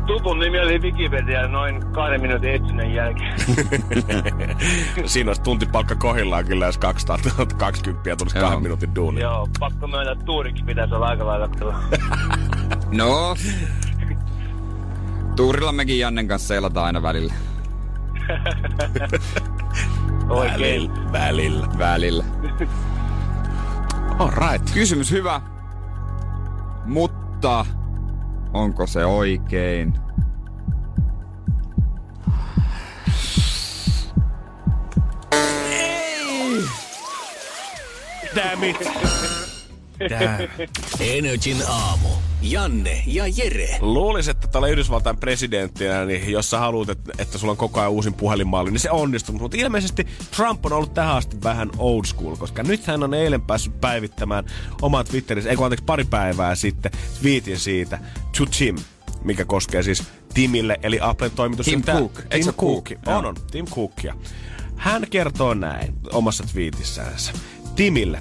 Tutun 0.10 0.40
nimi 0.40 0.60
oli 0.60 0.80
Wikipedia 0.80 1.48
noin 1.48 1.92
kahden 1.92 2.22
minuutin 2.22 2.50
etsinnän 2.50 2.94
jälkeen. 2.94 3.34
Siinä 5.06 5.30
olisi 5.30 5.42
tuntipalkka 5.42 5.96
kohillaan 5.96 6.46
kyllä, 6.46 6.66
jos 6.66 6.78
220 6.78 8.16
tulisi 8.16 8.38
Joo. 8.38 8.46
kahden 8.46 8.64
minuutin 8.64 8.96
duuni. 8.96 9.22
Joo, 9.22 9.48
pakko 9.60 9.88
myöntää, 9.88 10.14
että 10.14 10.26
tuurikin 10.26 10.66
pitäisi 10.66 10.96
olla 10.96 11.08
aika 11.08 11.26
lailla. 11.26 11.50
No. 12.92 13.36
Tuurilla 15.36 15.72
mekin 15.72 16.00
Jannen 16.00 16.28
kanssa 16.28 16.48
seilataan 16.48 16.86
aina 16.86 17.04
välillä. 17.04 17.34
Oikein. 20.30 20.92
Välillä. 21.12 21.12
Välillä. 21.12 21.68
Välillä. 21.78 22.24
All 24.20 24.30
right. 24.30 24.72
Kysymys 24.74 25.12
hyvä. 25.12 25.42
Mutta 26.86 27.66
onko 28.54 28.88
se 28.88 29.06
oikein? 29.06 29.94
Damn 38.36 38.64
it. 38.64 39.39
Damn. 40.10 40.68
Energin 41.00 41.58
aamu. 41.68 42.10
Janne 42.42 43.04
ja 43.08 43.24
Jere. 43.28 43.78
Luulisin, 43.82 44.32
että 44.32 44.48
tällä 44.48 44.68
Yhdysvaltain 44.68 45.18
presidenttinä, 45.18 46.06
niin 46.06 46.32
jos 46.32 46.50
sä 46.50 46.60
haluat, 46.60 46.90
että, 46.90 47.12
että 47.18 47.38
sulla 47.38 47.52
on 47.52 47.58
koko 47.58 47.80
ajan 47.80 47.92
uusin 47.92 48.14
puhelinmalli, 48.14 48.72
niin 48.72 48.80
se 48.80 48.92
onnistuu. 48.92 49.40
Mutta 49.40 49.58
ilmeisesti 49.58 50.08
Trump 50.36 50.66
on 50.66 50.74
ollut 50.74 50.94
tähän 50.94 51.16
asti 51.16 51.38
vähän 51.44 51.70
old 51.78 52.06
school, 52.06 52.36
koska 52.36 52.64
nyt 52.64 52.88
hän 52.88 53.04
on 53.04 53.14
eilen 53.14 53.42
päässyt 53.42 53.82
päivittämään 53.82 54.46
oman 54.82 55.06
Twitterissä, 55.06 55.50
ei 55.50 55.56
kun 55.56 55.66
anteeksi 55.66 55.86
pari 55.86 56.04
päivää 56.04 56.56
sitten, 56.56 56.92
tweetin 57.22 57.60
siitä, 57.60 58.00
to 58.38 58.46
Tim, 58.58 58.76
mikä 59.24 59.46
koskee 59.46 59.84
siis 59.84 60.04
Timille, 60.34 60.80
eli 60.84 61.00
Applen 61.02 61.32
toimitus. 61.32 61.66
Tim 61.66 61.84
Cook. 61.84 62.22
Tim 62.30 62.46
Cook. 62.46 62.56
Cook? 62.58 62.90
On, 63.06 63.26
on. 63.26 63.36
Tim 63.52 63.66
Cookia. 63.66 64.16
Hän 64.76 65.08
kertoo 65.10 65.54
näin 65.54 65.94
omassa 66.12 66.44
tweetissäänsä. 66.54 67.32
Timille. 67.76 68.20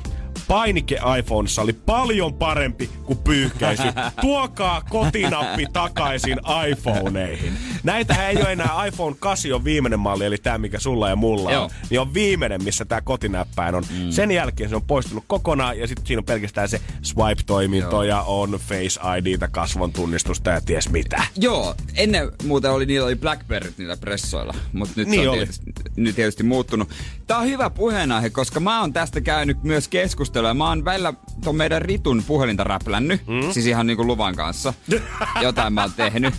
Painike 0.48 0.98
iPhoneissa 1.18 1.62
oli 1.62 1.72
paljon 1.72 2.34
parempi 2.34 2.90
kuin 3.04 3.18
pyyhkäisy. 3.18 3.82
Tuokaa 4.20 4.82
kotinappi 4.90 5.66
takaisin 5.72 6.38
iPhoneihin. 6.70 7.52
Näitähän 7.82 8.26
ei 8.30 8.36
ole 8.36 8.52
enää 8.52 8.86
iPhone 8.86 9.16
8 9.20 9.52
on 9.52 9.64
viimeinen 9.64 10.00
malli, 10.00 10.24
eli 10.24 10.38
tämä 10.38 10.58
mikä 10.58 10.78
sulla 10.78 11.08
ja 11.08 11.16
mulla 11.16 11.52
Joo. 11.52 11.64
on. 11.64 11.70
Niin 11.90 12.00
on 12.00 12.14
viimeinen, 12.14 12.64
missä 12.64 12.84
tämä 12.84 13.00
kotinäppäin 13.00 13.74
on. 13.74 13.84
Mm. 13.90 14.10
Sen 14.10 14.30
jälkeen 14.30 14.70
se 14.70 14.76
on 14.76 14.82
poistunut 14.82 15.24
kokonaan 15.26 15.78
ja 15.78 15.86
sitten 15.86 16.06
siinä 16.06 16.20
on 16.20 16.24
pelkästään 16.24 16.68
se 16.68 16.80
swipe-toiminto 17.02 18.02
ja 18.02 18.22
on 18.22 18.50
Face 18.50 19.00
IDtä, 19.18 19.48
kasvon 19.48 19.92
tunnistusta 19.92 20.50
ja 20.50 20.60
ties 20.60 20.88
mitä. 20.90 21.22
Joo, 21.36 21.74
ennen 21.94 22.32
muuten 22.44 22.70
oli, 22.70 22.86
niillä 22.86 23.06
oli 23.06 23.16
Blackberryt 23.16 23.78
niillä 23.78 23.96
pressoilla, 23.96 24.54
mutta 24.72 24.94
nyt 24.96 25.08
Niin 25.08 25.22
se 25.22 25.28
on 25.28 25.32
oli. 25.34 25.38
tietysti, 25.38 25.72
nyt 25.96 26.16
tietysti 26.16 26.42
muuttunut. 26.42 26.88
Tää 27.26 27.38
on 27.38 27.46
hyvä 27.46 27.70
puheenaihe, 27.70 28.30
koska 28.30 28.60
mä 28.60 28.80
oon 28.80 28.92
tästä 28.92 29.20
käynyt 29.20 29.62
myös 29.62 29.88
keskustelua. 29.88 30.37
Mä 30.54 30.68
oon 30.68 30.84
välillä 30.84 31.12
ton 31.44 31.56
meidän 31.56 31.82
Ritun 31.82 32.22
puhelinta 32.26 32.64
räplännyt, 32.64 33.26
mm? 33.26 33.52
siis 33.52 33.66
ihan 33.66 33.86
niinku 33.86 34.06
luvan 34.06 34.36
kanssa. 34.36 34.74
Jotain 35.42 35.72
mä 35.72 35.80
oon 35.82 35.92
tehnyt. 35.96 36.34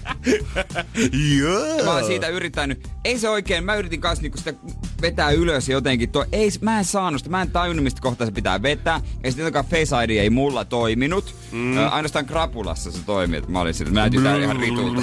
Joo. 1.37 1.85
Mä 1.85 1.93
oon 1.93 2.05
siitä 2.05 2.27
yrittänyt. 2.27 2.87
Ei 3.05 3.19
se 3.19 3.29
oikein, 3.29 3.63
mä 3.63 3.75
yritin 3.75 4.01
kanssa 4.01 4.21
niinku 4.21 4.37
sitä 4.37 4.53
vetää 5.01 5.31
ylös 5.31 5.69
jotenkin. 5.69 6.09
Toi, 6.09 6.25
ei, 6.31 6.49
mä 6.61 6.79
en 6.79 6.85
saanut 6.85 7.19
sitä, 7.19 7.29
mä 7.29 7.41
en 7.41 7.51
tajunnut 7.51 7.83
mistä 7.83 8.01
kohtaa 8.01 8.27
se 8.27 8.31
pitää 8.31 8.61
vetää. 8.61 9.01
Ja 9.23 9.31
sitten 9.31 9.53
Face 9.53 10.03
ID 10.03 10.09
ei 10.09 10.29
mulla 10.29 10.65
toiminut. 10.65 11.35
Mm. 11.51 11.77
Ainoastaan 11.91 12.25
krapulassa 12.25 12.91
se 12.91 12.99
toimi, 13.05 13.37
että 13.37 13.51
mä 13.51 13.61
olin 13.61 13.73
sillä, 13.73 13.93
mä 13.93 13.99
näytin 13.99 14.23
tää 14.23 14.37
ihan 14.37 14.59
ritulta. 14.59 15.01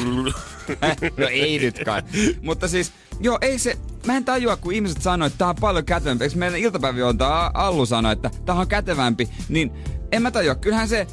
no 1.21 1.29
ei 1.31 1.59
nyt 1.59 1.81
kai. 1.85 2.03
Mutta 2.43 2.69
siis, 2.69 2.93
joo, 3.21 3.39
ei 3.41 3.59
se, 3.59 3.79
mä 4.07 4.17
en 4.17 4.25
tajua, 4.25 4.57
kun 4.57 4.73
ihmiset 4.73 5.03
sanoo, 5.03 5.27
että 5.27 5.39
tää 5.39 5.49
on 5.49 5.57
paljon 5.61 5.85
kätevämpi. 5.85 6.25
Eikö 6.25 6.37
meidän 6.37 6.61
iltapäiväjuontaja 6.61 7.51
Allu 7.55 7.87
sanoi, 7.87 8.13
että 8.13 8.31
tää 8.45 8.55
on 8.55 8.69
kätevämpi, 8.87 9.29
niin 9.49 9.73
en 10.13 10.23
mä 10.23 10.31
tajua. 10.31 10.55
Kyllähän 10.55 10.89
se, 10.89 11.07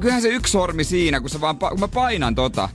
kyllähän 0.00 0.22
se 0.22 0.28
yksi 0.28 0.52
sormi 0.52 0.84
siinä, 0.84 1.20
kun, 1.20 1.30
se 1.30 1.40
vaan, 1.40 1.58
kun 1.58 1.80
mä 1.80 1.88
painan 1.88 2.34
tota, 2.34 2.68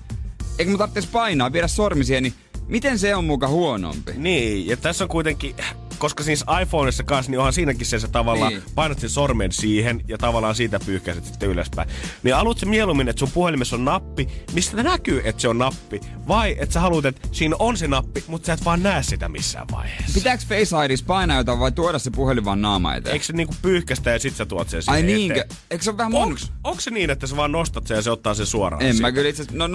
eikä 0.59 0.71
mun 0.71 0.79
tarvitsisi 0.79 1.09
painaa, 1.11 1.53
viedä 1.53 1.67
sormi 1.67 2.03
siihen, 2.03 2.23
niin 2.23 2.33
miten 2.67 2.99
se 2.99 3.15
on 3.15 3.25
muka 3.25 3.47
huonompi? 3.47 4.11
Niin, 4.17 4.67
ja 4.67 4.77
tässä 4.77 5.03
on 5.03 5.09
kuitenkin, 5.09 5.55
koska 5.99 6.23
siis 6.23 6.45
iPhoneissa 6.61 7.03
kanssa, 7.03 7.31
niin 7.31 7.39
onhan 7.39 7.53
siinäkin 7.53 7.85
se, 7.85 7.99
se 7.99 8.07
tavallaan 8.07 8.53
Niin. 8.53 8.63
niin. 8.63 8.71
painat 8.75 8.99
sen 8.99 9.09
sormen 9.09 9.51
siihen 9.51 10.01
ja 10.07 10.17
tavallaan 10.17 10.55
siitä 10.55 10.79
pyyhkäiset 10.85 11.25
sitten 11.25 11.49
ylöspäin. 11.49 11.89
Niin 12.23 12.35
haluatko 12.35 12.65
mieluummin, 12.65 13.07
että 13.09 13.19
sun 13.19 13.31
puhelimessa 13.31 13.75
on 13.75 13.85
nappi, 13.85 14.27
mistä 14.53 14.83
näkyy, 14.83 15.21
että 15.23 15.41
se 15.41 15.47
on 15.47 15.57
nappi, 15.57 16.01
vai 16.27 16.55
että 16.59 16.73
sä 16.73 16.79
haluat, 16.79 17.05
että 17.05 17.27
siinä 17.31 17.55
on 17.59 17.77
se 17.77 17.87
nappi, 17.87 18.23
mutta 18.27 18.45
sä 18.45 18.53
et 18.53 18.65
vaan 18.65 18.83
näe 18.83 19.03
sitä 19.03 19.29
missään 19.29 19.67
vaiheessa. 19.71 20.13
Pitääkö 20.13 20.43
Face 20.49 20.85
IDs 20.85 21.03
painaa 21.03 21.37
jotain 21.37 21.59
vai 21.59 21.71
tuoda 21.71 21.99
se 21.99 22.11
puhelin 22.11 22.45
vaan 22.45 22.61
naama 22.61 22.95
eteen? 22.95 23.13
Eikö 23.13 23.25
se 23.25 23.33
niinku 23.33 23.55
pyyhkästä 23.61 24.09
ja 24.09 24.19
sit 24.19 24.35
sä 24.35 24.45
tuot 24.45 24.69
sen 24.69 24.81
Ai 24.87 25.03
niinkö? 25.03 25.41
eteen? 25.41 25.59
Eikö 25.71 25.83
se 25.83 25.89
ole 25.89 25.97
vähän 25.97 26.11
mun... 26.11 26.37
Onks 26.63 26.83
se 26.83 26.91
niin, 26.91 27.09
että 27.09 27.27
sä 27.27 27.35
vaan 27.35 27.51
nostat 27.51 27.87
sen 27.87 27.95
ja 27.95 28.01
se 28.01 28.11
ottaa 28.11 28.33
sen 28.33 28.45
suoraan? 28.45 28.83
En 28.83 28.93
siitä? 28.93 29.07
mä 29.07 29.11
kyllä 29.11 29.29
itse 29.29 29.43
no 29.51 29.67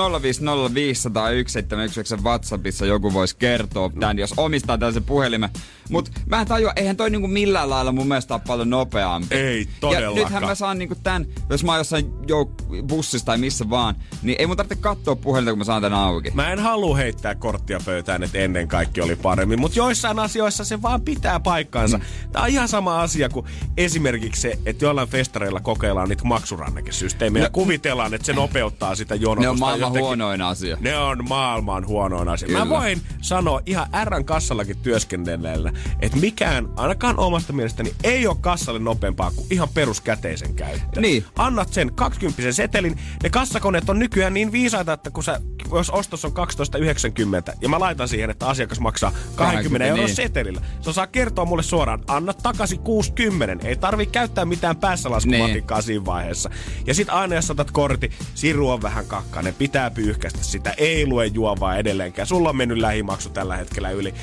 050501719 2.18 2.22
WhatsAppissa 2.22 2.86
joku 2.86 3.12
voisi 3.12 3.36
kertoa 3.36 3.90
tän, 4.00 4.18
jos 4.18 4.34
omistaa 4.36 4.78
tällaisen 4.78 5.04
puhelimen. 5.04 5.50
Mut 5.90 6.10
mä 6.26 6.40
en 6.40 6.46
tajua, 6.46 6.72
eihän 6.76 6.96
toi 6.96 7.10
niinku 7.10 7.28
millään 7.28 7.70
lailla 7.70 7.92
mun 7.92 8.08
mielestä 8.08 8.34
ole 8.34 8.42
paljon 8.46 8.70
nopeampi. 8.70 9.34
Ei 9.34 9.60
Ja 9.60 9.66
todellakaan. 9.80 10.14
nythän 10.14 10.42
mä 10.42 10.54
saan 10.54 10.78
niinku 10.78 10.94
tän, 11.02 11.26
jos 11.50 11.64
mä 11.64 11.72
oon 11.72 11.78
jossain 11.80 12.12
jouk- 12.30 12.82
bussissa 12.88 13.26
tai 13.26 13.38
missä 13.38 13.70
vaan, 13.70 13.94
niin 14.22 14.36
ei 14.38 14.46
mun 14.46 14.56
tarvitse 14.56 14.82
katsoa 14.82 15.16
puhelinta, 15.16 15.50
kun 15.52 15.58
mä 15.58 15.64
saan 15.64 15.82
tän 15.82 15.92
auki. 15.92 16.30
Mä 16.30 16.52
en 16.52 16.58
halua 16.58 16.96
heittää 16.96 17.34
korttia 17.34 17.80
pöytään, 17.84 18.22
että 18.22 18.38
ennen 18.38 18.68
kaikki 18.68 19.00
oli 19.00 19.16
paremmin, 19.16 19.60
mutta 19.60 19.78
joissain 19.78 20.18
asioissa 20.18 20.64
se 20.64 20.82
vaan 20.82 21.00
pitää 21.00 21.40
paikkaansa. 21.40 21.98
Mm. 21.98 22.04
Tää 22.32 22.42
on 22.42 22.48
ihan 22.48 22.68
sama 22.68 23.00
asia 23.00 23.28
kuin 23.28 23.46
esimerkiksi 23.76 24.40
se, 24.40 24.58
että 24.66 24.84
jollain 24.84 25.08
festareilla 25.08 25.60
kokeillaan 25.60 26.08
niitä 26.08 26.24
maksurannekesysteemejä 26.24 27.44
ja 27.44 27.50
kuvitellaan, 27.50 28.14
että 28.14 28.26
se 28.26 28.32
nopeuttaa 28.32 28.94
sitä 28.94 29.14
jonotusta. 29.14 29.40
Ne 29.42 29.48
on 29.48 29.58
maailman 29.58 29.80
jotenkin. 29.88 30.02
huonoin 30.06 30.42
asia. 30.42 30.76
Ne 30.80 30.98
on 30.98 31.28
maailman 31.28 31.86
huonoin 31.86 32.28
asia. 32.28 32.46
Kyllä. 32.48 32.64
Mä 32.64 32.68
voin 32.70 33.00
sanoa 33.20 33.60
ihan 33.66 33.86
Rn 34.04 34.24
kassallakin 34.24 34.76
työskennelleellä, 34.78 35.72
että 36.00 36.18
mikään, 36.18 36.68
ainakaan 36.76 37.18
omasta 37.18 37.52
mielestäni, 37.52 37.94
ei 38.04 38.26
ole 38.26 38.36
kassalle 38.40 38.80
nopeampaa 38.80 39.30
kuin 39.30 39.46
ihan 39.50 39.68
peruskäteisen 39.74 40.54
käyttö. 40.54 41.00
Niin. 41.00 41.24
Annat 41.36 41.72
sen 41.72 41.94
20 41.94 42.52
setelin. 42.52 42.98
Ne 43.22 43.30
kassakoneet 43.30 43.90
on 43.90 43.98
nykyään 43.98 44.34
niin 44.34 44.52
viisaita, 44.52 44.92
että 44.92 45.10
kun 45.10 45.24
sä, 45.24 45.40
jos 45.72 45.90
ostos 45.90 46.24
on 46.24 46.32
12,90 46.32 47.56
ja 47.60 47.68
mä 47.68 47.80
laitan 47.80 48.08
siihen, 48.08 48.30
että 48.30 48.46
asiakas 48.46 48.80
maksaa 48.80 49.10
20 49.36 49.64
20, 49.64 49.86
euroa 49.86 50.06
niin. 50.06 50.16
setelillä. 50.16 50.60
Se 50.80 50.92
saa 50.92 51.06
kertoa 51.06 51.44
mulle 51.44 51.62
suoraan, 51.62 52.02
anna 52.06 52.34
takaisin 52.34 52.78
60. 52.78 53.68
Ei 53.68 53.76
tarvi 53.76 54.06
käyttää 54.06 54.44
mitään 54.44 54.76
päässälaskumatikkaa 54.76 55.78
Niin. 55.78 55.84
siinä 55.86 56.04
vaiheessa. 56.04 56.50
Ja 56.86 56.94
sit 56.94 57.08
aina 57.10 57.34
jos 57.34 57.50
otat 57.50 57.70
kortti, 57.70 58.10
siru 58.34 58.70
on 58.70 58.82
vähän 58.82 59.06
kakkainen, 59.06 59.54
pitää 59.54 59.90
pyyhkästä 59.90 60.42
sitä, 60.42 60.74
ei 60.76 61.06
lue 61.06 61.26
juovaa 61.26 61.76
edelleenkään. 61.76 62.26
Sulla 62.26 62.48
on 62.48 62.56
mennyt 62.56 62.78
lähimaksu 62.78 63.30
tällä 63.30 63.56
hetkellä 63.56 63.90
yli. 63.90 64.14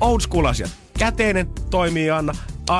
Old 0.00 0.22
school 0.22 0.46
asiat. 0.46 0.83
Käteinen 0.98 1.48
toimii 1.70 2.10
Anna 2.10 2.32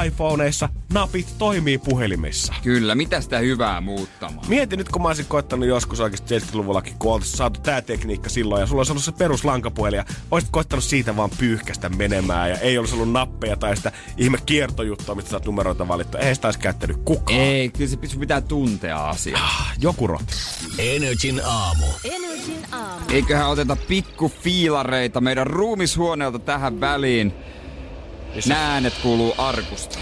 iPhoneissa, 0.07 0.69
napit 0.93 1.27
toimii 1.39 1.79
puhelimissa. 1.79 2.55
Kyllä, 2.63 2.95
mitä 2.95 3.21
sitä 3.21 3.39
hyvää 3.39 3.81
muuttamaan? 3.81 4.49
Mieti 4.49 4.77
nyt, 4.77 4.89
kun 4.89 5.03
mä 5.03 5.09
olisin 5.09 5.27
koittanut 5.27 5.69
joskus 5.69 6.01
oikeasti 6.01 6.39
70-luvullakin, 6.39 6.95
kun 6.99 7.13
oltaisiin 7.13 7.39
saatu 7.39 7.61
tää 7.61 7.83
tekniikka 7.83 8.29
silloin 8.29 8.61
ja 8.61 8.67
sulla 8.67 8.81
olisi 8.81 8.93
ollut 8.93 9.05
se 9.05 9.13
peruslankapuhelin 9.13 9.97
ja 9.97 10.05
olisit 10.31 10.51
koittanut 10.51 10.85
siitä 10.85 11.17
vaan 11.17 11.31
pyyhkästä 11.39 11.89
menemään 11.89 12.51
ja 12.51 12.59
ei 12.59 12.79
olisi 12.79 12.95
ollut 12.95 13.13
nappeja 13.13 13.57
tai 13.57 13.77
sitä 13.77 13.93
ihme 14.17 14.39
kiertojuttua, 14.47 15.15
mistä 15.15 15.31
sä 15.31 15.37
oot 15.37 15.47
numeroita 15.47 15.89
valittu. 15.89 16.19
Ei 16.19 16.35
sitä 16.35 16.49
olisi 16.49 16.61
käyttänyt 16.61 16.97
kukaan. 17.05 17.41
Ei, 17.41 17.69
kyllä 17.69 17.91
se 17.91 18.19
pitää 18.19 18.41
tuntea 18.41 19.09
asia. 19.09 19.39
Joku 19.79 20.07
roti. 20.07 20.35
Energin 20.79 21.41
aamu. 21.45 21.87
Energin 22.05 22.65
aamu. 22.73 23.05
Eiköhän 23.13 23.49
oteta 23.49 23.77
pikku 23.77 24.33
fiilareita 24.43 25.21
meidän 25.21 25.47
ruumishuoneelta 25.47 26.39
tähän 26.39 26.81
väliin. 26.81 27.35
Nämä 28.49 28.73
äänet 28.73 28.95
kuuluu 29.03 29.35
arkusta. 29.39 29.99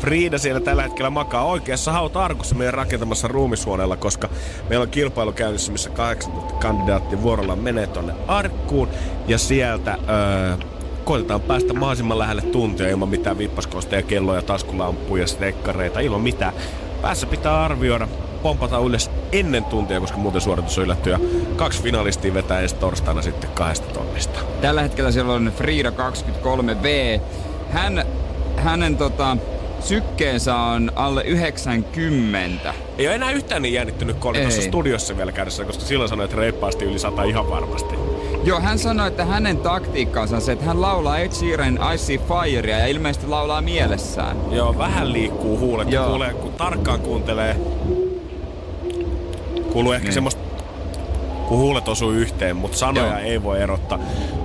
Frida 0.00 0.38
siellä 0.38 0.60
tällä 0.60 0.82
hetkellä 0.82 1.10
makaa 1.10 1.44
oikeassa 1.44 1.92
hauta-arkussa 1.92 2.54
meidän 2.54 2.74
rakentamassa 2.74 3.28
ruumishuoneella, 3.28 3.96
koska 3.96 4.28
meillä 4.68 4.82
on 4.82 4.90
kilpailu 4.90 5.32
käynnissä, 5.32 5.72
missä 5.72 5.90
18 5.90 6.54
kandidaatti 6.54 7.22
vuorolla 7.22 7.56
menee 7.56 7.86
tonne 7.86 8.14
arkkuun. 8.28 8.88
Ja 9.26 9.38
sieltä 9.38 9.98
öö, 10.08 10.56
koitetaan 11.04 11.40
päästä 11.40 11.72
mahdollisimman 11.72 12.18
lähelle 12.18 12.42
tuntia 12.42 12.88
ilman 12.88 13.08
mitään 13.08 13.38
vippaskosteja, 13.38 14.02
kelloja, 14.02 14.42
taskulampuja, 14.42 15.26
stekkareita, 15.26 16.00
ilman 16.00 16.20
mitään. 16.20 16.54
Päässä 17.02 17.26
pitää 17.26 17.64
arvioida, 17.64 18.08
pompata 18.42 18.78
ylös 18.78 19.10
ennen 19.32 19.64
tuntia, 19.64 20.00
koska 20.00 20.18
muuten 20.18 20.40
suoritus 20.40 20.78
on 20.78 20.84
yllätty. 20.84 21.10
Ja 21.10 21.20
kaksi 21.56 21.82
finalistia 21.82 22.34
vetää 22.34 22.60
ensi 22.60 22.74
torstaina 22.74 23.22
sitten 23.22 23.50
kahdesta 23.50 23.92
tonnista. 23.92 24.40
Tällä 24.60 24.82
hetkellä 24.82 25.10
siellä 25.10 25.32
on 25.32 25.52
Frida 25.56 25.90
23V. 25.90 27.20
Hän, 27.72 28.04
hänen 28.56 28.96
tota, 28.96 29.36
sykkeensä 29.80 30.56
on 30.56 30.92
alle 30.96 31.22
90. 31.22 32.74
Ei 32.98 33.06
ole 33.06 33.14
enää 33.14 33.30
yhtään 33.30 33.62
niin 33.62 33.74
jännittynyt, 33.74 34.16
kun 34.16 34.30
oli 34.30 34.38
Ei. 34.38 34.44
tuossa 34.44 34.62
studiossa 34.62 35.16
vielä 35.16 35.32
kädessä, 35.32 35.64
koska 35.64 35.84
silloin 35.84 36.08
sanoi, 36.08 36.24
että 36.24 36.36
reippaasti 36.36 36.84
yli 36.84 36.98
sata 36.98 37.22
ihan 37.22 37.50
varmasti. 37.50 37.94
Joo, 38.44 38.60
hän 38.60 38.78
sanoi, 38.78 39.08
että 39.08 39.24
hänen 39.24 39.56
taktiikkaansa 39.56 40.36
on 40.36 40.42
se, 40.42 40.52
että 40.52 40.64
hän 40.64 40.80
laulaa 40.80 41.18
Ed 41.18 41.32
Sheeran 41.32 41.78
I 41.94 41.98
See 41.98 42.18
Firea 42.18 42.78
ja 42.78 42.86
ilmeisesti 42.86 43.26
laulaa 43.26 43.62
mielessään. 43.62 44.36
Joo, 44.50 44.78
vähän 44.78 45.12
liikkuu 45.12 45.58
huulet. 45.58 45.92
Joo. 45.92 46.08
Kuulee, 46.08 46.34
kun 46.34 46.52
tarkkaan 46.52 47.00
kuuntelee, 47.00 47.56
kuuluu 49.72 49.92
ehkä 49.92 50.04
niin. 50.04 50.14
semmoista, 50.14 50.41
kun 51.48 51.58
huulet 51.58 51.88
osuu 51.88 52.10
yhteen, 52.10 52.56
mutta 52.56 52.78
sanoja 52.78 53.06
Joo. 53.06 53.18
Ei 53.18 53.42
voi 53.42 53.60
erottaa. 53.60 53.98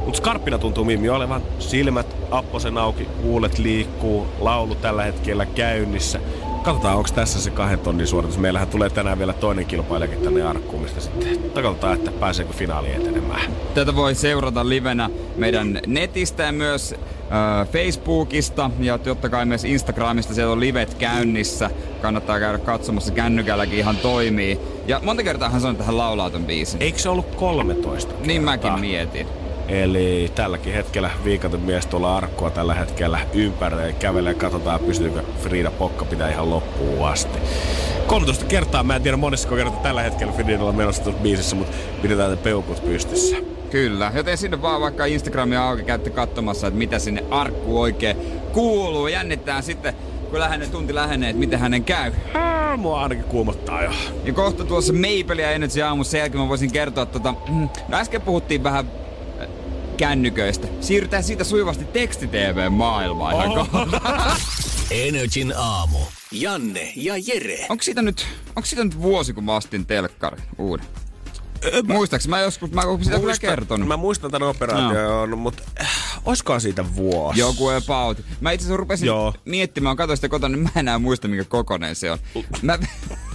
Mutta 0.05 0.17
skarppina 0.17 0.57
tuntuu 0.57 0.85
Mimmi 0.85 1.09
olevan. 1.09 1.41
Silmät 1.59 2.15
apposen 2.31 2.77
auki, 2.77 3.07
huulet 3.21 3.59
liikkuu, 3.59 4.27
laulu 4.39 4.75
tällä 4.75 5.03
hetkellä 5.03 5.45
käynnissä. 5.45 6.19
Katsotaan, 6.63 6.97
onko 6.97 7.09
tässä 7.15 7.41
se 7.41 7.49
kahden 7.49 7.79
tonnin 7.79 8.07
suoritus. 8.07 8.37
Meillähän 8.37 8.67
tulee 8.67 8.89
tänään 8.89 9.19
vielä 9.19 9.33
toinen 9.33 9.65
kilpailijakin 9.65 10.23
tänne 10.23 10.43
arkkuun, 10.43 10.81
mistä 10.81 11.01
sitten 11.01 11.39
katsotaan, 11.53 11.93
että 11.93 12.11
pääseekö 12.11 12.53
finaali 12.53 12.91
etenemään. 12.91 13.51
Tätä 13.73 13.95
voi 13.95 14.15
seurata 14.15 14.69
livenä 14.69 15.09
meidän 15.35 15.79
netistä 15.87 16.43
ja 16.43 16.51
myös 16.51 16.95
Facebookista 17.71 18.71
ja 18.79 18.97
totta 18.97 19.29
kai 19.29 19.45
myös 19.45 19.63
Instagramista. 19.65 20.33
Siellä 20.33 20.53
on 20.53 20.59
livet 20.59 20.93
käynnissä. 20.93 21.69
Kannattaa 22.01 22.39
käydä 22.39 22.57
katsomassa. 22.57 23.13
Kännykälläkin 23.13 23.79
ihan 23.79 23.97
toimii. 23.97 24.59
Ja 24.87 24.99
monta 25.03 25.23
kertaa 25.23 25.49
hän 25.49 25.61
sanoi, 25.61 25.71
että 25.71 25.83
hän 25.83 25.97
laulaa 25.97 26.29
ton 26.29 26.45
biisin. 26.45 26.81
Eikö 26.81 26.99
se 26.99 27.09
ollut 27.09 27.35
13 27.35 28.09
kertaa? 28.09 28.27
Niin 28.27 28.43
mäkin 28.43 28.79
mietin. 28.79 29.27
Eli 29.67 30.31
tälläkin 30.35 30.73
hetkellä 30.73 31.09
viikaton 31.23 31.61
mies 31.61 31.85
tuolla 31.85 32.17
arkkua 32.17 32.49
tällä 32.49 32.73
hetkellä 32.73 33.19
ympäri 33.33 33.93
kävelee. 33.99 34.33
Katsotaan, 34.33 34.79
pystyykö 34.79 35.23
Frida 35.41 35.71
Pokka 35.71 36.05
pitää 36.05 36.31
ihan 36.31 36.49
loppuun 36.49 37.07
asti. 37.07 37.39
13 38.07 38.45
kertaa, 38.45 38.83
mä 38.83 38.95
en 38.95 39.01
tiedä 39.01 39.17
monessa 39.17 39.49
kertaa 39.49 39.79
tällä 39.83 40.01
hetkellä 40.01 40.33
Fridalla 40.33 40.71
menossa 40.71 41.03
tuossa 41.03 41.21
biisissä, 41.21 41.55
mutta 41.55 41.77
pidetään 42.01 42.31
ne 42.31 42.37
peukut 42.37 42.85
pystyssä. 42.85 43.35
Kyllä, 43.71 44.11
joten 44.15 44.37
sinne 44.37 44.61
vaan 44.61 44.81
vaikka 44.81 45.05
Instagramia 45.05 45.69
auki 45.69 45.83
käytte 45.83 46.09
katsomassa, 46.09 46.67
että 46.67 46.77
mitä 46.77 46.99
sinne 46.99 47.23
arkku 47.31 47.81
oikein 47.81 48.17
kuuluu. 48.53 49.07
Jännittää 49.07 49.61
sitten, 49.61 49.93
kun 50.29 50.39
lähenee, 50.39 50.67
tunti 50.67 50.95
lähenee, 50.95 51.29
että 51.29 51.39
miten 51.39 51.59
hänen 51.59 51.83
käy. 51.83 52.11
Ah, 52.33 52.77
Mua 52.77 53.01
ainakin 53.03 53.23
kuumottaa 53.23 53.83
jo. 53.83 53.91
Ja 54.23 54.33
kohta 54.33 54.63
tuossa 54.65 54.93
Maple 54.93 55.41
ja 55.41 55.51
Energy 55.51 55.81
aamussa 55.81 56.11
sen 56.11 56.19
jälkeen 56.19 56.41
mä 56.41 56.49
voisin 56.49 56.71
kertoa, 56.71 57.05
tota, 57.05 57.33
mm, 57.49 57.69
no 57.87 57.97
äsken 57.97 58.21
puhuttiin 58.21 58.63
vähän 58.63 58.91
äh, 59.41 59.47
kännyköistä. 59.97 60.67
Siirrytään 60.81 61.23
siitä 61.23 61.43
sujuvasti 61.43 61.85
teksti-tv-maailmaan 61.85 63.35
ihan 63.35 63.53
kohta. 63.53 64.01
Energin 64.91 65.53
aamu. 65.57 65.97
Janne 66.31 66.93
ja 66.95 67.13
Jere. 67.17 67.65
Onko 67.69 67.83
siitä 67.83 68.01
nyt, 68.01 68.27
onko 68.47 68.65
siitä 68.65 68.83
nyt 68.83 69.01
vuosi, 69.01 69.33
kun 69.33 69.43
mä 69.43 69.55
ostin 69.55 69.85
telkkari 69.85 70.37
uuden? 70.57 70.85
Muistaaks 71.87 72.27
mä 72.27 72.39
joskus, 72.39 72.71
mä 72.71 72.81
oon 72.81 73.03
sitä 73.03 73.19
kyllä 73.19 73.37
kertonut. 73.37 73.87
Mä 73.87 73.97
muistan 73.97 74.31
tämän 74.31 74.49
operaation, 74.49 75.29
no. 75.29 75.37
mutta 75.37 75.63
äh, 75.81 76.21
oiskohan 76.25 76.61
siitä 76.61 76.95
vuosi? 76.95 77.39
Joku 77.39 77.69
about. 77.69 78.17
Mä 78.41 78.51
itse 78.51 78.63
asiassa 78.63 78.77
rupesin 78.77 79.05
Joo. 79.05 79.33
miettimään, 79.45 79.97
katsoin 79.97 80.17
sitä 80.17 80.29
kotona, 80.29 80.55
niin 80.55 80.63
mä 80.63 80.69
en 80.75 80.79
enää 80.79 80.99
muista, 80.99 81.27
minkä 81.27 81.43
kokonen 81.43 81.95
se 81.95 82.11
on. 82.11 82.19
Mä, 82.61 82.79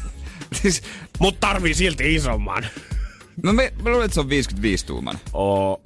siis, 0.63 0.83
Mut 1.19 1.41
tarvii 1.41 1.75
silti 1.75 2.15
isomman. 2.15 2.67
mä, 3.43 3.53
mä, 3.53 3.63
mä 3.63 3.91
luulen, 3.91 4.05
että 4.05 4.15
se 4.15 4.21
on 4.21 4.29
55 4.29 4.87
tuuman. 4.87 5.19
Oo. 5.33 5.81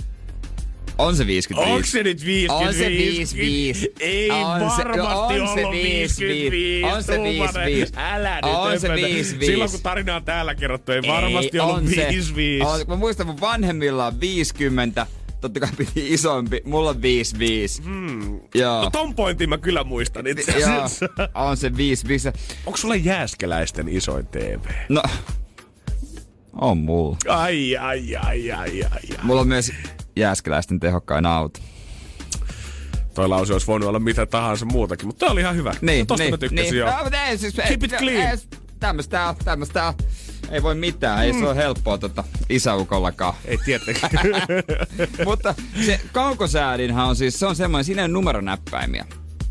On 0.98 1.16
se 1.16 1.26
55. 1.26 1.72
Onko 1.74 1.86
se 1.86 2.02
nyt 2.02 2.24
55? 2.24 2.52
On 2.66 2.74
se 2.74 2.88
55. 2.88 3.88
Ei 4.00 4.30
On 4.30 4.70
se- 4.70 4.76
varmasti 4.84 5.40
on 5.40 5.48
ollut 5.48 5.72
55. 5.72 6.24
55. 6.26 6.84
On 6.84 7.02
se 7.02 7.14
tuumainen. 7.14 7.38
55. 7.38 7.92
Älä 7.96 8.34
nyt 8.34 8.44
On 8.54 8.80
se 8.80 8.88
höpötä. 8.88 9.06
55. 9.06 9.46
Silloin 9.52 9.70
kun 9.70 9.80
tarina 9.82 10.16
on 10.16 10.24
täällä 10.24 10.54
kerrottu, 10.54 10.92
ei, 10.92 11.02
varmasti 11.08 11.50
Ei, 11.54 11.60
ollut 11.60 11.76
on 11.76 11.88
se. 11.88 11.96
55. 11.96 12.64
On, 12.66 12.80
mä 12.88 12.96
muistan, 12.96 13.26
mun 13.26 13.40
vanhemmilla 13.40 14.06
on 14.06 14.20
50. 14.20 15.06
Totta 15.40 15.60
kai 15.60 15.68
piti 15.76 16.14
isompi. 16.14 16.60
Mulla 16.64 16.90
on 16.90 17.02
55. 17.02 17.82
Hmm. 17.82 18.40
Joo. 18.54 18.82
No 18.82 18.90
ton 18.90 19.14
pointin 19.14 19.48
mä 19.48 19.58
kyllä 19.58 19.84
muistan 19.84 20.26
itse 20.26 20.52
asiassa. 20.52 21.06
on 21.34 21.56
se 21.56 21.76
55. 21.76 22.28
Onko 22.66 22.76
sulla 22.76 22.96
jääskeläisten 22.96 23.88
isoin 23.88 24.26
TV? 24.26 24.58
No, 24.88 25.02
on 26.60 26.78
mulla. 26.78 27.16
Ai, 27.28 27.76
ai, 27.76 28.16
ai, 28.16 28.50
ai, 28.50 28.82
ai, 28.82 28.82
ai. 28.92 29.18
Mulla 29.22 29.40
on 29.40 29.48
myös 29.48 29.72
Jääskeläisten 30.16 30.80
tehokkain 30.80 31.26
auto. 31.26 31.60
Toi 33.14 33.28
lause 33.28 33.52
olisi 33.52 33.66
voinut 33.66 33.88
olla 33.88 33.98
mitä 33.98 34.26
tahansa 34.26 34.64
muutakin, 34.66 35.06
mutta 35.06 35.26
tää 35.26 35.32
oli 35.32 35.40
ihan 35.40 35.56
hyvä. 35.56 35.74
Niin, 35.80 36.06
Tosta 36.06 36.22
niin, 36.24 36.32
mä 36.34 36.38
tykkäsin 36.38 36.70
niin. 36.70 36.78
joo. 36.78 36.90
No, 36.90 37.10
ei, 37.28 37.38
siis, 37.38 37.54
Keep 37.68 37.84
it 37.84 37.92
clean. 37.98 38.30
Ei, 38.30 38.36
tämmöstä 38.80 39.34
tämmöstä. 39.44 39.94
Ei 40.50 40.62
voi 40.62 40.74
mitään, 40.74 41.24
ei 41.24 41.32
se 41.32 41.46
ole 41.46 41.56
helppoa 41.56 41.98
tota 41.98 42.24
isäukollakaan. 42.48 43.34
Ei 43.44 43.58
tietenkään. 43.64 44.10
Mutta 45.26 45.54
se 45.86 46.00
kaukosäädinhän 46.12 47.06
on 47.06 47.16
siis, 47.16 47.38
se 47.38 47.46
on 47.46 47.56
semmoinen, 47.56 47.84
siinä 47.84 48.02
ei 48.02 48.08
numeronäppäimiä. 48.08 49.04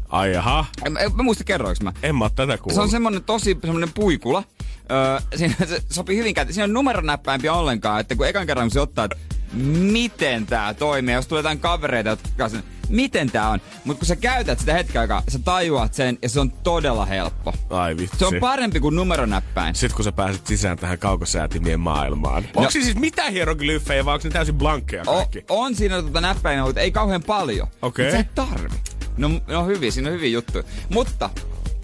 ai 0.10 0.34
jaha, 0.34 0.66
En, 0.86 0.92
mä, 0.92 1.00
mä 1.16 1.24
muista 1.24 1.44
kerroinko 1.44 1.84
mä. 1.84 1.94
en 2.04 2.16
mä 2.16 2.30
tätä 2.30 2.46
Se 2.48 2.54
on 2.54 2.60
kuullut. 2.60 2.92
semmoinen 2.92 3.24
tosi 3.24 3.58
semmoinen 3.62 3.94
puikula. 3.94 4.44
Öö, 4.92 5.20
siinä 5.36 5.56
se 5.66 5.82
sopii 5.90 6.18
hyvin 6.18 6.34
käyttää. 6.34 6.54
Siinä 6.54 6.64
on 6.64 6.74
numeronäppäimpiä 6.74 7.54
ollenkaan, 7.54 8.00
että 8.02 8.16
kun 8.16 8.28
ekan 8.28 8.48
kerran 8.48 8.66
kun 8.66 8.72
se 8.72 8.80
ottaa, 8.80 9.06
että 9.06 9.18
miten 9.54 10.46
tää 10.46 10.74
toimii, 10.74 11.16
jos 11.16 11.28
tulee 11.28 11.40
jotain 11.40 11.60
kavereita, 11.60 12.10
jotka 12.10 12.50
sen, 12.50 12.64
miten 12.90 13.32
tää 13.32 13.50
on. 13.50 13.62
Mutta 13.86 14.00
kun 14.00 14.08
sä 14.08 14.16
käytät 14.16 14.60
sitä 14.60 14.74
hetken 14.74 15.02
aikaa, 15.02 15.24
sä 15.28 15.40
tajuat 15.40 15.94
sen 15.94 16.18
ja 16.22 16.30
se 16.30 16.40
on 16.40 16.52
todella 16.52 17.06
helppo. 17.06 17.54
Ai 17.70 17.98
vitsi. 17.98 18.18
Se 18.18 18.26
on 18.26 18.34
parempi 18.40 18.80
kuin 18.80 18.96
numeronäppäin. 18.96 19.76
Sitten 19.76 19.96
kun 19.96 20.06
sä 20.06 20.12
pääset 20.12 20.48
sisään 20.48 20.78
tähän 20.78 21.00
kaukosäätimien 21.00 21.80
maailmaan. 21.80 22.44
No. 22.44 22.50
Onko 22.56 22.72
siis 22.72 22.96
mitään 22.96 23.34
hieroglyffejä 23.34 24.06
vai 24.06 24.14
onko 24.14 24.28
ne 24.28 24.32
täysin 24.34 24.56
blankkeja 24.56 25.04
O, 25.08 25.16
kaikki? 25.16 25.46
on 25.50 25.76
siinä 25.76 26.02
tota 26.02 26.22
näppäimiä, 26.22 26.66
mutta 26.66 26.82
ei 26.82 26.92
kauhean 26.92 27.24
paljon. 27.24 27.68
Okei. 27.82 28.06
Mut 28.06 28.12
Sä 28.14 28.20
et 28.20 28.36
tarvi. 28.36 28.78
No, 29.18 29.30
no 29.48 29.66
hyvin, 29.66 29.92
siinä 29.92 30.10
on 30.10 30.16
hyvin 30.16 30.34
juttu. 30.34 30.60
Mutta 30.90 31.30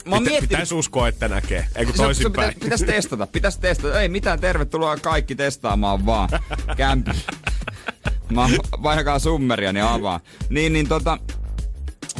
mä 0.06 0.16
oon 0.16 0.24
Pitä, 0.24 0.30
miettinyt... 0.32 0.50
pitäisi 0.50 0.76
uskoa, 0.76 1.08
että 1.08 1.28
näkee. 1.28 1.68
Ei 1.76 1.86
kun 1.86 1.94
Se- 1.94 1.98
se 1.98 2.04
toisinpäin. 2.04 2.54
Pitäisi, 2.54 2.60
pitäisi 2.64 2.86
testata, 2.86 3.28
pitäisi 3.28 3.60
testata. 3.60 4.02
Ei 4.02 4.10
mitään, 4.10 4.40
tervetuloa 4.40 4.98
kaikki 4.98 5.36
testaamaan 5.36 6.06
vaan. 6.06 6.30
Kämpi. 6.78 7.12
Mä 8.30 8.50
vaihdakaa 8.84 9.20
summeria, 9.20 9.74
niin 9.74 9.86
avaa. 9.86 10.20
Niin, 10.50 10.74
niin 10.74 10.88
tota... 10.88 11.18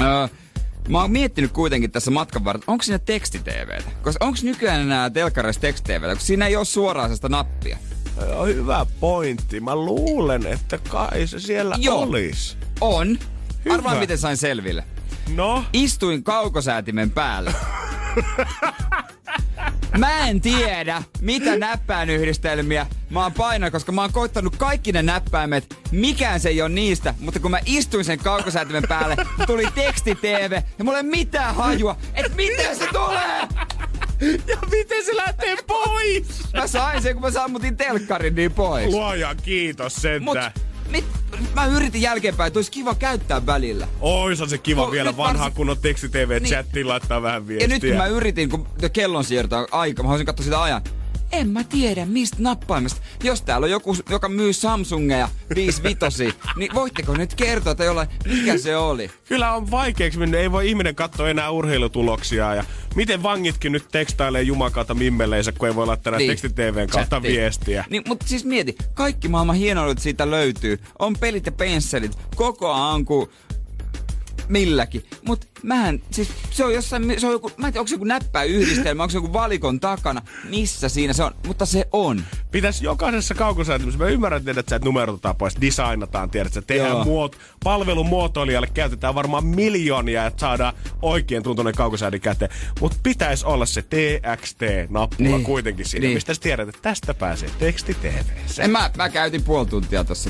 Öö, 0.02 0.28
Mä 0.90 1.02
oon 1.02 1.12
miettinyt 1.12 1.52
kuitenkin 1.52 1.92
tässä 1.92 2.12
matkan 2.12 2.46
varrella, 2.46 2.66
onko 2.68 2.84
siinä 2.84 3.00
teksti-TVtä? 3.00 3.92
Koska 4.02 4.26
onko 4.26 4.40
nykyään 4.44 4.82
enää 4.82 5.10
telkkareissa 5.10 5.62
teksti-TVtä? 5.62 6.08
Koska 6.14 6.26
siinä 6.26 6.48
ei 6.48 6.56
ole 6.56 6.66
suoraan 6.66 7.16
sitä 7.16 7.30
nappia. 7.30 7.78
Joo, 8.22 8.46
hyvä 8.46 8.86
pointti. 9.00 9.60
Mä 9.60 9.76
luulen, 9.76 10.46
että 10.48 10.78
kai 10.90 11.28
se 11.28 11.40
siellä 11.40 11.76
Joo. 11.80 12.00
olisi. 12.00 12.58
On. 12.82 13.20
Hyvä. 13.66 13.74
Arvaa 13.76 13.96
miten 13.96 14.18
sain 14.18 14.38
selville. 14.38 14.84
No, 15.36 15.64
Istuin 15.74 16.24
kaukosäätimen 16.24 17.12
päällä. 17.12 17.54
Mä 19.98 20.28
en 20.28 20.42
tiedä, 20.42 21.04
mitä 21.22 21.58
näppäinyhdistelmiä 21.58 22.88
mä 23.10 23.24
oon 23.24 23.34
painanut, 23.34 23.72
koska 23.72 23.92
mä 23.92 24.02
oon 24.02 24.12
koittanut 24.14 24.56
kaikki 24.56 24.92
ne 24.92 25.02
näppäimet. 25.04 25.78
Mikään 25.92 26.40
se 26.40 26.50
ei 26.50 26.62
ole 26.62 26.70
niistä, 26.70 27.14
mutta 27.20 27.40
kun 27.40 27.52
mä 27.52 27.60
istuin 27.66 28.06
sen 28.06 28.20
kaukosäätimen 28.20 28.84
päälle, 28.90 29.16
tuli 29.48 29.68
teksti-TV 29.76 30.62
ja 30.78 30.84
mulla 30.84 30.98
ei 30.98 31.04
mitään 31.04 31.56
hajua, 31.56 31.98
että 32.14 32.36
miten 32.36 32.76
se 32.76 32.88
tulee! 32.88 33.48
ja 34.48 34.58
miten 34.72 35.06
se 35.06 35.16
lähtee 35.16 35.56
pois? 35.68 36.54
Mä 36.54 36.68
sain 36.68 37.02
sen, 37.02 37.14
kun 37.14 37.22
mä 37.22 37.32
sammutin 37.32 37.78
telkkarin 37.78 38.36
niin 38.36 38.52
pois. 38.52 38.88
Luoja 38.88 39.36
kiitos 39.36 39.96
sentään. 39.96 40.52
Mut 40.56 40.64
mit, 40.92 41.06
mä 41.56 41.66
yritin 41.66 42.02
jälkeenpäin, 42.02 42.48
että 42.48 42.58
olisi 42.60 42.72
kiva 42.72 42.96
käyttää 42.96 43.46
välillä. 43.46 43.88
Ois 44.02 44.42
on 44.42 44.50
se 44.50 44.58
kiva 44.58 44.86
No, 44.86 44.92
vielä 44.92 45.10
nyt 45.10 45.18
vanhaa 45.18 45.44
varsin- 45.46 45.56
kunnon 45.58 45.78
teksti-TV-chattiin 45.78 46.88
laittaa 46.88 47.22
vähän 47.22 47.42
Ja 47.42 47.48
viestiä. 47.48 47.68
nyt 47.68 47.82
kun 47.82 47.98
mä 47.98 48.06
yritin, 48.08 48.50
kun 48.50 48.68
kellon 48.94 49.24
siirtää 49.24 49.66
aika, 49.72 50.04
mä 50.04 50.08
haluaisin 50.08 50.26
katsoa 50.26 50.44
sitä 50.44 50.62
ajan. 50.64 50.82
En 51.32 51.50
mä 51.50 51.64
tiedä 51.64 52.06
mistä 52.06 52.38
nappaimesta. 52.40 53.02
Jos 53.24 53.42
täällä 53.42 53.66
on 53.66 53.72
joku, 53.72 53.98
joka 54.10 54.30
myy 54.30 54.54
Samsungeja 54.54 55.30
55, 55.56 56.34
niin 56.56 56.74
voitteko 56.74 57.14
nyt 57.14 57.36
kertoa, 57.36 57.72
että 57.72 57.84
jollain, 57.84 58.10
mikä 58.26 58.58
se 58.58 58.78
oli? 58.78 59.12
Kyllä 59.28 59.54
on 59.54 59.72
vaikeaksi 59.72 60.20
mennyt. 60.20 60.40
Ei 60.40 60.52
voi 60.52 60.70
ihminen 60.70 60.96
katsoa 60.96 61.30
enää 61.30 61.52
urheilutuloksia. 61.52 62.56
Ja 62.56 62.66
miten 62.96 63.24
vangitkin 63.24 63.72
nyt 63.72 63.88
tekstailee 63.92 64.42
jumakauta 64.42 64.94
mimmeleensä, 64.94 65.52
kun 65.52 65.68
ei 65.68 65.76
voi 65.76 65.88
laittaa 65.88 66.18
niin. 66.18 66.30
teksti-TVn 66.30 66.88
kautta 66.88 67.16
Chattiin. 67.16 67.34
viestiä. 67.34 67.86
Niin, 67.90 68.04
mutta 68.08 68.28
siis 68.28 68.46
mieti, 68.46 68.76
kaikki 68.94 69.28
maailman 69.28 69.56
hienoudet 69.56 70.00
siitä 70.00 70.32
löytyy. 70.32 70.80
On 71.00 71.16
pelit 71.20 71.46
ja 71.46 71.52
pensselit, 71.52 72.18
koko 72.36 72.74
ajan 72.74 73.06
kuin 73.06 73.30
milläkin. 74.52 75.06
Mut 75.26 75.48
mähän, 75.64 76.02
siis 76.12 76.30
se 76.52 76.66
on 76.66 76.74
jossain, 76.74 77.14
se 77.20 77.28
on 77.28 77.32
joku, 77.34 77.52
mä 77.58 77.68
en 77.68 77.74
tiedä, 77.74 77.82
onko 77.82 77.88
se 77.88 77.96
joku 77.96 78.06
näppäyhdistelmä, 78.06 79.04
onko 79.04 79.12
se 79.12 79.18
joku 79.18 79.34
valikon 79.34 79.80
takana, 79.80 80.22
missä 80.50 80.90
siinä 80.90 81.14
se 81.14 81.24
on, 81.24 81.32
mutta 81.48 81.66
se 81.66 81.88
on. 81.92 82.24
Pitäisi 82.52 82.86
jokaisessa 82.86 83.34
kaukosäätimessä, 83.34 84.00
mä 84.00 84.06
ymmärrän, 84.06 84.44
tiedät, 84.44 84.70
sä, 84.70 84.76
että 84.76 84.86
numerotetaan 84.86 85.36
pois, 85.36 85.62
designataan, 85.62 86.30
tiedät, 86.30 86.54
sä, 86.54 86.62
tehdään 86.62 87.08
muot, 87.08 87.38
palvelumuotoilijalle 87.64 88.68
käytetään 88.74 89.16
varmaan 89.16 89.46
miljoonia, 89.46 90.26
että 90.26 90.40
saadaan 90.40 90.74
oikein 91.02 91.44
tuntunen 91.44 91.74
kaukosäädin 91.76 92.22
käteen. 92.22 92.52
Mutta 92.80 92.98
pitäisi 93.04 93.46
olla 93.46 93.66
se 93.66 93.82
TXT-nappula 93.82 95.28
Niin. 95.38 95.44
kuitenkin 95.44 95.86
siinä, 95.86 96.06
Niin. 96.06 96.14
mistä 96.14 96.34
sä 96.34 96.42
tiedät, 96.42 96.70
että 96.70 96.82
tästä 96.82 97.14
pääsee 97.14 97.50
teksti 97.60 97.94
TV. 97.94 98.68
Mä, 98.72 98.90
mä 98.98 99.10
käytin 99.10 99.44
puoli 99.44 99.66
tuntia 99.66 100.04
tuossa 100.04 100.30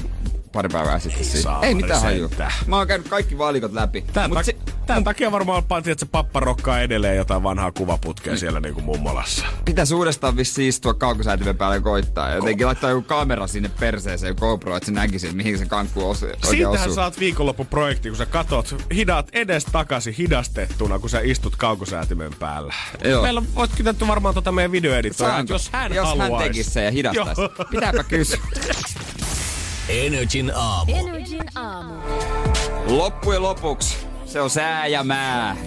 pari 0.52 0.70
päivää 0.70 1.00
sitten 1.00 1.26
siinä. 1.26 1.42
saa 1.42 1.64
Ei 1.64 1.76
mitään 1.76 2.02
hajua. 2.02 2.30
Mä 2.68 2.78
oon 2.78 2.88
käynyt 2.88 3.08
kaikki 3.08 3.38
valikot 3.38 3.74
läpi. 3.74 4.02
Tämän, 4.14 4.30
Mut 4.30 4.40
tak- 4.40 4.44
se, 4.44 4.56
tämän 4.88 5.04
takia 5.04 5.32
varmaan 5.32 5.64
pantiin, 5.64 5.92
että 5.92 6.06
se 6.06 6.10
pappa 6.12 6.40
rokkaa 6.40 6.82
edelleen 6.82 7.18
jotain 7.18 7.44
vanhaa 7.44 7.72
kuvaputkea 7.72 8.38
siellä 8.38 8.60
niin 8.60 8.74
kuin 8.74 8.84
mummolassa. 8.86 9.46
pitäisi 9.66 9.94
uudestaan 9.94 10.38
vissiin 10.38 10.70
istua 10.70 10.94
kaukosäätimen 10.94 11.58
päälle 11.58 11.76
ja 11.76 11.82
koittaa. 11.82 12.30
Ja 12.30 12.36
jotenkin 12.36 12.68
laittaa 12.68 12.90
joku 12.90 13.02
kamera 13.08 13.48
sinne 13.48 13.72
perseeseen 13.80 14.36
GoPro, 14.40 14.76
että 14.78 14.86
se 14.86 14.92
näkisi, 14.92 15.32
mihin 15.34 15.58
se 15.58 15.66
kankku 15.66 16.10
osu, 16.10 16.26
oikein 16.26 16.48
Siitähän 16.50 16.80
osuu. 16.82 16.94
saat 16.96 17.20
viikonloppuprojekti, 17.20 18.10
kun 18.10 18.18
sä 18.18 18.26
katot 18.26 18.76
hidat 18.96 19.30
edes 19.34 19.66
takaisin 19.66 20.14
hidastettuna, 20.14 21.00
kun 21.00 21.10
sä 21.10 21.20
istut 21.24 21.56
kaukosäätimen 21.56 22.32
päällä. 22.40 22.74
Joo. 23.04 23.22
Meillä 23.22 23.44
voit 23.56 23.72
kytätty 23.78 24.08
varmaan 24.08 24.36
tota 24.36 24.52
meidän 24.52 24.72
videoeditoja, 24.72 25.44
jos 25.50 25.70
hän 25.74 25.94
jos 25.94 26.08
haluaisi. 26.08 26.34
hän 26.34 26.44
tekisi 26.44 26.70
sen 26.70 26.86
ja 26.86 26.92
hidastaisi. 26.92 27.42
Pitääpä 27.72 28.04
kysyä. 28.04 28.38
Energin 29.90 30.52
aamu. 30.56 30.92
Energin 30.96 31.44
aamu. 31.56 31.94
Loppujen 32.86 33.42
lopuksi 33.42 33.98
Se 34.26 34.42
on 34.42 34.50
sää 34.50 34.88
ja 34.88 35.04
mää. 35.04 35.58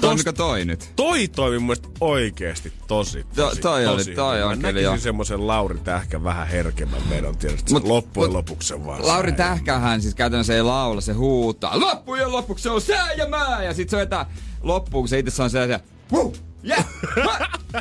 Toimiko 0.00 0.32
toi 0.32 0.64
nyt? 0.64 0.92
Toi 0.96 1.28
toimi 1.28 1.58
mun 1.58 1.66
mielestä 1.66 1.88
oikeesti 2.00 2.72
tosi, 2.86 3.26
tosi, 3.34 3.56
To- 3.56 3.62
toi 3.62 3.86
oli- 3.86 3.96
tosi 3.98 4.14
toi 4.14 4.34
hyvin. 4.36 4.46
on 4.46 4.58
Mä 4.58 4.68
kyllä 4.68 4.72
näkisin 4.72 4.84
jo. 4.84 4.96
semmoisen 4.98 5.46
Lauri 5.46 5.78
Tähkän 5.78 6.24
vähän 6.24 6.48
herkemmän 6.48 7.00
meidän 7.08 7.36
tietysti. 7.36 7.72
Mut- 7.74 7.84
loppujen 7.88 8.30
mut- 8.30 8.36
lopuksi 8.36 8.68
se 8.68 8.84
vaan 8.86 9.06
Lauri. 9.06 9.32
Tähkähän 9.32 10.02
siis 10.02 10.14
käytännössä 10.14 10.54
ei 10.54 10.62
laula, 10.62 11.00
se 11.00 11.12
huutaa. 11.12 11.80
Loppujen 11.80 12.32
lopuksi 12.32 12.62
se 12.62 12.70
on 12.70 12.80
sää 12.80 13.12
ja 13.12 13.28
mää. 13.28 13.62
Ja 13.64 13.74
sit 13.74 13.88
se 13.90 13.96
vetää 13.96 14.26
loppuun, 14.62 15.02
kun 15.02 15.08
se 15.08 15.18
itse 15.18 15.30
sanoo 15.30 15.48
sellaisia. 15.48 15.80
Woo! 16.12 16.32
Yeah! 16.68 16.86
Ha! 17.24 17.38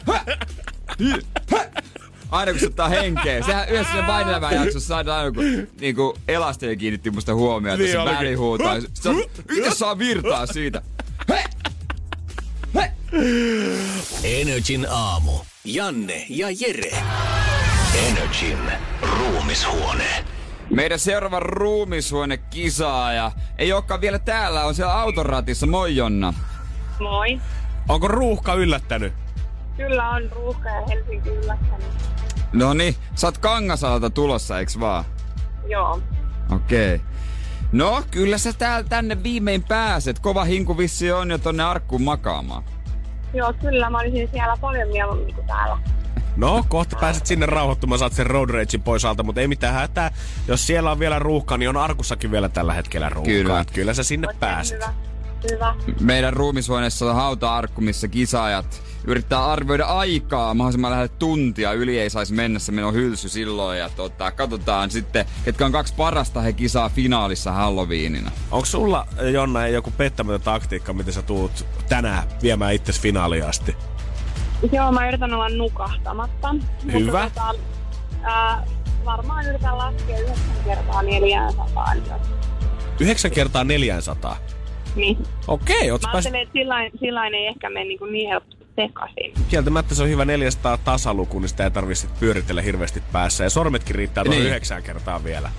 Ha! 0.07 0.21
Hi! 0.99 1.13
Ha! 1.51 1.57
Aina 2.32 2.52
kun 2.52 2.60
se 2.60 2.67
ottaa 2.67 2.89
henkeä. 2.89 3.44
Sehän 3.44 3.70
yhdessä 3.70 3.94
sen 3.94 4.08
Vainelämän 4.08 4.54
jaksossa 4.56 4.88
saadaan 4.88 5.20
aina 5.20 5.32
kun 5.32 5.67
niinku 5.80 6.17
Elasteen 6.28 6.78
kiinnitti 6.78 7.12
musta 7.12 7.34
huomioon, 7.34 7.82
että 7.82 7.98
Niin 7.98 8.10
se 8.10 8.17
väli 8.17 8.34
huutaa. 8.34 8.76
Se 8.94 9.10
on, 9.10 9.24
itse 9.58 9.72
saa 9.72 9.98
virtaa 9.98 10.46
siitä. 10.46 10.82
He! 11.30 11.44
He! 12.76 12.91
Energin 14.24 14.88
aamu. 14.89 15.32
Janne 15.63 16.26
ja 16.30 16.48
Jere. 16.60 16.91
Energin 18.08 18.58
ruumishuone. 19.02 20.26
Meidän 20.70 21.00
seuraava 21.00 21.39
ruumishuone 21.39 22.38
kisaaja 22.38 23.32
ei 23.58 23.74
olekaan 23.74 24.02
vielä 24.02 24.20
täällä, 24.20 24.65
on 24.65 24.76
siellä 24.76 25.00
autoratissa. 25.00 25.67
Moi 25.67 25.96
Jonna. 25.96 26.34
Moi. 27.00 27.41
Onko 27.89 28.08
ruuhka 28.08 28.54
yllättänyt? 28.54 29.13
Kyllä 29.78 30.10
on 30.10 30.32
ruuhka 30.32 30.70
ja 30.70 30.82
Helsinki 30.88 31.30
yllättänyt. 31.30 31.88
No 32.53 32.73
niin, 32.73 32.95
sä 33.15 33.27
oot 33.27 33.37
Kangasalalta 33.37 34.09
tulossa, 34.09 34.59
eiks 34.59 34.79
vaan? 34.79 35.05
Joo. 35.67 36.01
Okei. 36.51 36.95
Okay. 36.95 37.07
No, 37.71 38.03
kyllä 38.11 38.37
sä 38.37 38.53
täällä 38.53 38.89
tänne 38.89 39.23
viimein 39.23 39.63
pääset. 39.63 40.19
Kova 40.19 40.43
hinku 40.43 40.77
vissi 40.77 41.11
on 41.11 41.31
jo 41.31 41.37
tonne 41.37 41.63
arkkuun 41.63 42.01
makaamaan. 42.01 42.63
Joo, 43.33 43.53
kyllä. 43.53 43.89
Mä 43.89 43.97
olisin 43.97 44.29
siellä 44.31 44.57
paljon 44.61 44.89
mieluummin 44.89 45.35
kuin 45.35 45.47
täällä. 45.47 45.77
No, 46.35 46.65
kohta 46.67 46.97
pääset 46.99 47.25
sinne 47.25 47.45
rauhoittumaan, 47.45 47.99
saat 47.99 48.13
sen 48.13 48.25
road 48.27 48.49
ragein 48.49 48.83
pois 48.83 49.05
alta, 49.05 49.23
mutta 49.23 49.41
ei 49.41 49.47
mitään 49.47 49.73
hätää. 49.73 50.11
Jos 50.47 50.67
siellä 50.67 50.91
on 50.91 50.99
vielä 50.99 51.19
ruuhka, 51.19 51.57
niin 51.57 51.69
on 51.69 51.77
Arkussakin 51.77 52.31
vielä 52.31 52.49
tällä 52.49 52.73
hetkellä 52.73 53.09
ruuhkaa. 53.09 53.33
Kyllä. 53.33 53.43
Kyllä, 53.43 53.65
kyllä 53.73 53.93
sä 53.93 54.03
sinne 54.03 54.27
Oikein 54.27 54.39
pääset. 54.39 54.81
Hyvä. 54.81 54.93
Hyvä. 55.51 55.75
Meidän 55.99 56.33
ruumishuoneessa 56.33 57.05
on 57.05 57.15
hauta-arkku, 57.15 57.81
missä 57.81 58.07
kisaajat 58.07 58.81
yrittää 59.05 59.45
arvioida 59.45 59.85
aikaa 59.85 60.53
mahdollisimman 60.53 60.91
lähelle 60.91 61.09
tuntia. 61.19 61.73
Yli 61.73 61.99
ei 61.99 62.09
saisi 62.09 62.33
mennä, 62.33 62.59
se 62.59 62.71
menee 62.71 62.91
hylsy 62.91 63.29
silloin. 63.29 63.79
Ja 63.79 63.89
tota, 63.89 64.31
katsotaan 64.31 64.91
sitten, 64.91 65.25
ketkä 65.45 65.65
on 65.65 65.71
kaksi 65.71 65.93
parasta, 65.97 66.41
he 66.41 66.53
kisaa 66.53 66.89
finaalissa 66.89 67.51
Halloweenina. 67.51 68.31
Onko 68.51 68.65
sulla, 68.65 69.07
Jonna, 69.33 69.67
joku 69.67 69.91
pettämätön 69.97 70.41
taktiikka, 70.41 70.93
miten 70.93 71.13
sä 71.13 71.21
tuut 71.21 71.65
tänään 71.89 72.23
viemään 72.41 72.73
itses 72.73 72.99
finaaliin 73.01 73.45
asti? 73.45 73.75
Joo, 74.71 74.91
mä 74.91 75.07
yritän 75.07 75.33
olla 75.33 75.49
nukahtamatta. 75.49 76.55
Hyvä. 76.93 77.23
Mutta, 77.23 77.41
tota, 77.41 77.55
ää, 78.23 78.65
varmaan 79.05 79.45
yritän 79.45 79.77
laskea 79.77 80.19
9 80.19 80.37
kertaa 80.65 81.03
400. 81.03 81.85
Yhdeksän 82.99 83.31
kertaa 83.31 83.63
400. 83.63 84.37
Niin. 84.95 85.17
Okei, 85.47 85.91
oot 85.91 86.01
Mä 86.01 86.11
pääs... 86.11 86.25
ajattelen, 86.25 86.41
että 86.41 86.53
sillain, 86.53 86.91
sillain 86.99 87.33
ei 87.33 87.47
ehkä 87.47 87.69
mene 87.69 87.85
niin, 87.85 87.99
niin 88.11 88.29
helposti 88.29 88.61
sekaisin. 88.88 89.34
Kieltämättä 89.50 89.96
se 89.96 90.04
on 90.04 90.10
hyvä 90.10 90.26
400 90.26 90.78
tasaluku, 90.78 91.39
niin 91.39 91.50
sitä 91.50 91.63
ei 91.63 91.72
tarvitse 91.72 92.08
pyöritellä 92.20 92.62
hirveästi 92.62 93.04
päässä. 93.12 93.44
Ja 93.44 93.50
sormetkin 93.50 93.96
riittää 93.96 94.24
noin 94.24 94.38
Niin. 94.38 94.48
yhdeksän 94.48 94.84
kertaa 94.84 95.24
vielä. 95.24 95.52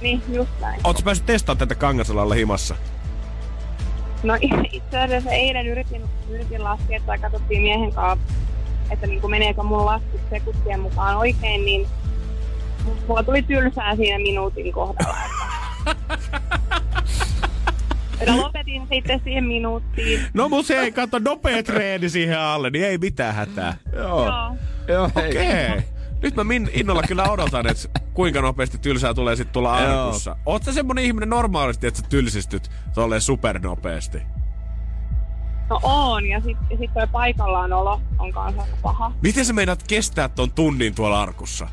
Niin, 0.00 0.22
just 0.32 0.50
näin. 0.60 0.80
Ootko 0.84 1.02
päässyt 1.02 1.26
testaamaan 1.26 1.58
tätä 1.58 1.74
Kangasalalla 1.74 2.34
himassa? 2.34 2.76
No 4.22 4.34
itse 4.72 4.98
asiassa 5.00 5.30
eilen 5.30 5.66
yritin, 5.66 6.02
yritin 6.30 6.64
laskea 6.64 7.00
tai 7.06 7.18
katsottiin 7.18 7.62
miehen 7.62 7.92
kanssa, 7.92 8.34
että 8.90 9.06
niin 9.06 9.20
kuin 9.20 9.30
meneekö 9.30 9.62
mun 9.62 9.86
laskut 9.86 10.20
sekuntien 10.30 10.80
mukaan 10.80 11.16
oikein, 11.16 11.64
niin 11.64 11.86
mulla 13.08 13.22
tuli 13.22 13.42
tylsää 13.42 13.96
siinä 13.96 14.18
minuutin 14.18 14.72
kohdalla. 14.72 15.16
Lopetin 18.32 18.86
sitten 18.92 19.20
siihen 19.24 19.44
minuuttiin. 19.44 20.20
No 20.34 20.48
mut 20.48 20.66
se 20.66 20.78
ei 20.78 20.92
kato 20.92 21.18
nopea 21.18 21.62
treeni 21.62 22.08
siihen 22.08 22.38
alle, 22.38 22.70
niin 22.70 22.84
ei 22.84 22.98
mitään 22.98 23.34
hätää. 23.34 23.76
Joo. 23.92 24.26
Joo. 24.26 24.56
Joo. 24.88 25.04
Okei. 25.04 25.66
Okay. 25.66 25.82
Nyt 26.22 26.36
mä 26.36 26.44
min, 26.44 26.70
innolla 26.72 27.02
kyllä 27.02 27.24
odotan, 27.24 27.66
että 27.66 27.88
kuinka 28.14 28.40
nopeasti 28.40 28.78
tylsää 28.78 29.14
tulee 29.14 29.36
sitten 29.36 29.52
tulla 29.52 29.74
arkussa. 29.74 30.36
Oot 30.46 30.62
sä 30.62 30.72
semmonen 30.72 31.04
ihminen 31.04 31.28
normaalisti, 31.28 31.86
että 31.86 32.00
sä 32.00 32.06
tylsistyt 32.08 32.70
tolleen 32.94 33.20
supernopeasti? 33.20 34.18
No 35.70 35.80
on, 35.82 36.26
ja 36.26 36.40
sitten 36.40 36.78
sit 36.78 36.94
toi 36.94 37.06
paikallaan 37.06 37.72
olo 37.72 38.00
on 38.18 38.32
kanssa 38.32 38.62
paha. 38.82 39.12
Miten 39.22 39.44
sä 39.44 39.52
meinaat 39.52 39.82
kestää 39.88 40.28
ton 40.28 40.52
tunnin 40.52 40.94
tuolla 40.94 41.22
arkussa? 41.22 41.68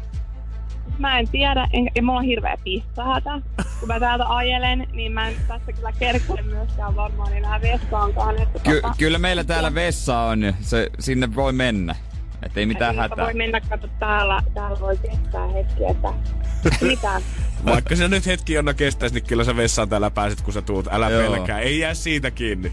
Mä 0.98 1.20
en 1.20 1.28
tiedä, 1.28 1.68
en, 1.74 1.90
ja 1.96 2.04
mulla 2.04 2.20
on 2.20 2.26
hirveä 2.26 2.58
pissahätä. 2.64 3.42
Kun 3.80 3.88
mä 3.88 4.00
täältä 4.00 4.26
ajelen, 4.28 4.88
niin 4.94 5.12
mä 5.12 5.28
en 5.28 5.36
tässä 5.48 5.74
kyllä 5.74 5.92
kerkeä 6.00 6.44
myöskään 6.44 6.96
varmaan 6.96 7.34
enää 7.34 7.62
vessaankaan. 7.62 8.42
Että 8.42 8.60
Ky- 8.60 8.82
tota, 8.82 8.94
kyllä 8.98 9.20
meillä 9.20 9.44
täällä 9.44 9.74
vessa 9.74 10.20
on, 10.20 10.54
se, 10.62 10.90
sinne 11.00 11.36
voi 11.36 11.54
mennä. 11.54 11.96
Et 12.44 12.58
ei 12.58 12.66
mitään 12.66 12.96
Eli 12.96 13.02
hätää. 13.02 13.26
Voi 13.26 13.34
mennä, 13.34 13.62
kato 13.62 13.88
täällä, 14.00 14.44
täällä 14.54 14.80
voi 14.80 14.98
kestää 14.98 15.48
hetki, 15.48 15.84
että 15.92 16.14
mitään. 16.86 17.22
Vaikka 17.66 17.96
se 17.96 18.08
nyt 18.08 18.26
hetki 18.26 18.54
jonna 18.54 18.74
kestäisi, 18.74 19.16
niin 19.16 19.26
kyllä 19.26 19.44
sä 19.44 19.56
vessaan 19.56 19.90
täällä 19.90 20.12
pääset, 20.12 20.42
kun 20.42 20.54
sä 20.54 20.62
tuut. 20.62 20.88
Älä 20.92 21.10
Joo. 21.10 21.32
pelkää. 21.32 21.60
Ei 21.60 21.80
jää 21.80 21.94
siitä 21.94 22.32
kiinni. 22.32 22.72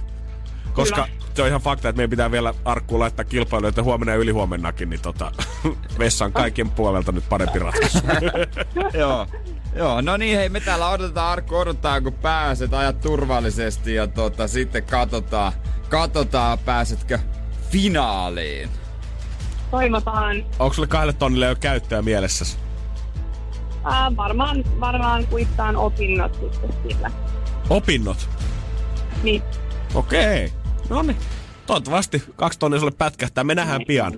Koska 0.79 1.07
Kyllä. 1.07 1.19
se 1.35 1.43
on 1.43 1.49
ihan 1.49 1.61
fakta, 1.61 1.88
että 1.88 1.97
meidän 1.97 2.11
pitää 2.11 2.31
vielä 2.31 2.55
arkkuun 2.64 3.01
laittaa 3.01 3.25
kilpailuja, 3.25 3.69
että 3.69 3.83
huomenna 3.83 4.12
ja 4.12 4.19
ylihuomennakin, 4.19 4.91
niin 4.91 5.01
tota, 5.01 5.33
vessan 5.99 6.33
kaiken 6.33 6.71
puolelta 6.71 7.12
nyt 7.12 7.29
parempi 7.29 7.59
ratkaisu. 7.59 7.99
Joo. 9.01 9.27
Joo, 9.75 10.01
no 10.01 10.17
niin 10.17 10.37
hei, 10.37 10.49
me 10.49 10.61
täällä 10.61 10.88
odotetaan 10.88 11.33
Arkku 11.33 11.57
odottaa 11.57 12.01
kun 12.01 12.12
pääset, 12.12 12.75
ajat 12.75 13.01
turvallisesti 13.01 13.95
ja 13.95 14.07
tota, 14.07 14.49
sitten 14.49 14.85
katsotaan, 14.85 15.53
katsotaan 15.88 16.59
pääsetkö 16.59 17.19
finaaliin. 17.71 18.69
Toivotaan. 19.71 20.45
Onko 20.59 20.75
sulle 20.75 20.88
kahdelle 20.88 21.12
tonnille 21.12 21.47
jo 21.47 21.57
käyttöä 21.57 22.03
mielessäsi? 22.03 22.57
Ää, 23.85 24.17
varmaan, 24.17 24.64
varmaan 24.81 25.27
kuittaan 25.27 25.77
opinnot 25.77 26.35
sitten 26.35 26.75
sillä. 26.88 27.11
Opinnot? 27.71 28.29
Niin. 29.23 29.43
Okei. 29.95 30.53
No 30.88 31.03
niin. 31.03 31.16
Toivottavasti 31.66 32.22
kaksi 32.37 32.59
tonnia 32.59 32.81
sulle 32.81 32.92
pätkähtää. 32.98 33.44
Me 33.44 33.55
nähdään 33.55 33.81
pian. 33.87 34.12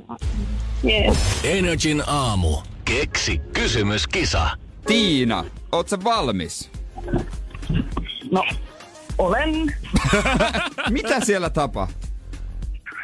Yes. 0.84 1.18
Energin 1.44 2.02
aamu. 2.06 2.56
Keksi 2.84 3.40
kysymyskisa. 3.52 4.50
Tiina, 4.86 5.44
oot 5.72 5.88
sä 5.88 6.04
valmis? 6.04 6.70
No, 8.30 8.44
olen. 9.18 9.74
Mitä 10.90 11.20
siellä 11.24 11.50
tapa? 11.50 11.88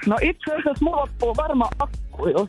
No 0.06 0.16
itse 0.22 0.50
asiassa 0.50 0.84
mulla 0.84 1.00
loppuu 1.00 1.36
varmaan 1.36 1.70
akku 1.78 2.28
jo. 2.28 2.48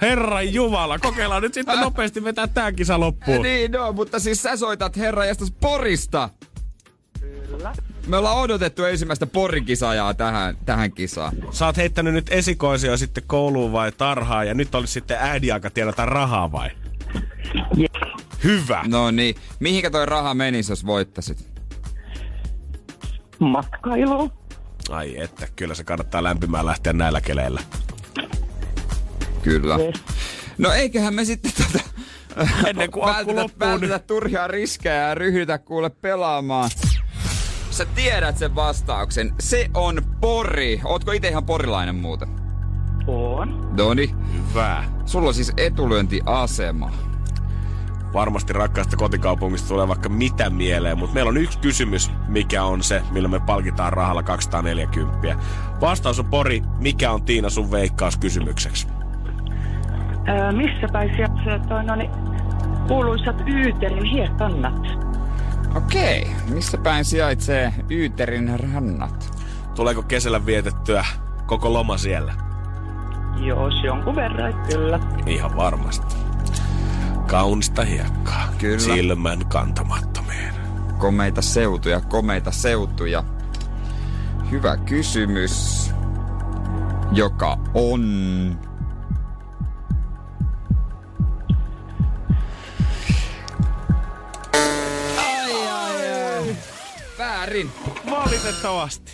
Herran 0.00 0.54
Jumala, 0.54 0.98
kokeillaan 0.98 1.42
nyt 1.42 1.54
sitten 1.54 1.80
nopeasti 1.84 2.24
vetää 2.24 2.46
tää 2.46 2.72
kisa 2.72 3.00
loppuun. 3.00 3.42
Niin, 3.42 3.72
no, 3.72 3.92
mutta 3.92 4.18
siis 4.18 4.42
sä 4.42 4.56
soitat 4.56 4.96
herra 4.96 5.22
Porista. 5.60 6.28
Kyllä. 7.20 7.72
Me 8.06 8.16
ollaan 8.16 8.38
odotettu 8.38 8.84
ensimmäistä 8.84 9.26
porikisajaa 9.26 10.14
tähän, 10.14 10.56
tähän 10.66 10.92
kisaan. 10.92 11.32
Sä 11.50 11.66
oot 11.66 11.76
heittänyt 11.76 12.14
nyt 12.14 12.26
esikoisia 12.30 12.96
sitten 12.96 13.24
kouluun 13.26 13.72
vai 13.72 13.92
tarhaa 13.92 14.44
ja 14.44 14.54
nyt 14.54 14.74
olisi 14.74 14.92
sitten 14.92 15.16
äidin 15.20 15.52
aika 15.54 15.70
tienata 15.70 16.06
rahaa 16.06 16.52
vai? 16.52 16.70
Yes. 17.78 17.90
Hyvä. 18.44 18.82
No 18.88 19.10
niin, 19.10 19.34
mihinkä 19.60 19.90
toi 19.90 20.06
raha 20.06 20.34
menisi, 20.34 20.72
jos 20.72 20.86
voittasit? 20.86 21.46
Matkailu. 23.38 24.30
Ai 24.90 25.20
että, 25.20 25.48
kyllä 25.56 25.74
se 25.74 25.84
kannattaa 25.84 26.22
lämpimään 26.22 26.66
lähteä 26.66 26.92
näillä 26.92 27.20
keleillä. 27.20 27.60
Kyllä. 29.42 29.76
Yes. 29.76 29.94
No 30.58 30.72
eiköhän 30.72 31.14
me 31.14 31.24
sitten 31.24 31.52
tota, 31.56 31.84
Ennen 32.66 32.90
kuin 32.90 33.04
akku 33.04 33.16
vältetä, 33.16 33.42
loppuu, 33.42 33.68
niin- 33.68 33.70
vältetä 33.70 33.98
turhia 33.98 34.46
riskejä 34.46 34.94
ja 35.08 35.14
ryhdytä 35.14 35.58
kuule 35.58 35.90
pelaamaan. 35.90 36.70
Sä 37.74 37.84
tiedät 37.84 38.38
sen 38.38 38.54
vastauksen. 38.54 39.34
Se 39.40 39.70
on 39.74 40.02
Pori. 40.20 40.80
Ootko 40.84 41.12
itse 41.12 41.28
ihan 41.28 41.44
porilainen 41.44 41.94
muuten? 41.94 42.28
On. 43.06 43.76
Doni, 43.76 44.14
Hyvä. 44.32 44.84
sulla 45.04 45.28
on 45.28 45.34
siis 45.34 45.52
etulyöntiasema. 45.56 46.90
Varmasti 48.12 48.52
rakkaasta 48.52 48.96
kotikaupungista 48.96 49.68
tulee 49.68 49.88
vaikka 49.88 50.08
mitä 50.08 50.50
mieleen, 50.50 50.98
mutta 50.98 51.14
meillä 51.14 51.28
on 51.28 51.36
yksi 51.36 51.58
kysymys, 51.58 52.10
mikä 52.28 52.64
on 52.64 52.82
se, 52.82 53.02
millä 53.10 53.28
me 53.28 53.40
palkitaan 53.40 53.92
rahalla 53.92 54.22
240. 54.22 55.36
Vastaus 55.80 56.18
on 56.18 56.26
Pori, 56.26 56.62
mikä 56.78 57.10
on 57.12 57.22
Tiina 57.22 57.50
sun 57.50 57.70
veikkaus 57.70 58.16
kysymykseksi? 58.16 58.86
Öö, 60.28 60.52
missä 60.52 60.86
päin 60.92 61.10
sieltä 61.16 61.68
toi 61.68 61.84
no 61.84 61.94
niin, 61.96 62.10
kuuluisat 62.88 63.36
Yyterin 63.48 64.04
hiekkannat? 64.04 65.13
Okei, 65.74 66.30
missä 66.48 66.78
päin 66.78 67.04
sijaitsee 67.04 67.72
Yyterin 67.90 68.60
rannat? 68.60 69.44
Tuleeko 69.74 70.02
kesällä 70.02 70.46
vietettyä 70.46 71.04
koko 71.46 71.72
loma 71.72 71.98
siellä? 71.98 72.34
Jos 73.36 73.74
jonkun 73.84 74.16
verran, 74.16 74.54
kyllä. 74.72 75.00
Ihan 75.26 75.56
varmasti. 75.56 76.16
Kaunista 77.26 77.84
hiekkaa. 77.84 78.48
Kyllä. 78.58 78.78
Silmän 78.78 79.46
kantamattomien. 79.46 80.54
Komeita 80.98 81.42
seutuja, 81.42 82.00
komeita 82.00 82.50
seutuja. 82.50 83.24
Hyvä 84.50 84.76
kysymys. 84.76 85.90
Joka 87.12 87.58
on... 87.74 88.04
Väärin. 97.44 97.70
Valitettavasti. 98.10 99.12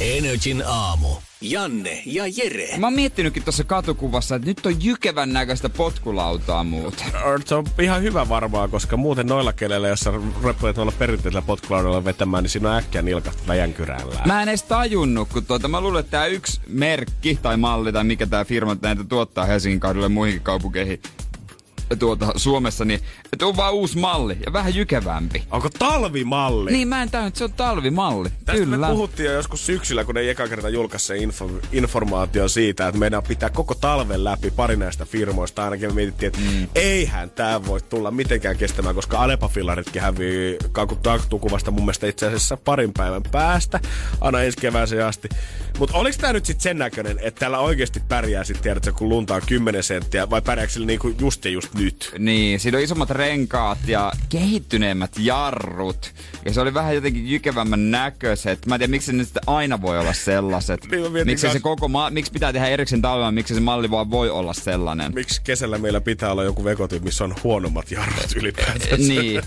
Energin 0.00 0.62
aamu. 0.66 1.08
Janne 1.40 2.02
ja 2.06 2.24
Jere. 2.26 2.76
Mä 2.78 2.86
oon 2.86 2.94
miettinytkin 2.94 3.42
tuossa 3.42 3.64
katukuvassa, 3.64 4.34
että 4.34 4.48
nyt 4.48 4.66
on 4.66 4.84
jykevän 4.84 5.32
näköistä 5.32 5.68
potkulautaa 5.68 6.64
muuten. 6.64 7.06
Se 7.44 7.54
on 7.54 7.66
ihan 7.82 8.02
hyvä 8.02 8.28
varmaan, 8.28 8.70
koska 8.70 8.96
muuten 8.96 9.26
noilla 9.26 9.52
kelellä, 9.52 9.88
jos 9.88 10.00
sä 10.00 10.12
rupeat 10.42 10.76
noilla 10.76 10.92
perinteisellä 10.98 11.42
potkulaudella 11.42 12.04
vetämään, 12.04 12.44
niin 12.44 12.50
siinä 12.50 12.70
on 12.70 12.76
äkkiä 12.76 13.02
nilkasta 13.02 13.42
väjänkyrällään. 13.46 14.28
Mä 14.28 14.42
en 14.42 14.48
edes 14.48 14.62
tajunnut, 14.62 15.28
kun 15.28 15.46
tuota, 15.46 15.68
mä 15.68 15.80
luulen, 15.80 16.00
että 16.00 16.10
tää 16.10 16.26
yksi 16.26 16.60
merkki 16.68 17.38
tai 17.42 17.56
malli 17.56 17.92
tai 17.92 18.04
mikä 18.04 18.26
tää 18.26 18.44
firma 18.44 18.76
näitä 18.82 19.04
tuottaa 19.04 19.44
Helsingin 19.44 19.80
kadulle 19.80 20.06
ja 20.06 20.10
muihinkin 20.10 20.42
kaupunkeihin 20.42 21.02
tuota, 21.98 22.32
Suomessa, 22.36 22.84
niin 22.84 23.00
että 23.32 23.46
on 23.46 23.56
vaan 23.56 23.74
uusi 23.74 23.98
malli 23.98 24.38
ja 24.46 24.52
vähän 24.52 24.74
jykevämpi. 24.74 25.42
Onko 25.50 25.70
talvimalli? 25.78 26.72
Niin 26.72 26.88
mä 26.88 27.02
en 27.02 27.10
tajunnut, 27.10 27.28
että 27.28 27.38
se 27.38 27.44
on 27.44 27.52
talvimalli. 27.52 28.28
Tästä 28.44 28.64
Kyllä. 28.64 28.76
me 28.76 28.92
puhuttiin 28.92 29.26
jo 29.26 29.32
joskus 29.32 29.66
syksyllä, 29.66 30.04
kun 30.04 30.16
ei 30.16 30.28
eka 30.28 30.48
kerta 30.48 30.68
julkaisi 30.68 31.06
se 31.06 31.16
info, 31.16 31.50
informaatio 31.72 32.48
siitä, 32.48 32.88
että 32.88 32.98
meidän 32.98 33.22
pitää 33.22 33.50
koko 33.50 33.74
talven 33.74 34.24
läpi 34.24 34.50
pari 34.50 34.76
näistä 34.76 35.04
firmoista. 35.04 35.64
Ainakin 35.64 35.88
me 35.88 35.94
mietittiin, 35.94 36.26
että 36.26 36.40
mm. 36.40 36.68
eihän 36.74 37.30
tämä 37.30 37.66
voi 37.66 37.80
tulla 37.80 38.10
mitenkään 38.10 38.56
kestämään, 38.56 38.94
koska 38.94 39.18
Alepa-fillaritkin 39.18 40.02
hävii 40.02 40.58
kakukuvasta 40.72 41.70
mun 41.70 41.82
mielestä 41.82 42.06
itse 42.06 42.26
asiassa 42.26 42.56
parin 42.56 42.92
päivän 42.92 43.22
päästä, 43.32 43.80
aina 44.20 44.42
ensi 44.42 44.58
kevääseen 44.58 45.06
asti. 45.06 45.28
Mutta 45.78 45.96
oliko 45.96 46.18
tämä 46.20 46.32
nyt 46.32 46.46
sitten 46.46 46.62
sen 46.62 46.78
näköinen, 46.78 47.18
että 47.22 47.40
täällä 47.40 47.58
oikeasti 47.58 48.02
pärjää 48.08 48.44
sitten, 48.44 48.62
tiedätkö, 48.62 48.92
kun 48.92 49.08
lunta 49.08 49.34
on 49.34 49.42
10 49.46 49.82
senttiä, 49.82 50.30
vai 50.30 50.42
pärjääkö 50.42 50.72
sillä 50.72 50.86
niinku 50.86 51.14
just 51.18 51.44
ja 51.44 51.50
just 51.50 51.74
nyt? 51.78 52.12
Niin, 52.18 52.60
siinä 52.60 52.78
on 52.78 52.84
isommat 52.84 53.10
renkaat 53.10 53.78
ja 53.86 54.12
kehittyneemmät 54.28 55.10
jarrut. 55.18 56.14
Ja 56.44 56.52
se 56.52 56.60
oli 56.60 56.74
vähän 56.74 56.94
jotenkin 56.94 57.30
jykevämmän 57.30 57.90
näköiset. 57.90 58.66
Mä 58.66 58.74
en 58.74 58.78
tiedä, 58.78 58.90
miksi 58.90 59.12
ne 59.12 59.24
sitten 59.24 59.42
aina 59.46 59.82
voi 59.82 59.98
olla 59.98 60.12
sellaiset. 60.12 60.80
Niin 60.90 61.26
miksi, 61.26 61.52
se 61.52 61.60
koko 61.60 61.88
ma- 61.88 62.10
miksi 62.10 62.32
pitää 62.32 62.52
tehdä 62.52 62.68
erikseen 62.68 63.02
talvella, 63.02 63.32
miksi 63.32 63.54
se 63.54 63.60
malli 63.60 63.90
vaan 63.90 64.10
voi 64.10 64.30
olla 64.30 64.52
sellainen. 64.52 65.14
Miksi 65.14 65.40
kesällä 65.44 65.78
meillä 65.78 66.00
pitää 66.00 66.32
olla 66.32 66.44
joku 66.44 66.64
vekotin, 66.64 67.04
missä 67.04 67.24
on 67.24 67.34
huonommat 67.44 67.90
jarrut 67.90 68.36
ylipäätään? 68.36 69.00
niin. 69.00 69.42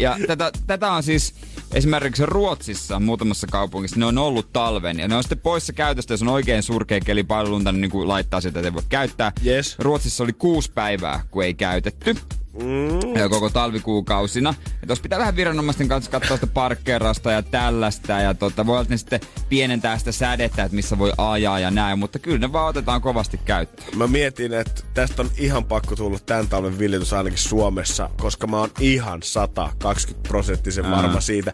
Ja 0.00 0.16
tätä, 0.26 0.52
tätä 0.66 0.92
on 0.92 1.02
siis 1.02 1.34
esimerkiksi 1.74 2.26
Ruotsissa 2.26 3.00
muutamassa 3.00 3.46
kaupungissa, 3.46 3.98
ne 3.98 4.06
on 4.06 4.18
ollut 4.18 4.52
talven 4.52 4.98
ja 4.98 5.08
ne 5.08 5.16
on 5.16 5.22
sitten 5.22 5.38
poissa 5.38 5.72
käytöstä, 5.72 6.14
jos 6.14 6.22
on 6.22 6.28
oikein 6.28 6.62
surkea 6.62 7.00
keli 7.00 7.24
niin, 7.64 7.80
niin 7.80 7.90
kuin 7.90 8.08
laittaa 8.08 8.40
sitä, 8.40 8.58
että 8.58 8.68
ei 8.68 8.74
voi 8.74 8.82
käyttää. 8.88 9.32
Yes. 9.46 9.78
Ruotsissa 9.78 10.24
oli 10.24 10.32
kuusi 10.32 10.72
päivää, 10.72 11.24
kun 11.30 11.44
ei 11.44 11.54
käytetty. 11.60 12.16
Mm. 12.52 13.30
Koko 13.30 13.50
talvikuukausina. 13.50 14.54
Ja 14.80 14.86
tuossa 14.86 15.02
pitää 15.02 15.18
vähän 15.18 15.36
viranomaisten 15.36 15.88
kanssa 15.88 16.10
katsoa 16.10 16.36
sitä 16.36 16.46
parkkeerasta 16.46 17.30
ja 17.30 17.42
tällaista. 17.42 18.12
Ja 18.12 18.34
tota, 18.34 18.66
voi 18.66 18.78
olla, 18.78 18.86
ne 18.88 18.96
sitten 18.96 19.20
pienentää 19.48 19.98
sitä 19.98 20.12
sädettä, 20.12 20.64
että 20.64 20.76
missä 20.76 20.98
voi 20.98 21.12
ajaa 21.18 21.58
ja 21.58 21.70
näin. 21.70 21.98
Mutta 21.98 22.18
kyllä 22.18 22.38
ne 22.38 22.52
vaan 22.52 22.68
otetaan 22.68 23.00
kovasti 23.00 23.40
käyttöön. 23.44 23.98
Mä 23.98 24.06
mietin, 24.06 24.52
että 24.52 24.82
tästä 24.94 25.22
on 25.22 25.30
ihan 25.38 25.64
pakko 25.64 25.96
tulla 25.96 26.18
tämän 26.26 26.48
talven 26.48 26.78
viljitys 26.78 27.12
ainakin 27.12 27.38
Suomessa, 27.38 28.10
koska 28.20 28.46
mä 28.46 28.58
oon 28.58 28.70
ihan 28.80 29.22
120 29.22 30.28
prosenttisen 30.28 30.90
varma 30.90 31.20
siitä, 31.20 31.52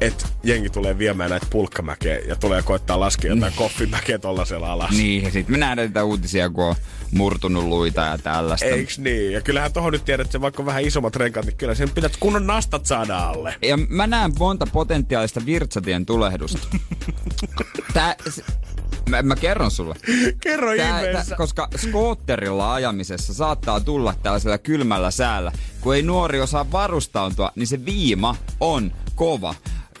että 0.00 0.26
jengi 0.44 0.70
tulee 0.70 0.98
viemään 0.98 1.30
näitä 1.30 1.46
pulkkamäkeä 1.50 2.18
ja 2.18 2.36
tulee 2.36 2.62
koittaa 2.62 3.00
laskea 3.00 3.34
jotain 3.34 3.52
koffimäkeä 3.56 4.18
tollasella 4.18 4.72
alas. 4.72 4.90
Niin, 4.90 5.22
ja 5.24 5.30
sitten 5.30 5.52
me 5.52 5.58
nähdään 5.58 5.88
niitä 5.88 6.04
uutisia, 6.04 6.50
kun 6.50 6.64
on 6.64 6.74
murtunut 7.12 7.64
luita 7.64 8.00
ja 8.00 8.18
tällaista. 8.18 8.66
Eiks 8.66 8.98
niin? 8.98 9.32
Ja 9.32 9.40
kyllähän 9.40 9.72
tohon 9.72 9.92
nyt 9.92 10.04
tiedät, 10.04 10.26
että 10.26 10.40
vaikka 10.40 10.62
on 10.62 10.66
vähän 10.66 10.82
isommat 10.82 11.16
renkaat, 11.16 11.46
niin 11.46 11.56
kyllä 11.56 11.74
sen 11.74 11.90
pitää 11.90 12.10
kunnon 12.20 12.46
nastat 12.46 12.86
saada 12.86 13.18
alle. 13.18 13.54
Ja 13.62 13.76
mä 13.76 14.06
näen 14.06 14.32
monta 14.38 14.66
potentiaalista 14.72 15.46
virtsatien 15.46 16.06
tulehdusta. 16.06 16.68
Tää, 17.94 18.16
s- 18.30 18.42
mä, 19.10 19.22
mä 19.22 19.36
kerron 19.36 19.70
sulle. 19.70 19.94
Kerro 20.40 20.76
Tää, 20.76 21.00
ihmeessä. 21.00 21.28
tää, 21.28 21.36
koska 21.36 21.68
skootterilla 21.76 22.74
ajamisessa 22.74 23.34
saattaa 23.34 23.80
tulla 23.80 24.14
tällaisella 24.22 24.58
kylmällä 24.58 25.10
säällä. 25.10 25.52
Kun 25.80 25.94
ei 25.94 26.02
nuori 26.02 26.40
osaa 26.40 26.72
varustautua, 26.72 27.52
niin 27.56 27.66
se 27.66 27.84
viima 27.84 28.36
on 28.60 28.92
kova. 29.14 29.54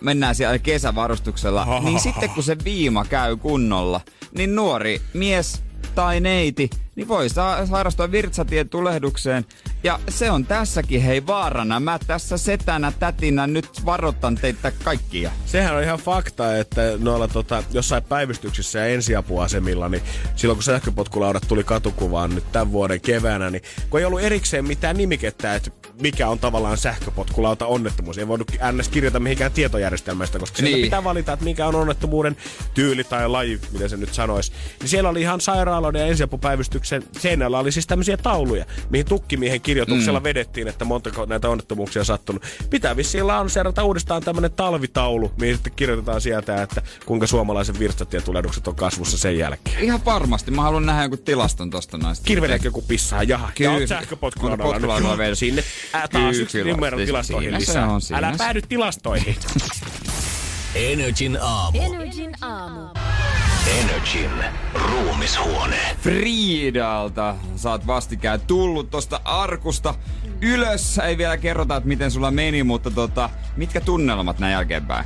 Mennään 0.04 0.34
siellä 0.34 0.58
kesävarustuksella. 0.58 1.80
Niin 1.84 2.00
sitten 2.00 2.30
kun 2.30 2.42
se 2.42 2.56
viima 2.64 3.04
käy 3.04 3.36
kunnolla, 3.36 4.00
niin 4.36 4.54
nuori 4.56 5.00
mies 5.14 5.62
tai 5.94 6.20
neiti, 6.20 6.70
niin 6.96 7.08
voi 7.08 7.28
sa- 7.28 7.66
sairastua 7.66 8.10
virtsatien 8.10 8.68
tulehdukseen. 8.68 9.44
Ja 9.84 10.00
se 10.08 10.30
on 10.30 10.46
tässäkin 10.46 11.02
hei 11.02 11.26
vaarana. 11.26 11.80
Mä 11.80 11.98
tässä 12.06 12.38
setänä, 12.38 12.92
tätinä 12.98 13.46
nyt 13.46 13.84
varoitan 13.86 14.34
teitä 14.34 14.72
kaikkia. 14.84 15.30
Sehän 15.46 15.76
on 15.76 15.82
ihan 15.82 15.98
fakta, 15.98 16.56
että 16.56 16.82
noilla 16.98 17.28
tota, 17.28 17.62
jossain 17.72 18.02
päivystyksissä 18.02 18.78
ja 18.78 18.86
ensiapuasemilla, 18.86 19.88
niin 19.88 20.02
silloin 20.36 20.56
kun 20.56 20.62
sähköpotkulaudat 20.62 21.44
tuli 21.48 21.64
katukuvaan 21.64 22.34
nyt 22.34 22.52
tämän 22.52 22.72
vuoden 22.72 23.00
keväänä, 23.00 23.50
niin 23.50 23.62
kun 23.90 24.00
ei 24.00 24.06
ollut 24.06 24.20
erikseen 24.20 24.64
mitään 24.64 24.96
nimikettä, 24.96 25.54
että 25.54 25.70
mikä 26.00 26.28
on 26.28 26.38
tavallaan 26.38 26.78
sähköpotkulauta 26.78 27.66
onnettomuus. 27.66 28.18
Ei 28.18 28.28
voinut 28.28 28.52
ns. 28.72 28.88
kirjata 28.88 29.20
mihinkään 29.20 29.52
tietojärjestelmästä, 29.52 30.38
koska 30.38 30.62
Niin. 30.62 30.80
pitää 30.82 31.04
valita, 31.04 31.32
että 31.32 31.44
mikä 31.44 31.66
on 31.66 31.74
onnettomuuden 31.74 32.36
tyyli 32.74 33.04
tai 33.04 33.28
laji, 33.28 33.60
miten 33.72 33.90
se 33.90 33.96
nyt 33.96 34.14
sanoisi. 34.14 34.52
Niin 34.80 34.88
siellä 34.88 35.08
oli 35.08 35.20
ihan 35.20 35.40
sairaaloiden 35.40 36.00
ja 36.00 36.06
ensiapupäivystyksen 36.06 36.83
seinällä 37.18 37.58
oli 37.58 37.72
siis 37.72 37.86
tämmöisiä 37.86 38.16
tauluja, 38.16 38.64
mihin 38.90 39.06
tukkimiehen 39.06 39.60
kirjoituksella 39.60 40.20
mm. 40.20 40.24
vedettiin, 40.24 40.68
että 40.68 40.84
montako 40.84 41.24
näitä 41.24 41.48
onnettomuuksia 41.48 42.00
on 42.02 42.06
sattunut. 42.06 42.42
Pitää 42.70 42.96
vissiin 42.96 43.26
lanseerata 43.26 43.84
uudestaan 43.84 44.22
tämmöinen 44.22 44.52
talvitaulu, 44.52 45.32
mihin 45.40 45.54
sitten 45.54 45.72
kirjoitetaan 45.76 46.20
sieltä, 46.20 46.62
että 46.62 46.82
kuinka 47.06 47.26
suomalaisen 47.26 47.78
virtsatietulehdukset 47.78 48.68
on 48.68 48.74
kasvussa 48.74 49.18
sen 49.18 49.38
jälkeen. 49.38 49.84
Ihan 49.84 50.04
varmasti. 50.04 50.50
Mä 50.50 50.62
haluan 50.62 50.86
nähdä 50.86 51.02
jonkun 51.02 51.18
tilaston 51.18 51.70
tosta 51.70 51.98
noista. 51.98 52.24
Kirveleekö 52.24 52.66
joku 52.68 52.82
pissaa? 52.82 53.22
Jaha, 53.22 53.50
Kyllä. 53.54 53.70
ja 53.70 53.76
oot 53.78 53.88
sähköpotkulaudalla 53.88 55.00
nyt. 55.00 55.38
Sinne. 55.38 55.64
Ää, 55.92 56.08
taas 56.08 56.30
Kyllä, 56.30 56.42
yksi 56.42 56.64
numero 56.64 56.96
Siis 56.96 57.06
tilastoihin 57.06 57.54
lisää. 57.54 57.88
on, 57.88 58.00
siinä 58.00 58.18
Älä 58.18 58.34
päädy 58.38 58.62
tilastoihin. 58.62 59.36
Energin 60.74 61.38
aamu. 61.40 61.78
Energin 61.82 62.32
aamu. 62.40 62.88
Energin 63.66 64.30
ruumishuone. 64.74 65.76
Friidalta 66.00 67.34
saat 67.56 67.86
vastikään 67.86 68.40
tullut 68.40 68.90
tosta 68.90 69.20
arkusta 69.24 69.94
ylös. 70.40 70.98
Ei 70.98 71.18
vielä 71.18 71.36
kerrota, 71.36 71.76
että 71.76 71.88
miten 71.88 72.10
sulla 72.10 72.30
meni, 72.30 72.62
mutta 72.62 72.90
tota, 72.90 73.30
mitkä 73.56 73.80
tunnelmat 73.80 74.38
näin 74.38 74.52
jälkeenpäin? 74.52 75.04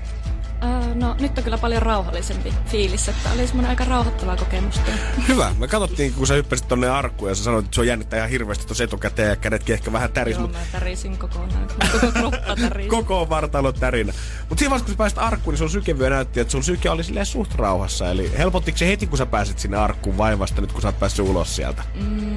Öö, 0.63 0.95
no 0.95 1.17
nyt 1.21 1.39
on 1.39 1.45
kyllä 1.45 1.59
paljon 1.59 1.83
rauhallisempi 1.83 2.55
fiilis, 2.67 3.09
että 3.09 3.31
oli 3.33 3.47
semmoinen 3.47 3.71
aika 3.71 3.85
rauhoittava 3.85 4.37
kokemus. 4.37 4.81
Hyvä. 5.29 5.55
Me 5.59 5.69
katsottiin, 5.69 6.15
kun 6.15 6.27
sä 6.27 6.35
hyppäsit 6.35 6.69
tonne 6.69 6.89
arkkuun 6.89 7.31
ja 7.31 7.35
sä 7.35 7.45
sanoit, 7.45 7.65
että 7.65 7.75
se 7.75 7.81
on 7.81 7.87
jännittää 7.87 8.19
ihan 8.19 8.31
hirveästi 8.31 8.67
tuossa 8.67 8.85
etukäteen 8.85 9.29
ja 9.29 9.37
kädetkin 9.37 9.73
ehkä 9.73 9.93
vähän 9.93 10.13
täris, 10.13 10.35
Joo, 10.35 10.43
mutta 10.43 10.59
mä 10.59 10.65
tärisin 10.73 11.19
kokonaan. 11.19 11.69
Koko 11.93 12.13
kroppa 12.13 12.57
tärisi. 12.57 12.89
koko 12.97 13.29
vartalo 13.29 13.73
tärinä. 13.73 14.13
Mutta 14.49 14.59
siinä 14.59 14.71
vaiheessa, 14.71 14.85
kun 14.85 14.95
sä 14.95 14.99
pääsit 14.99 15.19
arkkuun, 15.19 15.53
niin 15.53 15.59
sun 15.59 15.71
sykevyö 15.71 16.11
näytti, 16.11 16.41
että 16.41 16.53
sun 16.53 16.65
syke 16.65 16.91
oli 16.91 17.05
silleen 17.05 17.27
suht 17.27 17.55
rauhassa. 17.55 18.11
Eli 18.11 18.33
helpottiko 18.39 18.79
se 18.79 18.87
heti, 18.87 19.07
kun 19.07 19.19
sä 19.19 19.27
pääsit 19.27 19.59
sinne 19.59 19.77
arkkuun 19.77 20.19
vai 20.19 20.39
vasta 20.39 20.61
nyt, 20.61 20.73
kun 20.73 20.83
sä 20.83 20.89
oot 20.89 20.99
päässyt 20.99 21.29
ulos 21.29 21.57
sieltä? 21.57 21.83
Mm, 21.95 22.37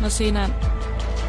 no 0.00 0.10
siinä 0.10 0.50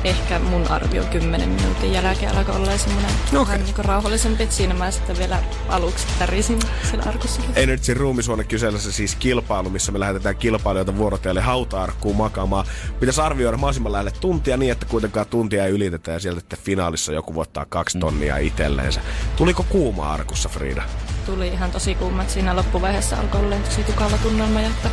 ehkä 0.03 0.39
mun 0.39 0.67
arvio 0.67 1.03
10 1.03 1.49
minuutin 1.49 1.93
jälkeen 1.93 2.37
alkoi 2.37 2.55
olla 2.55 2.77
semmoinen 2.77 3.11
okay. 3.27 3.45
vähän 3.45 3.63
niin 3.63 3.85
rauhallisempi. 3.85 4.47
Siinä 4.49 4.73
mä 4.73 4.91
sitten 4.91 5.17
vielä 5.17 5.43
aluksi 5.69 6.07
tärisin 6.31 6.59
siellä 6.89 7.05
arkussakin. 7.05 7.51
Energy 7.55 7.93
ruumisuone 7.93 8.43
kyseessä 8.43 8.91
siis 8.91 9.15
kilpailu, 9.15 9.69
missä 9.69 9.91
me 9.91 9.99
lähetetään 9.99 10.35
kilpailijoita 10.35 10.97
vuorotelle 10.97 11.41
hauta-arkkuun 11.41 12.15
makaamaan. 12.15 12.65
Pitäisi 12.99 13.21
arvioida 13.21 13.57
mahdollisimman 13.57 13.91
lähelle 13.91 14.11
tuntia 14.11 14.57
niin, 14.57 14.71
että 14.71 14.85
kuitenkaan 14.85 15.25
tuntia 15.27 15.65
ei 15.65 15.71
ylitetä 15.71 16.11
ja 16.11 16.19
sieltä 16.19 16.39
sitten 16.39 16.59
finaalissa 16.59 17.13
joku 17.13 17.35
voittaa 17.35 17.65
kaksi 17.69 17.99
tonnia 17.99 18.37
itselleensä. 18.37 19.01
Tuliko 19.35 19.65
kuuma 19.69 20.13
arkussa, 20.13 20.49
Frida? 20.49 20.83
Tuli 21.25 21.47
ihan 21.47 21.71
tosi 21.71 21.95
kuuma, 21.95 22.21
että 22.21 22.33
siinä 22.33 22.55
loppuvaiheessa 22.55 23.17
alkoi 23.17 23.39
olla 23.39 23.55
tosi 23.55 23.83
tukala 23.83 24.17
tunnelma 24.17 24.61
ja 24.61 24.67
että 24.67 24.89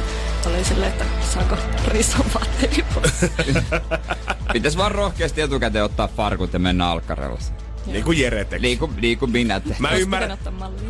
oli 0.46 0.64
silleen, 0.64 0.92
että 0.92 1.04
saako 1.30 1.56
rison 1.86 2.26
vaatteeni 2.34 2.84
pois. 2.94 3.12
Pitäis 4.52 4.76
vaan 4.76 4.92
rohkeasti 4.92 5.40
etukäteen 5.40 5.84
ottaa 5.84 6.08
farkut 6.08 6.52
ja 6.52 6.58
mennä 6.58 6.90
alkkarella. 6.90 7.38
Niin 7.92 8.04
kuin 8.04 8.18
Jere 8.18 8.44
teki. 8.44 8.62
Niin 8.62 8.78
kuin, 8.78 8.92
niin 9.00 9.18
kuin 9.18 9.30
minä 9.30 9.60
te. 9.60 9.76
Mä 9.78 9.90
ymmärrän, 9.90 10.38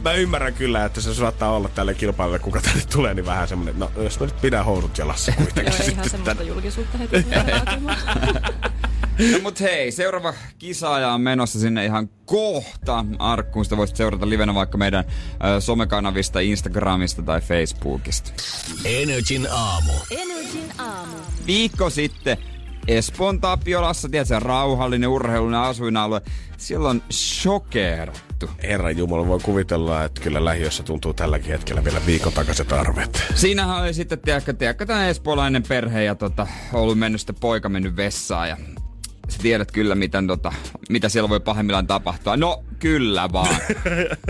mä 0.05 0.13
ymmärrän 0.13 0.55
kyllä, 0.55 0.85
että 0.85 1.01
se 1.01 1.15
saattaa 1.15 1.53
olla 1.57 1.69
tälle 1.69 1.95
kilpailulle, 1.95 2.39
kuka 2.39 2.61
tänne 2.61 2.83
tulee, 2.93 3.15
niin 3.15 3.27
vähän 3.27 3.49
semmonen, 3.49 3.79
no 3.79 3.91
jos 3.97 4.21
mä 4.21 4.27
nyt 4.27 4.41
pidän 4.41 4.65
housut 4.65 4.99
jalassa 4.99 5.33
kuitenkin 5.37 5.65
Joo, 5.65 5.73
ei 5.83 5.91
ihan 5.91 6.05
sitten 6.05 6.11
semmoista 6.11 6.35
tän. 6.35 6.47
julkisuutta 6.47 6.99
heti. 6.99 7.27
No 9.33 9.39
mut 9.43 9.61
hei, 9.61 9.93
seuraava 9.93 10.35
kisaaja 10.59 11.13
on 11.13 11.21
menossa 11.21 11.59
sinne 11.61 11.85
ihan 11.85 12.09
kohta 12.25 13.05
arkkuun. 13.19 13.65
Sitä 13.65 13.77
voisit 13.77 13.97
seurata 13.97 14.29
livenä 14.29 14.55
vaikka 14.55 14.79
meidän 14.79 15.05
ö, 15.57 15.61
somekanavista, 15.61 16.41
Instagramista 16.41 17.23
tai 17.23 17.41
Facebookista. 17.41 18.31
Energin 18.85 19.49
aamu. 19.51 19.93
Energin 20.11 20.73
aamu. 20.79 21.17
Viikko 21.47 21.91
sitten 21.91 22.39
Espoon 22.89 23.41
Tapiolassa, 23.41 24.09
tiedätkö, 24.09 24.41
rauhallinen 24.41 25.09
urheilullinen 25.09 25.61
asuinalue. 25.61 26.21
Siellä 26.57 26.89
on 26.89 27.03
shokeerattu. 27.13 28.51
Herran 28.63 28.97
Jumala 28.97 29.27
voi 29.27 29.41
kuvitella, 29.43 30.05
että 30.05 30.21
kyllä 30.21 30.45
lähiössä 30.45 30.83
tuntuu 30.83 31.15
tälläkin 31.15 31.53
hetkellä 31.53 31.85
vielä 31.85 32.01
viikon 32.07 32.33
takaiset 32.33 32.73
arvet. 32.73 33.23
Siinähän 33.35 33.83
oli 33.83 33.95
sitten, 33.95 34.19
tiedätkö, 34.19 34.53
tiedätkö 34.53 34.87
tämä 34.87 35.09
espoolainen 35.09 35.63
perhe 35.69 36.05
ja 36.05 36.15
tota, 36.15 36.47
ollut 36.73 36.99
mennyt 36.99 37.21
sitten 37.21 37.37
poika 37.41 37.69
mennyt 37.69 37.97
vessaan 37.97 38.49
ja 38.49 38.57
sä 39.29 39.39
tiedät 39.43 39.73
kyllä, 39.73 39.95
miten, 39.95 40.27
tota, 40.27 40.53
mitä 40.89 41.09
siellä 41.09 41.29
voi 41.29 41.41
pahimmillaan 41.41 41.87
tapahtua. 41.87 42.37
No, 42.37 42.65
kyllä 42.79 43.33
vaan. 43.33 43.57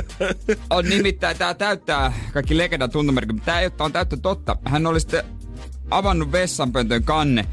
on 0.70 0.84
nimittäin, 0.84 1.38
tää 1.38 1.54
täyttää 1.54 2.12
kaikki 2.32 2.59
legendan 2.59 2.90
tuntomerkit, 2.90 3.32
mutta 3.32 3.46
tää 3.46 3.61
ei 3.61 3.70
ole, 3.80 3.90
täyttä 3.90 4.16
totta. 4.16 4.56
Hän 4.64 4.86
oli 4.86 5.00
sitten 5.00 5.24
avannut 5.90 6.32
vessanpöntön 6.32 7.04
kanne. 7.04 7.46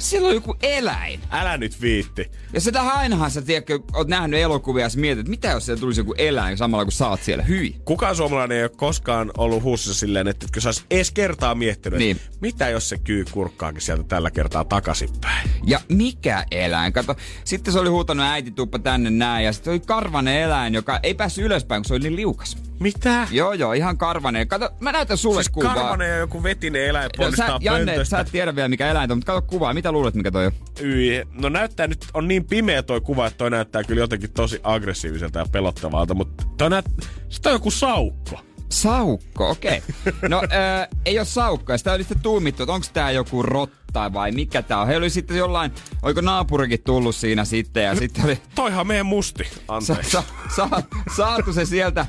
Siellä 0.00 0.28
on 0.28 0.34
joku 0.34 0.56
eläin. 0.62 1.20
Älä 1.30 1.56
nyt 1.56 1.80
viitti. 1.80 2.30
Ja 2.52 2.60
sitä 2.60 2.82
ainahan 2.82 3.30
sä 3.30 3.42
tiedätkö, 3.42 3.78
oot 3.94 4.08
nähnyt 4.08 4.40
elokuvia 4.40 4.84
ja 4.84 4.88
sä 4.88 4.98
mietit, 4.98 5.20
että 5.20 5.30
mitä 5.30 5.48
jos 5.48 5.66
siellä 5.66 5.80
tulisi 5.80 6.00
joku 6.00 6.14
eläin 6.18 6.56
samalla 6.58 6.84
kun 6.84 6.92
sä 6.92 7.08
oot 7.08 7.22
siellä. 7.22 7.44
Hyi. 7.44 7.76
Kukaan 7.84 8.16
suomalainen 8.16 8.56
ei 8.58 8.64
ole 8.64 8.70
koskaan 8.76 9.30
ollut 9.38 9.62
huussissa 9.62 10.00
silleen, 10.00 10.28
että 10.28 10.44
etkö 10.46 10.60
sä 10.60 10.68
ois 10.68 10.84
edes 10.90 11.10
kertaa 11.10 11.54
miettinyt, 11.54 11.98
Niin. 11.98 12.16
että 12.16 12.38
mitä 12.40 12.68
jos 12.68 12.88
se 12.88 12.98
kyy 12.98 13.24
kurkkaakin 13.30 13.80
sieltä 13.82 14.02
tällä 14.02 14.30
kertaa 14.30 14.64
takaisinpäin. 14.64 15.50
Ja 15.64 15.80
mikä 15.88 16.44
eläin? 16.50 16.92
Kato, 16.92 17.16
sitten 17.44 17.72
se 17.72 17.78
oli 17.78 17.88
huutanut 17.88 18.26
äiti 18.26 18.50
tuppa 18.50 18.78
tänne 18.78 19.10
näin 19.10 19.44
ja 19.44 19.52
sitten 19.52 19.70
oli 19.70 19.80
karvanen 19.80 20.34
eläin, 20.36 20.74
joka 20.74 21.00
ei 21.02 21.14
päässyt 21.14 21.44
ylöspäin, 21.44 21.82
kun 21.82 21.88
se 21.88 21.94
oli 21.94 22.02
niin 22.02 22.16
liukas. 22.16 22.56
Mitä? 22.80 23.28
Joo, 23.30 23.52
joo, 23.52 23.72
ihan 23.72 23.98
karvanen. 23.98 24.48
Kato, 24.48 24.70
mä 24.80 24.92
näytän 24.92 25.16
sulle 25.18 25.42
Siis 25.42 25.48
kuvaa. 25.50 25.74
karvanen 25.74 26.10
ja 26.10 26.16
joku 26.16 26.42
vetinen 26.42 26.84
eläin 26.86 27.10
No, 27.18 27.30
sä, 27.36 27.46
Janne, 27.60 27.84
pöntöstä. 27.92 28.16
sä 28.16 28.20
et 28.20 28.28
tiedä 28.32 28.56
vielä 28.56 28.68
mikä 28.68 28.90
eläin 28.90 29.12
on, 29.12 29.18
mutta 29.18 29.32
kato 29.32 29.46
kuvaa. 29.46 29.74
Mitä 29.74 29.92
luulet, 29.92 30.14
mikä 30.14 30.30
toi 30.30 30.46
on? 30.46 30.52
Yi. 30.80 31.22
No 31.32 31.48
näyttää 31.48 31.86
nyt, 31.86 32.06
on 32.14 32.28
niin 32.28 32.44
pimeä 32.44 32.82
toi 32.82 33.00
kuva, 33.00 33.26
että 33.26 33.38
toi 33.38 33.50
näyttää 33.50 33.84
kyllä 33.84 34.00
jotenkin 34.00 34.32
tosi 34.32 34.60
aggressiiviselta 34.62 35.38
ja 35.38 35.46
pelottavalta, 35.52 36.14
mutta 36.14 36.44
toi 36.58 36.70
näyt, 36.70 36.84
se 37.28 37.40
on 37.48 37.52
joku 37.52 37.70
saukko. 37.70 38.40
Saukko, 38.72 39.50
okei. 39.50 39.82
Okay. 40.08 40.28
No, 40.28 40.42
äh, 40.42 40.88
ei 41.06 41.18
ole 41.18 41.24
saukko. 41.26 41.78
Sitä 41.78 41.92
oli 41.92 42.02
sitten 42.02 42.20
tuumittu, 42.20 42.62
että 42.62 42.72
onko 42.72 42.86
tää 42.92 43.10
joku 43.10 43.42
rotta 43.42 44.12
vai 44.12 44.32
mikä 44.32 44.62
tää 44.62 44.80
on. 44.80 44.86
He 44.86 44.96
oli 44.96 45.10
sitten 45.10 45.36
jollain, 45.36 45.72
oiko 46.02 46.20
naapurikin 46.20 46.82
tullut 46.82 47.14
siinä 47.14 47.44
sitten 47.44 47.84
ja 47.84 47.94
sitten 47.94 48.24
oli 48.24 48.38
Toihan 48.54 48.86
meidän 48.86 49.06
musti, 49.06 49.44
sa, 49.44 49.60
anteeksi. 49.68 50.10
sa, 50.10 50.22
sa, 50.56 50.68
saatu 51.16 51.52
se 51.52 51.64
sieltä 51.64 52.06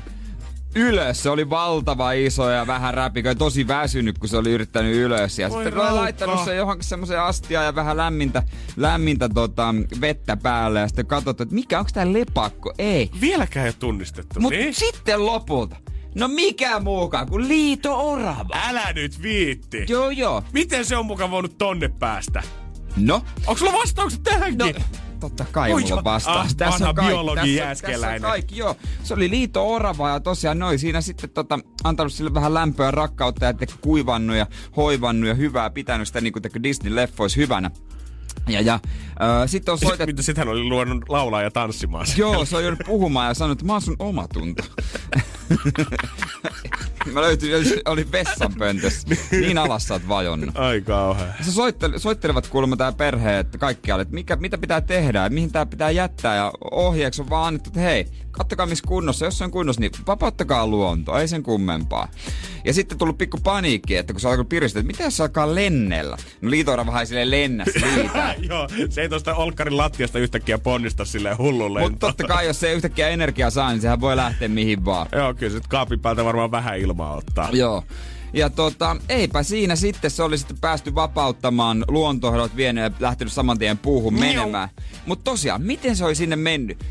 ylös. 0.74 1.22
Se 1.22 1.30
oli 1.30 1.50
valtava 1.50 2.12
iso 2.12 2.50
ja 2.50 2.66
vähän 2.66 2.94
räpikö 2.94 3.34
tosi 3.34 3.68
väsynyt, 3.68 4.18
kun 4.18 4.28
se 4.28 4.36
oli 4.36 4.50
yrittänyt 4.52 4.94
ylös. 4.96 5.38
Ja 5.38 5.50
Voi 5.50 5.64
sitten 5.64 5.72
raukka. 5.72 5.96
laittanut 5.96 6.44
se 6.44 6.54
johonkin 6.54 6.84
semmoiseen 6.84 7.22
astiaan 7.22 7.66
ja 7.66 7.74
vähän 7.74 7.96
lämmintä, 7.96 8.42
lämmintä 8.76 9.28
tota, 9.28 9.74
vettä 10.00 10.36
päälle. 10.36 10.80
Ja 10.80 10.88
sitten 10.88 11.06
katsottu, 11.06 11.42
että 11.42 11.54
mikä, 11.54 11.78
onko 11.78 11.90
tää 11.94 12.12
lepakko? 12.12 12.72
Ei. 12.78 13.10
Vieläkään 13.20 13.66
ei 13.66 13.68
ole 13.68 13.76
tunnistettu. 13.78 14.40
Mutta 14.40 14.58
niin? 14.58 14.74
sitten 14.74 15.26
lopulta. 15.26 15.76
No 16.14 16.28
mikä 16.28 16.80
muukaan 16.80 17.28
kuin 17.28 17.48
liito 17.48 18.10
orava. 18.10 18.54
Älä 18.68 18.92
nyt 18.92 19.22
viitti. 19.22 19.86
Joo, 19.88 20.10
joo. 20.10 20.44
Miten 20.52 20.84
se 20.84 20.96
on 20.96 21.06
mukaan 21.06 21.30
voinut 21.30 21.58
tonne 21.58 21.88
päästä? 21.88 22.42
No, 22.96 23.14
Onko 23.46 23.58
sulla 23.58 23.72
vastaukset 23.72 24.22
tähänkin? 24.22 24.58
no 24.58 24.82
totta 25.22 25.44
kai 25.52 25.72
Oi, 25.72 25.82
mulla 25.82 25.96
on 25.96 26.04
vastaus. 26.04 26.46
ah, 26.46 26.54
tässä 26.54 26.88
on 26.88 26.94
kaikki. 26.94 27.12
biologi 27.12 27.56
tässä. 27.58 27.86
Tässä 27.86 28.10
on 28.10 28.20
kaikki, 28.20 28.56
joo. 28.56 28.76
Se 29.02 29.14
oli 29.14 29.30
liito 29.30 29.72
orava 29.72 30.08
ja 30.08 30.20
tosiaan 30.20 30.58
noin 30.58 30.78
siinä 30.78 31.00
sitten 31.00 31.30
tota, 31.30 31.58
antanut 31.84 32.12
sille 32.12 32.34
vähän 32.34 32.54
lämpöä 32.54 32.90
rakkautta 32.90 33.44
ja 33.44 33.54
kuivannut 33.80 34.36
ja 34.36 34.46
hoivannut 34.76 35.28
ja 35.28 35.34
hyvää, 35.34 35.70
pitänyt 35.70 36.08
sitä 36.08 36.20
niin 36.20 36.32
kuin 36.32 36.42
Disney-leffoissa 36.42 37.36
hyvänä. 37.36 37.70
Ja, 38.48 38.60
ja 38.60 38.74
äh, 38.74 38.80
sitten 39.46 39.72
on 39.72 39.78
soitettu... 39.78 40.06
Mitä 40.06 40.22
sit 40.22 40.36
hän 40.36 40.48
oli 40.48 40.64
luonut 40.64 41.08
laulaa 41.08 41.42
ja 41.42 41.50
tanssimaan? 41.50 42.06
Joo, 42.16 42.44
se 42.44 42.56
on 42.56 42.62
joudut 42.62 42.86
puhumaan 42.86 43.28
ja 43.28 43.34
sanonut, 43.34 43.58
että 43.58 43.66
mä 43.66 43.72
oon 43.72 43.82
sun 43.82 43.96
omatunto. 43.98 44.62
mä 47.12 47.20
löytyin, 47.20 47.54
oli 47.84 48.12
vessanpöntössä. 48.12 49.08
Niin 49.30 49.58
alas 49.58 49.88
sä 49.88 49.94
oot 49.94 50.08
vajonnut. 50.08 50.56
Ai 50.58 50.80
kauhea. 50.80 51.34
Se 51.40 51.52
soitteli, 51.52 52.00
soittelevat 52.00 52.46
kuulemma 52.46 52.76
tää 52.76 52.92
perhe, 52.92 53.38
että 53.38 53.58
kaikkialle, 53.58 54.02
että 54.02 54.14
mikä, 54.14 54.36
mitä 54.36 54.58
pitää 54.58 54.80
tehdä 54.80 55.22
ja 55.22 55.30
mihin 55.30 55.52
tää 55.52 55.66
pitää 55.66 55.90
jättää. 55.90 56.36
Ja 56.36 56.52
ohjeeksi 56.70 57.22
on 57.22 57.30
vaan 57.30 57.46
annettu, 57.46 57.70
että 57.70 57.80
hei, 57.80 58.06
kattokaa 58.32 58.66
missä 58.66 58.84
kunnossa. 58.88 59.24
Jos 59.24 59.38
se 59.38 59.44
on 59.44 59.50
kunnossa, 59.50 59.80
niin 59.80 59.92
vapauttakaa 60.06 60.66
luonto, 60.66 61.18
ei 61.18 61.28
sen 61.28 61.42
kummempaa. 61.42 62.08
Ja 62.64 62.74
sitten 62.74 62.98
tullut 62.98 63.18
pikku 63.18 63.38
paniikki, 63.42 63.96
että 63.96 64.12
kun 64.12 64.20
se 64.20 64.28
alkoi 64.28 64.44
piristää, 64.44 64.80
että 64.80 64.86
mitä 64.86 65.04
jos 65.04 65.16
se 65.16 65.22
alkaa 65.22 65.54
lennellä? 65.54 66.16
No 66.40 66.50
liitoira 66.50 66.86
vähän 66.86 67.06
silleen 67.06 67.30
lennä 67.30 67.64
siitä. 67.64 68.34
Joo, 68.50 68.68
se 68.90 69.02
ei 69.02 69.08
tosta 69.08 69.34
olkkarin 69.34 69.76
lattiasta 69.76 70.18
yhtäkkiä 70.18 70.58
ponnista 70.58 71.04
silleen 71.04 71.38
hullun 71.38 71.80
Mutta 71.80 72.06
totta 72.06 72.24
kai, 72.24 72.46
jos 72.46 72.60
se 72.60 72.68
ei 72.68 72.74
yhtäkkiä 72.74 73.08
energiaa 73.08 73.50
saa, 73.50 73.70
niin 73.70 73.80
sehän 73.80 74.00
voi 74.00 74.16
lähteä 74.16 74.48
mihin 74.48 74.84
vaan. 74.84 75.06
Joo, 75.12 75.34
kyllä 75.34 75.52
sit 75.52 75.66
kaapin 75.66 76.00
päältä 76.00 76.24
varmaan 76.24 76.50
vähän 76.50 76.78
ilmaa 76.78 77.16
ottaa. 77.16 77.48
Joo. 77.52 77.84
Ja 78.32 78.50
tota, 78.50 78.96
eipä 79.08 79.42
siinä 79.42 79.76
sitten, 79.76 80.10
se 80.10 80.22
oli 80.22 80.38
sitten 80.38 80.58
päästy 80.60 80.94
vapauttamaan 80.94 81.84
luontohdot 81.88 82.56
vieneen 82.56 82.84
ja 82.84 82.90
lähtenyt 83.00 83.32
saman 83.32 83.58
tien 83.58 83.78
puuhun 83.78 84.14
menemään. 84.14 84.68
Mutta 85.06 85.30
tosiaan, 85.30 85.62
miten 85.62 85.96
se 85.96 86.04
oli 86.04 86.14
sinne 86.14 86.36
mennyt? 86.36 86.84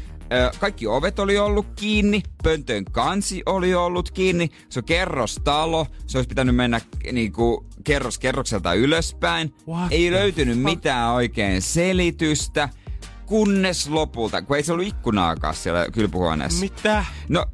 Kaikki 0.59 0.87
ovet 0.87 1.19
oli 1.19 1.37
ollut 1.37 1.67
kiinni, 1.75 2.23
pöntön 2.43 2.85
kansi 2.85 3.43
oli 3.45 3.75
ollut 3.75 4.11
kiinni, 4.11 4.49
se 4.69 4.79
on 4.79 4.83
kerrostalo, 4.83 5.87
se 6.07 6.17
olisi 6.17 6.27
pitänyt 6.27 6.55
mennä 6.55 6.81
niinku 7.11 7.65
kerros 7.83 8.19
kerrokselta 8.19 8.73
ylöspäin. 8.73 9.53
What 9.67 9.91
ei 9.91 10.11
löytynyt 10.11 10.59
mitään 10.59 11.11
oikein 11.11 11.61
selitystä, 11.61 12.69
kunnes 13.25 13.89
lopulta, 13.89 14.41
kun 14.41 14.57
ei 14.57 14.63
se 14.63 14.73
ollut 14.73 14.87
ikkunaakaan 14.87 15.55
siellä 15.55 15.87
kylpyhuoneessa. 15.93 16.59
Mitä? 16.59 17.05
No, 17.29 17.45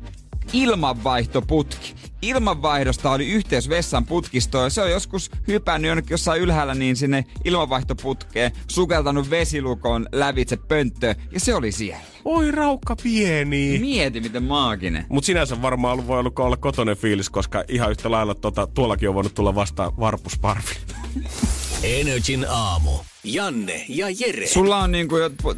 ilmanvaihtoputki. 0.54 1.96
Ilmanvaihdosta 2.22 3.12
oli 3.12 3.28
yhteys 3.28 3.70
vessan 3.70 4.06
putkistoon 4.06 4.64
ja 4.64 4.70
se 4.70 4.82
on 4.82 4.92
joskus 4.92 5.32
hypännyt 5.48 5.90
jonnekin 5.90 6.12
jossain 6.14 6.42
ylhäällä 6.42 6.76
niin 6.76 6.96
sinne 6.96 7.26
ilmanvaihtoputkeen, 7.46 8.52
sukeltanut 8.68 9.30
vesilukon 9.30 10.08
lävitse 10.12 10.58
pönttöön 10.58 11.16
ja 11.32 11.40
se 11.40 11.56
oli 11.56 11.72
siellä. 11.72 12.04
Oi 12.26 12.52
raukka 12.52 12.96
pieni. 13.04 13.80
Mieti 13.80 14.22
miten 14.22 14.44
maaginen. 14.44 15.06
Mut 15.10 15.24
sinänsä 15.24 15.62
varmaan 15.62 15.94
ollut, 15.94 16.08
voi 16.08 16.20
ollut 16.20 16.40
olla 16.40 16.58
kotonen 16.58 16.98
fiilis, 16.98 17.30
koska 17.30 17.64
ihan 17.68 17.92
yhtä 17.92 18.12
lailla 18.12 18.36
tota, 18.36 18.68
tuollakin 18.68 19.10
on 19.10 19.16
voinut 19.16 19.36
tulla 19.36 19.56
vastaan 19.56 19.98
varpusparvi. 20.00 20.76
Energin 21.84 22.46
aamu. 22.50 22.92
Janne 23.24 23.86
ja 23.90 24.08
Jere. 24.10 24.48
Sulla 24.48 24.78
on 24.78 24.92
niinku 24.92 25.16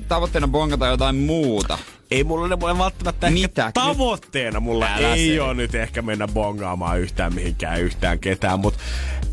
tavoitteena 0.07 0.47
bongata 0.47 0.88
jotain 0.88 1.16
muuta. 1.16 1.78
Ei 2.12 2.24
mulla 2.24 2.47
ne 2.47 2.60
voi 2.60 2.78
välttämättä 2.78 3.30
Mitä? 3.30 3.68
ehkä 3.68 3.82
tavoitteena 3.82 4.60
mulla 4.60 4.86
Älä 4.86 5.14
ei 5.16 5.28
se. 5.28 5.41
ole 5.41 5.53
nyt 5.53 5.76
ehkä 5.76 6.01
mennä 6.01 6.28
bongaamaan 6.28 6.99
yhtään 6.99 7.36
mihinkään 7.36 7.82
yhtään 7.82 8.20
ketään, 8.20 8.60
mutta 8.60 8.80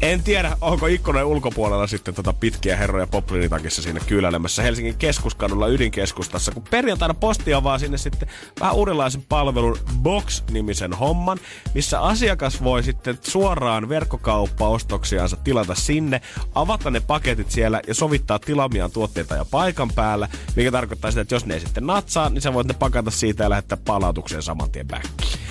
en 0.03 0.23
tiedä, 0.23 0.57
onko 0.61 0.87
ikkunan 0.87 1.25
ulkopuolella 1.27 1.87
sitten 1.87 2.15
tota 2.15 2.33
pitkiä 2.33 2.77
herroja 2.77 3.07
poplinitakissa 3.07 3.83
siinä 3.83 4.01
kyläilemässä 4.07 4.63
Helsingin 4.63 4.95
keskuskadulla 4.97 5.69
ydinkeskustassa, 5.69 6.53
kun 6.53 6.63
perjantaina 6.71 7.15
posti 7.15 7.55
avaa 7.55 7.79
sinne 7.79 7.99
sitten 7.99 8.29
vähän 8.61 8.75
uudenlaisen 8.75 9.23
palvelun 9.29 9.79
Box-nimisen 10.03 10.93
homman, 10.93 11.39
missä 11.75 12.01
asiakas 12.01 12.65
voi 12.65 12.83
sitten 12.83 13.19
suoraan 13.23 13.89
verkkokauppaostoksiansa 13.89 15.37
tilata 15.45 15.75
sinne, 15.75 16.21
avata 16.55 16.91
ne 16.91 17.01
paketit 17.01 17.51
siellä 17.51 17.81
ja 17.87 17.95
sovittaa 17.95 18.39
tilamiaan 18.39 18.91
tuotteita 18.91 19.35
ja 19.35 19.45
paikan 19.51 19.91
päällä, 19.95 20.29
mikä 20.57 20.71
tarkoittaa 20.73 21.11
sitä, 21.11 21.21
että 21.21 21.35
jos 21.35 21.47
ne 21.47 21.55
ei 21.55 21.61
sitten 21.61 21.87
natsaa, 21.87 22.31
niin 22.31 22.43
sä 22.43 22.55
voit 22.55 22.66
ne 22.67 22.75
pakata 22.75 23.11
siitä 23.11 23.43
ja 23.45 23.51
lähettää 23.51 23.79
palautukseen 23.85 24.43
saman 24.43 24.71
tien 24.71 24.87
back. 24.89 25.05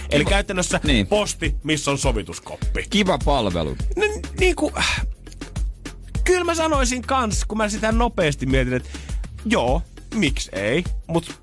Eli 0.09 0.25
käytännössä 0.25 0.79
Niin. 0.83 0.93
niin. 0.93 1.07
posti, 1.07 1.55
missä 1.63 1.91
on 1.91 1.97
sovituskoppi. 1.97 2.85
Kiva 2.89 3.17
palvelu. 3.25 3.75
No, 3.95 4.03
niinku, 4.39 4.71
kyllä 6.23 6.43
mä 6.43 6.55
sanoisin 6.55 7.01
kans, 7.01 7.45
kun 7.45 7.57
mä 7.57 7.69
sitä 7.69 7.91
nopeasti 7.91 8.45
mietin, 8.45 8.73
että 8.73 8.89
joo, 9.45 9.81
miksi 10.15 10.49
ei, 10.53 10.83
mutta 11.07 11.33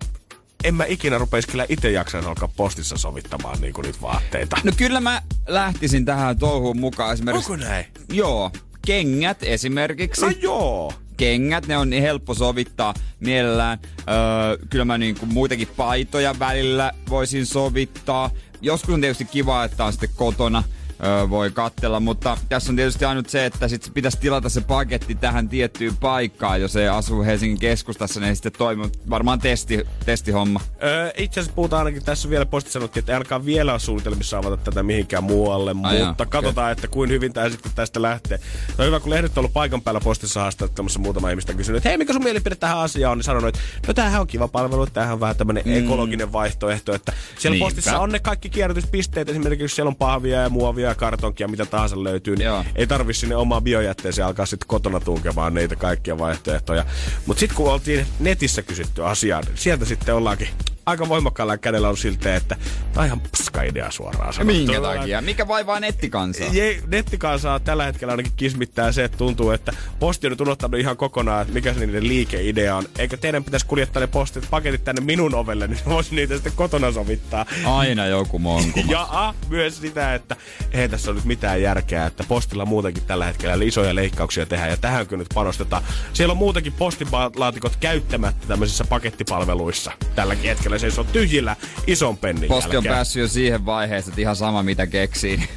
en 0.65 0.75
mä 0.75 0.85
ikinä 0.85 1.19
rupeisi 1.19 1.49
kyllä 1.49 1.67
itse 1.69 1.91
jaksaisi 1.91 2.29
alkaa 2.29 2.49
postissa 2.57 2.97
sovittamaan 2.97 3.61
niinku 3.61 3.83
niitä 3.83 3.99
vaatteita. 4.03 4.57
No 4.65 4.73
kyllä 4.77 5.01
mä 5.01 5.23
lähtisin 5.49 6.05
tähän 6.05 6.39
touhuun 6.39 6.81
mukaan 6.81 7.13
esimerkiksi. 7.13 7.53
Onko 7.53 7.65
näin? 7.65 7.85
Joo, 8.13 8.51
kengät 8.87 9.43
esimerkiksi. 9.43 10.21
No 10.21 10.33
joo. 10.41 10.93
Kengät, 11.17 11.67
ne 11.67 11.79
on 11.79 11.91
niin 11.91 12.03
helppo 12.03 12.35
sovittaa 12.35 12.95
mielellään. 13.21 13.79
Öö, 13.99 14.67
kyllä 14.71 14.85
mä 14.85 14.99
niinku 14.99 15.27
muitakin 15.27 15.69
paitoja 15.77 16.39
välillä 16.39 16.93
voisin 17.09 17.47
sovittaa. 17.47 18.31
Joskus 18.61 18.95
on 18.95 19.01
tietysti 19.01 19.25
kiva, 19.25 19.65
että 19.65 19.85
on 19.85 19.93
sitten 19.93 20.11
kotona 20.17 20.63
öö, 21.05 21.31
voi 21.31 21.51
kattella, 21.51 22.01
mutta 22.01 22.39
tässä 22.49 22.73
on 22.73 22.77
tietysti 22.77 23.05
ainut 23.05 23.29
se, 23.29 23.47
että 23.47 23.69
sit 23.69 23.91
pitäisi 23.95 24.19
tilata 24.21 24.49
se 24.49 24.61
paketti 24.61 25.15
tähän 25.15 25.49
tiettyyn 25.49 25.97
paikkaan, 25.97 26.61
jos 26.61 26.77
ei 26.77 26.89
asu 26.89 27.23
Helsingin 27.23 27.59
keskustassa, 27.59 28.21
niin 28.21 28.37
sitten 28.37 28.53
toimi. 28.53 28.91
Varmaan 29.11 29.39
testi, 29.39 29.87
testihomma. 30.05 30.61
Öö, 30.83 31.11
itse 31.17 31.41
asiassa 31.41 31.55
puhutaan 31.55 31.81
ainakin 31.81 32.05
tässä 32.05 32.31
vielä 32.31 32.47
posti 32.47 32.71
sanottiin, 32.71 33.03
että 33.03 33.17
alkaa 33.17 33.45
vielä 33.45 33.79
suunnitelmissa 33.79 34.39
avata 34.39 34.57
tätä 34.57 34.83
mihinkään 34.83 35.25
muualle, 35.25 35.71
Ai 35.71 36.05
mutta 36.05 36.23
jaa, 36.23 36.31
katsotaan, 36.31 36.73
että 36.73 36.89
kuin 36.89 37.11
hyvin 37.11 37.33
tämä 37.33 37.49
sitten 37.49 37.73
tästä 37.75 38.03
lähtee. 38.03 38.39
No 38.79 38.85
hyvä, 38.85 39.01
kun 39.01 39.11
lehdet 39.11 39.39
on 39.39 39.41
ollut 39.41 39.53
paikan 39.53 39.83
päällä 39.83 40.01
postissa 40.01 40.41
haastattelemassa 40.41 40.99
muutama 40.99 41.31
ihmistä 41.31 41.55
kysynyt, 41.55 41.77
että 41.77 41.89
hei, 41.89 41.99
mikä 41.99 42.13
sun 42.13 42.25
mielipide 42.25 42.55
tähän 42.55 42.79
asiaan 42.79 43.13
on, 43.13 43.19
niin 43.19 43.25
sanonut, 43.25 43.49
että 43.49 43.61
no 43.87 43.95
tämähän 43.95 44.21
on 44.21 44.27
kiva 44.27 44.49
palvelu, 44.49 44.87
tämähän 44.87 45.15
on 45.15 45.21
vähän 45.21 45.37
tämmöinen 45.37 45.63
mm. 45.67 45.73
ekologinen 45.73 46.33
vaihtoehto, 46.33 46.95
että 46.95 47.13
siellä 47.39 47.55
Niinpä. 47.55 47.67
postissa 47.67 48.01
on 48.01 48.11
ne 48.11 48.19
kaikki 48.19 48.51
kierrätyspisteet, 48.51 49.29
esimerkiksi 49.29 49.65
jos 49.65 49.75
siellä 49.77 49.89
on 49.89 49.97
pahvia 49.97 50.41
ja 50.41 50.49
muovia 50.49 50.92
ja 50.93 50.97
kartonkia, 50.97 51.49
mitä 51.49 51.67
tahansa 51.67 52.05
löytyy, 52.05 52.37
niin 52.37 52.47
Joo. 52.47 52.65
ei 52.77 52.87
tarvi 52.87 53.15
sinne 53.15 53.37
omaa 53.37 53.61
biojätteeseen 53.61 54.27
alkaa 54.27 54.47
sitten 54.47 54.69
kotona 54.69 55.01
tunkemaan 55.01 55.55
niitä 55.55 55.77
kaikkia 55.77 56.19
vaihtoehtoja. 56.19 56.85
Mutta 57.27 57.41
sitten 57.41 57.57
kun 57.57 57.73
oltiin 57.73 58.07
netissä 58.21 58.63
kysytty 58.63 59.05
asiaa, 59.05 59.41
niin 59.41 59.57
sieltä 59.57 59.85
sitten 59.85 60.15
ollaankin 60.15 60.49
aika 60.87 61.09
voimakkaalla 61.09 61.59
kädellä 61.59 61.89
on 61.89 61.97
siltä, 61.97 62.37
että 62.37 62.57
tämä 62.93 63.01
on 63.01 63.07
ihan 63.07 63.21
paska 63.21 63.63
idea 63.63 63.91
suoraan 63.91 64.33
sanottuna. 64.33 64.59
Minkä 64.59 64.81
takia? 64.81 65.21
Mikä 65.21 65.49
vaivaa 65.49 65.81
nettikansaa? 65.81 66.49
Je, 66.53 66.83
nettikansaa 66.87 67.61
tällä 67.61 67.85
hetkellä 67.85 68.13
ainakin 68.13 68.33
kismittää 68.37 68.93
se, 68.93 69.05
että 69.05 69.19
tuntuu, 69.19 69.51
että 69.51 69.73
posti 69.99 70.27
on 70.27 70.31
nyt 70.31 70.41
unohtanut 70.41 70.81
ihan 70.81 70.97
kokonaan, 70.97 71.43
että 71.43 71.55
mikä 71.55 71.75
se 71.75 71.87
niiden 71.87 72.09
liikeidea 72.09 72.77
on. 72.77 72.85
Eikö 72.99 73.17
teidän 73.17 73.45
pitäisi 73.45 73.67
kuljettaa 73.67 74.01
ne 74.01 74.07
postit, 74.07 74.51
paketit 74.51 74.85
tänne 74.85 75.01
minun 75.01 75.35
ovelle, 75.35 75.67
niin 75.67 75.81
voisi 75.95 76.15
niitä 76.15 76.35
sitten 76.35 76.53
kotona 76.57 76.93
sovittaa. 76.93 77.47
Aina 77.65 78.07
joku 78.07 78.39
monku. 78.39 78.81
Ja 78.93 79.07
a, 79.11 79.35
myös 79.49 79.81
sitä, 79.81 80.15
että 80.15 80.37
ei 80.73 80.89
tässä 80.89 81.11
ole 81.11 81.17
nyt 81.17 81.25
mitään 81.25 81.63
järkeä, 81.63 82.07
että 82.07 82.25
postilla 82.29 82.65
muutenkin 82.65 83.03
tällä 83.03 83.25
hetkellä 83.25 83.65
isoja 83.65 83.95
leikkauksia 83.95 84.47
tehdään 84.47 84.71
ja 84.71 84.77
tähän 84.77 85.07
kyllä 85.07 85.21
nyt 85.21 85.29
panostetaan. 85.35 85.83
Siellä 86.13 86.33
on 86.33 86.39
muutenkin 86.39 86.73
postilaatikot 86.73 87.77
käyttämättä 87.77 88.47
tämmöisissä 88.47 88.85
pakettipalveluissa 88.85 89.93
tälläkin 90.15 90.49
hetkellä. 90.49 90.72
Se 90.79 91.01
on 91.01 91.07
tyhjillä 91.07 91.57
ison 91.87 92.19
pennin 92.19 92.49
Posti 92.49 92.69
on 92.69 92.75
jälkeen. 92.75 92.95
päässyt 92.95 93.21
jo 93.21 93.29
siihen 93.29 93.67
vaiheeseen, 93.67 94.11
että 94.11 94.21
ihan 94.21 94.37
sama 94.37 94.63
mitä 94.63 94.87
keksii. 94.87 95.49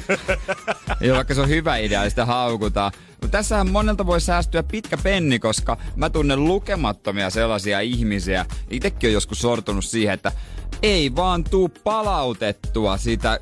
ja 1.00 1.14
vaikka 1.14 1.34
se 1.34 1.40
on 1.40 1.48
hyvä 1.48 1.76
idea, 1.76 2.00
niin 2.00 2.10
sitä 2.10 2.24
haukutaan. 2.24 2.92
Mutta 3.22 3.38
tässähän 3.38 3.70
monelta 3.70 4.06
voi 4.06 4.20
säästyä 4.20 4.62
pitkä 4.62 4.96
penni, 4.96 5.38
koska 5.38 5.76
mä 5.96 6.10
tunnen 6.10 6.44
lukemattomia 6.44 7.30
sellaisia 7.30 7.80
ihmisiä. 7.80 8.46
Itekin 8.70 9.08
on 9.08 9.14
joskus 9.14 9.38
sortunut 9.40 9.84
siihen, 9.84 10.14
että 10.14 10.32
ei 10.82 11.16
vaan 11.16 11.44
tuu 11.44 11.68
palautettua 11.84 12.96
sitä 12.96 13.40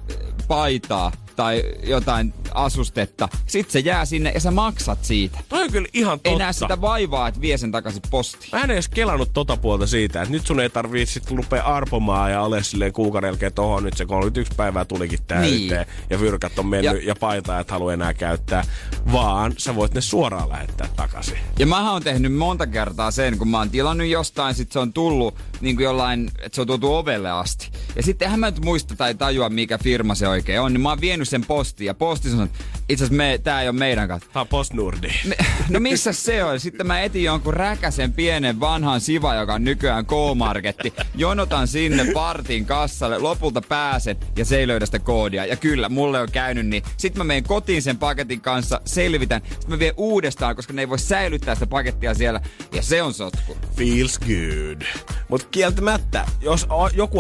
paitaa 0.49 1.13
tai 1.41 1.63
jotain 1.87 2.35
asustetta. 2.55 3.29
Sitten 3.47 3.73
se 3.73 3.79
jää 3.79 4.05
sinne 4.05 4.31
ja 4.35 4.41
sä 4.41 4.51
maksat 4.51 5.05
siitä. 5.05 5.39
Toi 5.49 5.63
on 5.63 5.73
kyllä 5.73 5.89
ihan 5.93 6.19
totta. 6.19 6.31
Ei 6.31 6.37
näe 6.37 6.53
sitä 6.53 6.81
vaivaa, 6.81 7.29
että 7.29 7.41
vie 7.41 7.59
sen 7.59 7.73
takaisin 7.73 8.03
postiin. 8.11 8.49
Mä 8.53 8.61
en 8.65 8.71
edes 8.71 8.89
kelannut 8.89 9.33
tota 9.33 9.57
puolta 9.57 9.87
siitä, 9.87 10.23
että 10.23 10.33
nyt 10.33 10.47
sun 10.47 10.61
ei 10.61 10.71
tarvii 10.71 11.07
sit 11.07 11.31
rupea 11.31 11.63
arpomaan 11.63 12.31
ja 12.31 12.43
ole 12.43 12.63
silleen 12.63 12.93
kuukauden 12.93 13.29
jälkeen 13.29 13.53
tohon 13.53 13.83
nyt 13.85 13.97
se 13.97 14.07
31 14.07 14.53
päivää 14.57 14.85
tulikin 14.85 15.19
täyteen 15.27 15.87
Niin. 15.87 15.87
ja 16.11 16.19
fyrkat 16.19 16.59
on 16.59 16.67
mennyt 16.67 17.03
ja, 17.03 17.09
Ja- 17.09 17.15
paita 17.21 17.59
et 17.61 17.71
halua 17.71 17.93
enää 17.93 18.15
käyttää, 18.15 18.65
vaan 19.13 19.53
sä 19.59 19.75
voit 19.75 19.95
ne 19.95 20.01
suoraan 20.01 20.49
lähettää 20.49 20.89
takaisin. 20.97 21.39
Ja 21.59 21.67
mä 21.67 21.93
oon 21.93 22.03
tehnyt 22.03 22.35
monta 22.37 22.67
kertaa 22.67 23.11
sen, 23.11 23.39
kun 23.39 23.49
mä 23.49 23.59
oon 23.59 23.71
tilannut 23.71 24.07
jostain, 24.07 24.55
sit 24.55 24.73
se 24.73 24.79
on 24.79 24.93
tullut 24.93 25.35
niin 25.61 25.77
kuin 25.77 25.85
jollain, 25.85 26.31
että 26.39 26.55
se 26.57 26.61
on 26.61 26.67
tuotu 26.67 26.95
ovelle 26.95 27.31
asti. 27.31 27.71
Ja 27.97 28.03
sitten 28.03 28.41
mä 28.41 28.51
nyt 28.51 28.65
muista 28.65 28.97
tai 28.97 29.15
tajua, 29.15 29.49
mikä 29.49 29.79
firma 29.79 30.15
se 30.15 30.29
oikein 30.29 30.61
on, 30.61 30.73
niin 30.73 30.81
mä 30.81 30.89
oon 30.89 31.01
vienyt 31.01 31.29
sen 31.31 31.45
postiin. 31.47 31.87
Ja 31.87 31.95
posti 31.95 32.31
sanoo, 32.31 32.45
että 32.45 32.59
itse 32.89 33.05
asiassa 33.05 33.17
me, 33.17 33.41
tää 33.43 33.63
ei 33.63 33.69
ole 33.69 33.79
meidän 33.79 34.09
kautta. 34.09 34.29
Tää 34.33 34.43
on 34.43 34.49
postnurdi. 34.49 35.09
Me, 35.27 35.37
no 35.69 35.81
missä 35.81 36.13
se 36.13 36.45
on? 36.45 36.61
Sitten 36.61 36.87
mä 36.87 37.01
etin 37.01 37.25
jonkun 37.25 37.55
räkäsen 37.55 38.13
pienen 38.13 38.61
vanhan 38.61 39.01
siva, 39.01 39.35
joka 39.35 39.55
on 39.55 39.65
nykyään 39.65 40.07
K-Marketti. 40.07 40.95
Jonotan 41.15 41.69
sinne 41.69 42.05
partin 42.13 42.67
kassalle, 42.67 43.19
lopulta 43.19 43.63
pääsen 43.63 44.17
ja 44.37 44.45
se 44.45 44.59
ei 44.59 44.67
löydä 44.67 44.87
sitä 44.87 44.99
koodia. 44.99 45.47
Ja 45.47 45.57
kyllä, 45.57 45.89
mulle 45.89 46.21
on 46.21 46.29
käynyt 46.33 46.67
niin. 46.67 46.83
Sitten 46.97 47.21
mä 47.21 47.25
menen 47.25 47.45
kotiin 47.45 47.83
sen 47.83 47.99
paketin 47.99 48.41
kanssa, 48.41 48.81
selvitän. 48.85 49.43
Sitten 49.51 49.71
mä 49.71 49.79
vien 49.79 49.95
uudestaan, 49.97 50.57
koska 50.57 50.73
ne 50.73 50.83
ei 50.83 50.89
voi 50.89 50.99
säilyttää 50.99 51.55
sitä 51.55 51.67
pakettia 51.67 52.15
siellä. 52.15 52.41
Ja 52.73 52.83
se 52.83 53.03
on 53.03 53.15
sotku. 53.15 53.57
Feels 53.77 54.19
good. 54.19 54.83
Mutta 55.29 55.47
kieltämättä, 55.51 56.27
jos 56.41 56.67
joku, 56.95 57.19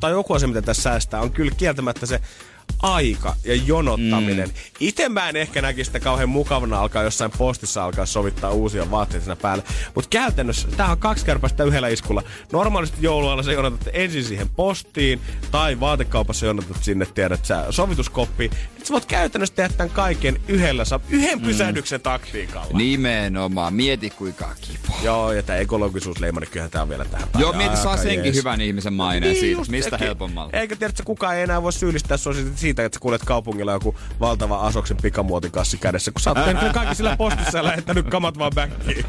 tai 0.00 0.10
joku 0.10 0.32
asia, 0.34 0.48
mitä 0.48 0.62
tässä 0.62 0.82
säästää, 0.82 1.20
on 1.20 1.30
kyllä 1.30 1.52
kieltämättä 1.56 2.06
se 2.06 2.20
aika 2.82 3.36
ja 3.44 3.54
jonottaminen. 3.54 4.48
Mm. 4.48 4.54
Itse 4.80 5.08
mä 5.08 5.28
en 5.28 5.36
ehkä 5.36 5.62
näkisi 5.62 5.88
sitä 5.88 6.00
kauhean 6.00 6.28
mukavana 6.28 6.80
alkaa 6.80 7.02
jossain 7.02 7.30
postissa 7.38 7.84
alkaa 7.84 8.06
sovittaa 8.06 8.50
uusia 8.50 8.90
vaatteita 8.90 9.24
siinä 9.24 9.36
päälle. 9.36 9.64
Mutta 9.94 10.08
käytännössä 10.10 10.68
tää 10.76 10.90
on 10.90 10.98
kaksi 10.98 11.24
kärpästä 11.26 11.64
yhdellä 11.64 11.88
iskulla. 11.88 12.22
Normaalisti 12.52 12.96
joulualla 13.00 13.42
sä 13.42 13.52
jonotat 13.52 13.88
ensin 13.92 14.24
siihen 14.24 14.48
postiin 14.48 15.20
tai 15.50 15.80
vaatekaupassa 15.80 16.46
jonotat 16.46 16.76
sinne, 16.84 17.06
tiedät 17.06 17.44
sä, 17.44 17.66
sovituskoppiin. 17.70 18.50
Nyt 18.78 18.86
sä 18.86 18.92
voit 18.92 19.04
käytännössä 19.06 19.54
tehdä 19.54 19.74
tämän 19.76 19.90
kaiken 19.90 20.40
yhdellä, 20.48 20.84
yhden 21.10 21.40
pysähdyksen 21.40 22.00
taktiikalla. 22.00 22.78
Nimenomaan. 22.78 23.74
Mieti 23.74 24.10
kuinka 24.10 24.54
kiva. 24.60 24.94
Joo, 25.02 25.32
ja 25.32 25.42
tämä 25.42 25.58
ekologisuusleima, 25.58 26.40
niin 26.40 26.50
kyllähän 26.50 26.70
tää 26.70 26.82
on 26.82 26.88
vielä 26.88 27.04
tähän 27.04 27.28
Joo, 27.38 27.52
päivään 27.52 27.70
mieti 27.70 27.82
saa 27.82 27.96
senkin 27.96 28.24
jees. 28.24 28.36
hyvän 28.36 28.60
ihmisen 28.60 28.92
maineen 28.92 29.36
siitä. 29.36 29.58
just, 29.60 29.70
Mistä 29.70 29.98
helpommalla. 29.98 30.50
Eikä 30.52 30.76
tiedä, 30.76 30.90
että 30.90 31.02
kukaan 31.02 31.36
ei 31.36 31.42
enää 31.42 31.62
voi 31.62 31.72
syyllistää 31.72 32.16
sua 32.16 32.32
siitä- 32.60 32.84
että 32.84 32.96
sä 32.96 33.00
kuljet 33.00 33.24
kaupungilla 33.24 33.72
joku 33.72 33.94
valtava 34.20 34.56
Asoksen 34.60 34.96
pikamuotikassi 34.96 35.76
kädessä, 35.78 36.10
kun 36.10 36.20
sä 36.20 36.30
oot 36.30 36.44
tehnyt 36.44 36.72
kaikki 36.72 36.94
sillä 36.94 37.16
postissa 37.16 37.58
ja 37.58 37.64
lähettänyt 37.64 38.06
kamat 38.10 38.38
vaan 38.38 38.52
backiin. 38.54 39.04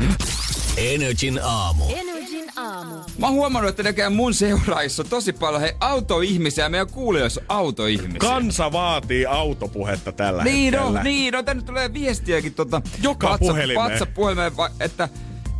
Energin 0.78 1.39
aamu. 1.43 1.84
Energin 1.95 2.49
aamu. 2.56 2.95
Mä 3.18 3.26
oon 3.28 3.34
huomannut, 3.36 3.70
että 3.70 3.84
näkään 3.84 4.14
mun 4.14 4.34
seuraissa 4.34 5.04
on 5.04 5.10
tosi 5.10 5.34
paljon 5.34 5.62
hei, 5.62 5.74
autoihmisiä 5.80 6.64
ja 6.66 6.70
meidän 6.70 6.88
kuulijoissa 6.88 7.41
on 7.41 7.45
autoihmisiä. 7.58 8.20
Kansa 8.20 8.72
vaatii 8.72 9.26
autopuhetta 9.26 10.12
tällä 10.12 10.43
niin 10.43 10.74
hetkellä. 10.74 10.99
on, 10.99 11.04
niin 11.04 11.36
on. 11.36 11.45
Tänne 11.45 11.64
tulee 11.64 11.93
viestiäkin 11.93 12.54
tota, 12.54 12.82
Joka 13.02 13.38
puhelimeen. 13.38 13.88
WhatsApp-puhelimeen, 13.88 14.52
että 14.80 15.10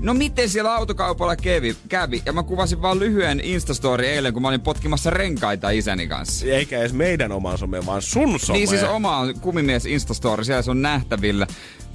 No 0.02 0.14
miten 0.14 0.50
siellä 0.50 0.76
autokaupalla 0.76 1.36
kävi, 1.36 1.76
kävi? 1.90 2.22
Ja 2.26 2.34
mä 2.34 2.44
kuvasin 2.44 2.82
vaan 2.82 3.00
lyhyen 3.00 3.40
Instastory 3.40 4.06
eilen, 4.06 4.34
kun 4.34 4.42
mä 4.42 4.48
olin 4.48 4.62
potkimassa 4.62 5.10
renkaita 5.10 5.70
isäni 5.70 6.08
kanssa. 6.08 6.46
Eikä 6.46 6.80
edes 6.80 6.94
meidän 6.94 7.32
oman 7.32 7.58
some, 7.58 7.86
vaan 7.86 8.02
sun 8.02 8.40
some. 8.40 8.58
Niin 8.58 8.68
siis 8.68 8.84
oma 8.84 9.18
on 9.18 9.40
kumimies 9.40 9.86
Instastory, 9.86 10.44
siellä 10.44 10.62
se 10.62 10.72
on 10.72 10.82
nähtävillä. 10.82 11.48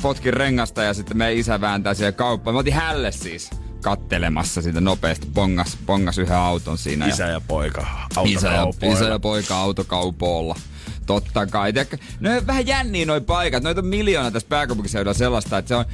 Potkin 0.02 0.34
rengasta 0.34 0.82
ja 0.82 0.94
sitten 0.94 1.16
meidän 1.16 1.36
isä 1.36 1.60
vääntää 1.60 1.94
siellä 1.94 2.12
kauppaan. 2.12 2.54
Me 2.54 2.58
oltiin 2.58 2.76
hälle 2.76 3.12
siis 3.12 3.50
kattelemassa 3.82 4.62
sitä 4.62 4.80
nopeasti. 4.80 5.26
Bongas, 5.34 5.78
bongas 5.86 6.18
yhden 6.18 6.36
auton 6.36 6.78
siinä. 6.78 7.06
Isä 7.06 7.26
ja 7.26 7.40
poika 7.48 7.86
isä 8.24 8.48
ja, 8.48 8.92
isä 8.92 9.04
ja 9.04 9.18
poika 9.18 9.56
autokaupoilla. 9.56 10.56
Totta 11.06 11.46
kai. 11.46 11.72
On 12.38 12.46
vähän 12.46 12.66
jänniä 12.66 13.06
noi 13.06 13.20
paikat. 13.20 13.62
Noita 13.62 13.80
on 13.80 13.86
miljoona 13.86 14.30
tässä 14.30 14.48
pääkaupunkiseudulla 14.48 15.14
sellaista, 15.14 15.58
että 15.58 15.68
se 15.68 15.74
on 15.74 15.84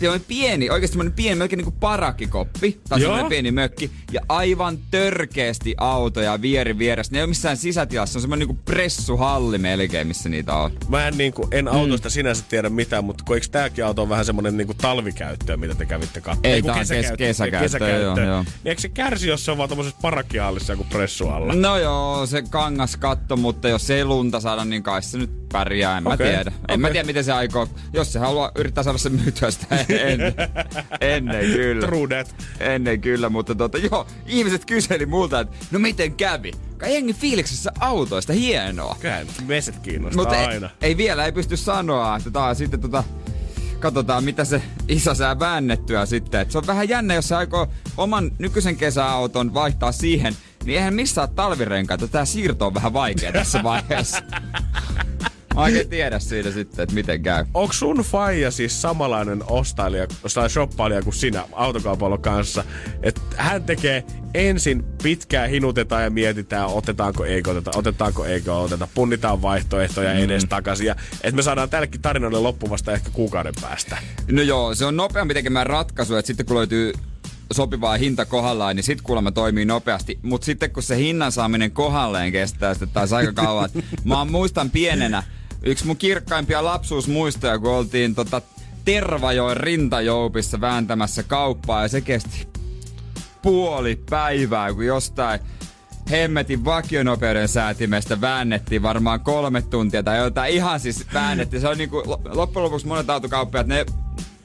se 0.00 0.10
on 0.10 0.20
pieni, 0.28 0.70
oikeasti 0.70 0.92
semmoinen 0.92 1.12
pieni, 1.12 1.38
melkein 1.38 1.58
niinku 1.58 1.74
parakkikoppi, 1.80 2.80
tai 2.88 3.00
Joo. 3.00 3.08
semmoinen 3.08 3.28
pieni 3.28 3.50
mökki, 3.50 3.90
ja 4.12 4.20
aivan 4.28 4.78
törkeästi 4.90 5.74
autoja 5.78 6.42
vieri 6.42 6.78
vieressä. 6.78 7.12
Ne 7.12 7.18
ei 7.18 7.22
ole 7.22 7.28
missään 7.28 7.56
sisätilassa, 7.56 8.12
se 8.12 8.18
on 8.18 8.22
semmoinen 8.22 8.48
niinku 8.48 8.62
pressuhalli 8.64 9.58
melkein, 9.58 10.06
missä 10.06 10.28
niitä 10.28 10.54
on. 10.54 10.70
Mä 10.88 11.08
en, 11.08 11.18
niin 11.18 11.32
kuin, 11.32 11.48
en 11.50 11.68
autosta 11.68 12.08
mm. 12.08 12.12
sinänsä 12.12 12.44
tiedä 12.48 12.68
mitään, 12.68 13.04
mutta 13.04 13.24
kun 13.26 13.36
eikö 13.36 13.46
tääkin 13.50 13.84
auto 13.84 14.02
on 14.02 14.08
vähän 14.08 14.24
semmonen 14.24 14.56
niin 14.56 14.66
kuin 14.66 14.76
talvikäyttöä, 14.76 15.56
mitä 15.56 15.74
te 15.74 15.86
kävitte 15.86 16.20
katsomaan? 16.20 16.54
Ei, 16.54 16.62
tää 16.62 16.74
on 16.74 16.78
kes- 16.78 17.12
kesäkäyttöä, 17.18 17.98
joo, 17.98 18.20
joo. 18.20 18.42
Niin 18.42 18.52
eikö 18.64 18.80
se 18.80 18.88
kärsi, 18.88 19.28
jos 19.28 19.44
se 19.44 19.50
on 19.50 19.58
vaan 19.58 19.68
tommosessa 19.68 19.98
parakkihallissa 20.02 20.72
joku 20.72 20.84
pressu 20.84 21.28
alla? 21.28 21.54
No 21.54 21.78
joo, 21.78 22.26
se 22.26 22.42
kangas 22.50 22.96
katto, 22.96 23.36
mutta 23.36 23.68
jos 23.68 23.90
ei 23.90 24.04
lunta 24.04 24.40
saada, 24.40 24.64
niin 24.64 24.82
kai 24.82 25.02
se 25.02 25.18
nyt 25.18 25.30
pärjää, 25.52 25.96
en 25.96 26.02
mä 26.02 26.10
Okei, 26.10 26.26
tiedä. 26.26 26.50
En 26.50 26.64
okei. 26.64 26.76
mä 26.76 26.90
tiedä, 26.90 27.06
miten 27.06 27.24
se 27.24 27.32
aikoo, 27.32 27.68
jos 27.92 28.12
se 28.12 28.18
haluaa 28.18 28.52
yrittää 28.54 28.84
saada 28.84 28.98
sen 28.98 29.12
myytyä 29.12 29.50
sitä 29.50 29.66
ennen, 29.88 30.34
ennen 31.00 31.46
kyllä. 31.46 31.86
True 31.86 32.08
that. 32.08 32.34
Ennen 32.60 33.00
kyllä, 33.00 33.28
mutta 33.28 33.54
tota, 33.54 33.78
joo, 33.78 34.06
ihmiset 34.26 34.64
kyseli 34.64 35.06
multa, 35.06 35.40
että 35.40 35.56
no 35.70 35.78
miten 35.78 36.14
kävi? 36.14 36.52
Kai 36.78 36.94
jengi 36.94 37.14
fiiliksessä 37.14 37.72
autoista, 37.80 38.32
hienoa. 38.32 38.96
Kyllähän 39.00 39.26
meset 39.46 39.78
kiinnostaa 39.78 40.36
ei, 40.36 40.46
aina. 40.46 40.70
ei, 40.80 40.96
vielä, 40.96 41.24
ei 41.24 41.32
pysty 41.32 41.56
sanoa, 41.56 42.16
että 42.16 42.30
tää 42.30 42.42
on 42.42 42.56
sitten 42.56 42.80
tota, 42.80 43.04
katsotaan 43.80 44.24
mitä 44.24 44.44
se 44.44 44.62
isä 44.88 45.14
saa 45.14 45.38
väännettyä 45.38 46.06
sitten. 46.06 46.40
Et 46.40 46.50
se 46.50 46.58
on 46.58 46.66
vähän 46.66 46.88
jännä, 46.88 47.14
jos 47.14 47.28
se 47.28 47.34
aikoo 47.34 47.66
oman 47.96 48.30
nykyisen 48.38 48.76
kesäauton 48.76 49.54
vaihtaa 49.54 49.92
siihen, 49.92 50.36
niin 50.64 50.78
eihän 50.78 50.94
missään 50.94 51.28
talvirenkaita. 51.28 52.08
Tää 52.08 52.24
siirto 52.24 52.66
on 52.66 52.74
vähän 52.74 52.92
vaikea 52.92 53.32
tässä 53.32 53.62
vaiheessa. 53.62 54.18
Mä 55.58 55.64
oikein 55.64 55.88
tiedä 55.88 56.18
siitä 56.18 56.50
sitten, 56.52 56.82
että 56.82 56.94
miten 56.94 57.22
käy. 57.22 57.44
Onko 57.54 57.72
sun 57.72 57.96
faija 57.96 58.50
siis 58.50 58.82
samanlainen 58.82 59.42
ostailija, 59.46 60.06
tai 60.34 60.50
shoppailija 60.50 61.02
kuin 61.02 61.14
sinä 61.14 61.44
autokaupalla 61.52 62.18
kanssa? 62.18 62.64
Että 63.02 63.20
hän 63.36 63.64
tekee 63.64 64.04
ensin 64.34 64.84
pitkään 65.02 65.50
hinutetaan 65.50 66.02
ja 66.02 66.10
mietitään, 66.10 66.66
otetaanko 66.66 67.24
eikö 67.24 67.50
oteta, 67.50 67.70
otetaanko 67.74 68.24
eikö 68.24 68.54
oteta, 68.54 68.88
punnitaan 68.94 69.42
vaihtoehtoja 69.42 70.14
mm. 70.14 70.20
edes 70.20 70.44
takaisin. 70.48 70.86
Ja 70.86 70.96
että 71.22 71.36
me 71.36 71.42
saadaan 71.42 71.70
tällekin 71.70 72.02
tarinoille 72.02 72.38
loppu 72.38 72.70
vasta 72.70 72.92
ehkä 72.92 73.10
kuukauden 73.12 73.54
päästä. 73.60 73.98
No 74.30 74.42
joo, 74.42 74.74
se 74.74 74.84
on 74.84 74.96
nopeampi 74.96 75.34
tekemään 75.34 75.66
ratkaisu, 75.66 76.16
että 76.16 76.26
sitten 76.26 76.46
kun 76.46 76.56
löytyy 76.56 76.92
sopivaa 77.52 77.96
hinta 77.96 78.24
kohdallaan, 78.24 78.76
niin 78.76 78.84
sit 78.84 79.02
kuulemma 79.02 79.32
toimii 79.32 79.64
nopeasti. 79.64 80.18
Mutta 80.22 80.44
sitten 80.44 80.70
kun 80.70 80.82
se 80.82 80.96
hinnan 80.96 81.32
saaminen 81.32 81.70
kohdalleen 81.70 82.32
kestää 82.32 82.74
sitten 82.74 82.88
taas 82.88 83.12
aika 83.12 83.32
kauan. 83.32 83.70
Mä 84.04 84.24
muistan 84.24 84.70
pienenä, 84.70 85.22
yksi 85.62 85.86
mun 85.86 85.96
kirkkaimpia 85.96 86.64
lapsuusmuistoja, 86.64 87.58
kun 87.58 87.70
oltiin 87.70 88.14
tota 88.14 88.42
Tervajoen 88.84 89.56
rintajoupissa 89.56 90.60
vääntämässä 90.60 91.22
kauppaa 91.22 91.82
ja 91.82 91.88
se 91.88 92.00
kesti 92.00 92.48
puoli 93.42 94.02
päivää, 94.10 94.74
kun 94.74 94.86
jostain 94.86 95.40
hemmetin 96.10 96.64
vakionopeuden 96.64 97.48
säätimestä 97.48 98.20
väännettiin 98.20 98.82
varmaan 98.82 99.20
kolme 99.20 99.62
tuntia 99.62 100.02
tai 100.02 100.18
jotain 100.18 100.54
ihan 100.54 100.80
siis 100.80 101.06
väännettiin. 101.14 101.60
Se 101.60 101.68
on 101.68 101.78
niinku, 101.78 102.02
loppujen 102.24 102.64
lopuksi 102.64 102.86
monet 102.86 103.10
autokauppiaat, 103.10 103.66
ne 103.66 103.86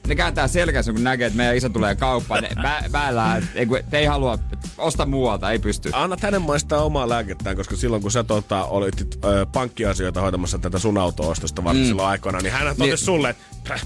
ne 0.06 0.14
kääntää 0.14 0.48
selkänsä, 0.48 0.92
kun 0.92 1.04
näkee, 1.04 1.26
että 1.26 1.36
meidän 1.36 1.56
isä 1.56 1.68
tulee 1.68 1.94
kauppaan. 1.94 2.42
Ne 2.42 2.50
vä, 2.92 3.40
ei, 3.54 3.66
te 3.90 3.98
ei 3.98 4.06
halua, 4.06 4.38
osta 4.78 5.06
muualta, 5.06 5.50
ei 5.50 5.58
pysty. 5.58 5.90
Anna 5.92 6.16
hänen 6.20 6.42
maistaa 6.42 6.82
omaa 6.82 7.08
lääkettään, 7.08 7.56
koska 7.56 7.76
silloin 7.76 8.02
kun 8.02 8.10
sä 8.10 8.24
tota, 8.24 8.64
olit 8.64 9.18
ö, 9.24 9.46
pankkiasioita 9.52 10.20
hoitamassa 10.20 10.58
tätä 10.58 10.78
sun 10.78 10.98
auto-ostosta 10.98 11.64
varten 11.64 11.82
mm. 11.82 11.86
silloin 11.88 12.08
aikoina, 12.08 12.38
niin 12.38 12.52
hän 12.52 12.66
totesi 12.66 12.88
niin. 12.88 12.98
sulle, 12.98 13.30
että 13.30 13.78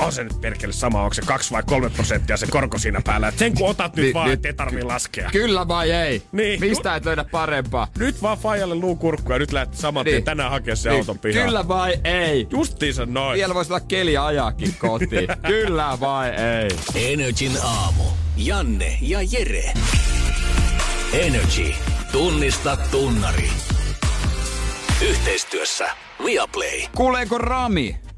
on 0.00 0.12
se 0.12 0.24
nyt 0.24 0.40
perkele 0.40 0.72
sama, 0.72 1.02
onko 1.02 1.14
se 1.14 1.22
2 1.22 1.50
vai 1.50 1.62
3 1.62 1.90
prosenttia 1.90 2.36
se 2.36 2.46
korko 2.46 2.78
siinä 2.78 3.00
päällä. 3.04 3.28
Et 3.28 3.38
sen 3.38 3.54
kun 3.54 3.70
otat 3.70 3.96
nyt 3.96 4.06
Ni, 4.06 4.14
vaan, 4.14 4.30
ettei 4.30 4.54
tarvii 4.54 4.82
laskea. 4.82 5.30
Kyllä 5.32 5.68
vai 5.68 5.90
ei? 5.90 6.22
Niin. 6.32 6.60
Mistä 6.60 6.96
et 6.96 7.04
löydä 7.04 7.24
parempaa? 7.24 7.88
Nyt 7.98 8.22
vaan 8.22 8.38
Fajalle 8.38 8.74
luukurkku 8.74 9.32
ja 9.32 9.38
nyt 9.38 9.52
lähdet 9.52 9.74
saman 9.74 10.04
tien 10.04 10.14
niin. 10.14 10.24
tänään 10.24 10.50
hakea 10.50 10.76
se 10.76 10.88
niin. 10.88 10.98
auton 10.98 11.18
pihaan. 11.18 11.46
Kyllä 11.46 11.68
vai 11.68 12.00
ei? 12.04 12.46
Justiinsa 12.50 13.06
noin. 13.06 13.36
Vielä 13.36 13.54
voisi 13.54 13.72
olla 13.72 13.80
keli 13.80 14.16
ajakin 14.16 14.74
kotiin. 14.78 15.28
Kyllä 15.46 15.98
vai 16.00 16.30
ei? 16.30 16.70
Energin 17.12 17.52
aamu. 17.62 18.04
Janne 18.36 18.98
ja 19.00 19.18
Jere. 19.22 19.72
Energy. 21.12 21.74
Tunnista 22.12 22.76
tunnari. 22.90 23.50
Yhteistyössä 25.08 25.88
Viaplay. 26.24 26.80
Kuuleeko 26.94 27.38
Rami? 27.38 28.09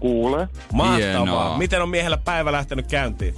Kuule. 0.00 0.48
Mahtavaa. 0.72 0.96
Hienoa. 0.98 1.58
Miten 1.58 1.82
on 1.82 1.88
miehellä 1.88 2.16
päivä 2.16 2.52
lähtenyt 2.52 2.86
käyntiin? 2.86 3.34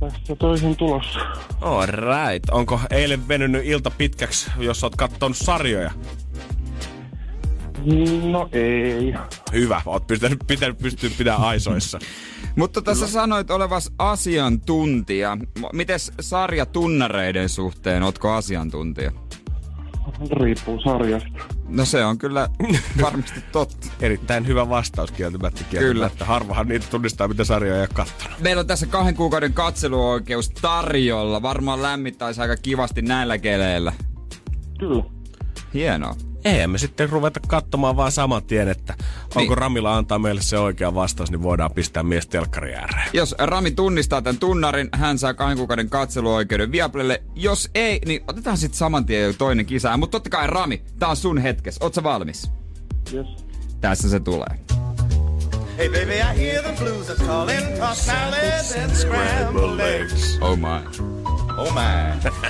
Tässä 0.00 0.36
toisin 0.36 0.76
tulossa. 0.76 1.18
All 1.60 1.86
right. 1.86 2.50
Onko 2.50 2.80
eilen 2.90 3.28
venynyt 3.28 3.66
ilta 3.66 3.90
pitkäksi, 3.90 4.50
jos 4.58 4.84
oot 4.84 4.96
katsonut 4.96 5.36
sarjoja? 5.36 5.90
No 8.30 8.48
ei. 8.52 9.14
Hyvä, 9.52 9.82
oot 9.86 10.06
pitänyt, 10.06 10.38
pitänyt 10.46 10.78
pystyä 10.78 11.10
pitämään 11.18 11.42
aisoissa. 11.42 11.98
Mutta 12.56 12.82
tässä 12.82 13.06
Kyllä. 13.06 13.20
sanoit 13.20 13.50
olevas 13.50 13.90
asiantuntija. 13.98 15.38
Mites 15.72 16.12
sarjatunnareiden 16.20 17.48
suhteen, 17.48 18.02
ootko 18.02 18.32
asiantuntija? 18.32 19.12
Riippuu 20.30 20.80
sarjasta. 20.80 21.28
No 21.68 21.84
se 21.84 22.04
on 22.04 22.18
kyllä 22.18 22.48
varmasti 23.02 23.40
totta. 23.52 23.86
Erittäin 24.00 24.46
hyvä 24.46 24.68
vastaus 24.68 25.10
kieltämättä 25.10 25.64
Kyllä. 25.70 26.06
Että 26.06 26.24
harvahan 26.24 26.68
niitä 26.68 26.86
tunnistaa, 26.90 27.28
mitä 27.28 27.44
sarjoja 27.44 27.74
ei 27.74 27.80
ole 27.80 27.88
kattonut. 27.92 28.40
Meillä 28.40 28.60
on 28.60 28.66
tässä 28.66 28.86
kahden 28.86 29.14
kuukauden 29.14 29.52
katseluoikeus 29.52 30.50
tarjolla. 30.50 31.42
Varmaan 31.42 31.82
lämmittäisi 31.82 32.40
aika 32.40 32.56
kivasti 32.56 33.02
näillä 33.02 33.38
keleillä. 33.38 33.92
Kyllä. 34.78 35.04
Hienoa 35.74 36.25
eihän 36.46 36.70
me 36.70 36.78
sitten 36.78 37.10
ruveta 37.10 37.40
katsomaan 37.48 37.96
vaan 37.96 38.12
saman 38.12 38.42
tien, 38.42 38.68
että 38.68 38.94
onko 39.24 39.40
niin. 39.40 39.58
Ramilla 39.58 39.96
antaa 39.96 40.18
meille 40.18 40.42
se 40.42 40.58
oikea 40.58 40.94
vastaus, 40.94 41.30
niin 41.30 41.42
voidaan 41.42 41.72
pistää 41.72 42.02
mies 42.02 42.26
telkkari 42.26 42.74
ääreen. 42.74 43.08
Jos 43.12 43.34
Rami 43.38 43.70
tunnistaa 43.70 44.22
tämän 44.22 44.38
tunnarin, 44.38 44.88
hän 44.92 45.18
saa 45.18 45.34
kahden 45.34 45.56
kuukauden 45.56 45.90
katseluoikeuden 45.90 46.72
Viaplelle. 46.72 47.22
Jos 47.34 47.70
ei, 47.74 48.00
niin 48.06 48.24
otetaan 48.28 48.56
sitten 48.56 48.78
saman 48.78 49.06
tien 49.06 49.22
jo 49.22 49.32
toinen 49.32 49.66
kisa. 49.66 49.96
Mutta 49.96 50.12
totta 50.12 50.30
kai 50.30 50.46
Rami, 50.46 50.82
tää 50.98 51.08
on 51.08 51.16
sun 51.16 51.38
hetkes. 51.38 51.78
Oot 51.80 52.02
valmis? 52.02 52.50
Yes. 53.12 53.26
Tässä 53.80 54.10
se 54.10 54.20
tulee. 54.20 54.58
Hey 55.76 55.88
baby, 55.88 56.14
I 56.14 56.38
hear 56.38 56.62
the 56.62 56.84
blues 56.84 57.10
are 57.10 57.26
calling, 57.26 57.78
toss 57.78 58.06
salads 58.06 58.76
and 58.82 58.90
scrambled 58.90 59.80
eggs. 59.80 60.38
Oh 60.40 60.56
my. 60.56 61.15
Oh 61.58 61.72
my. 61.72 61.80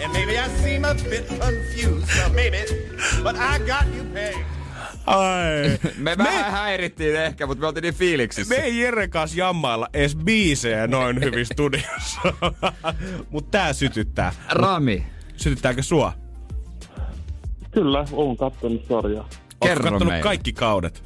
And 0.05 0.13
maybe 0.13 0.33
I 0.39 0.49
seem 0.63 0.85
a 0.85 0.95
bit 0.95 1.29
confused, 1.29 2.09
well 2.19 2.31
maybe, 2.35 2.65
but 3.23 3.37
I 3.37 3.59
got 3.59 3.87
you 3.97 4.05
paid. 4.15 4.45
Ai. 5.07 5.79
Me, 5.99 6.17
me 6.17 6.25
vähän 6.25 6.53
häirittiin 6.53 7.17
ehkä, 7.17 7.47
mutta 7.47 7.61
me 7.61 7.67
oltiin 7.67 7.83
niin 7.83 7.95
fiiliksissä. 7.95 8.55
Me 8.55 8.61
ei 8.61 8.79
Jere 8.81 9.09
kanssa 9.09 9.39
jammailla 9.39 9.89
edes 9.95 10.17
biisejä 10.17 10.87
noin 10.87 11.21
hyvin 11.21 11.47
studiossa. 11.47 12.21
Mutta 13.31 13.51
tää 13.59 13.73
sytyttää. 13.73 14.33
Rami. 14.51 15.07
Sytyttääkö 15.37 15.83
sua? 15.83 16.13
Kyllä, 17.71 18.05
oon 18.13 18.37
kattonut 18.37 18.85
sarjaa. 18.89 19.29
Kerro 19.63 19.83
kattonut 19.83 20.09
meille. 20.09 20.23
kaikki 20.23 20.53
kaudet? 20.53 21.05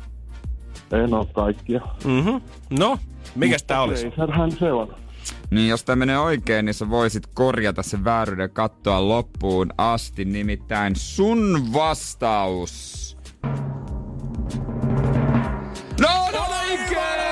En 0.93 1.15
oo 1.15 1.25
kaikkia. 1.25 1.81
Mhm. 2.05 2.37
No, 2.71 2.99
mikäs 3.35 3.63
tää 3.63 3.83
olisi? 3.83 4.13
Hän 4.39 4.53
se 4.53 4.73
on. 4.73 4.95
Niin 5.51 5.69
jos 5.69 5.85
tämä 5.85 5.97
menee 5.97 6.19
oikein, 6.19 6.65
niin 6.65 6.75
sä 6.75 6.91
voisit 6.91 7.27
korjata 7.35 7.83
sen 7.83 8.05
vääryyden 8.05 8.51
kattoa 8.51 9.09
loppuun 9.09 9.73
asti. 9.79 10.25
Nimittäin 10.25 10.97
sun 10.97 11.73
vastaus. 11.73 13.17
No, 16.01 16.31
no 16.33 16.47
oikein! 16.71 17.31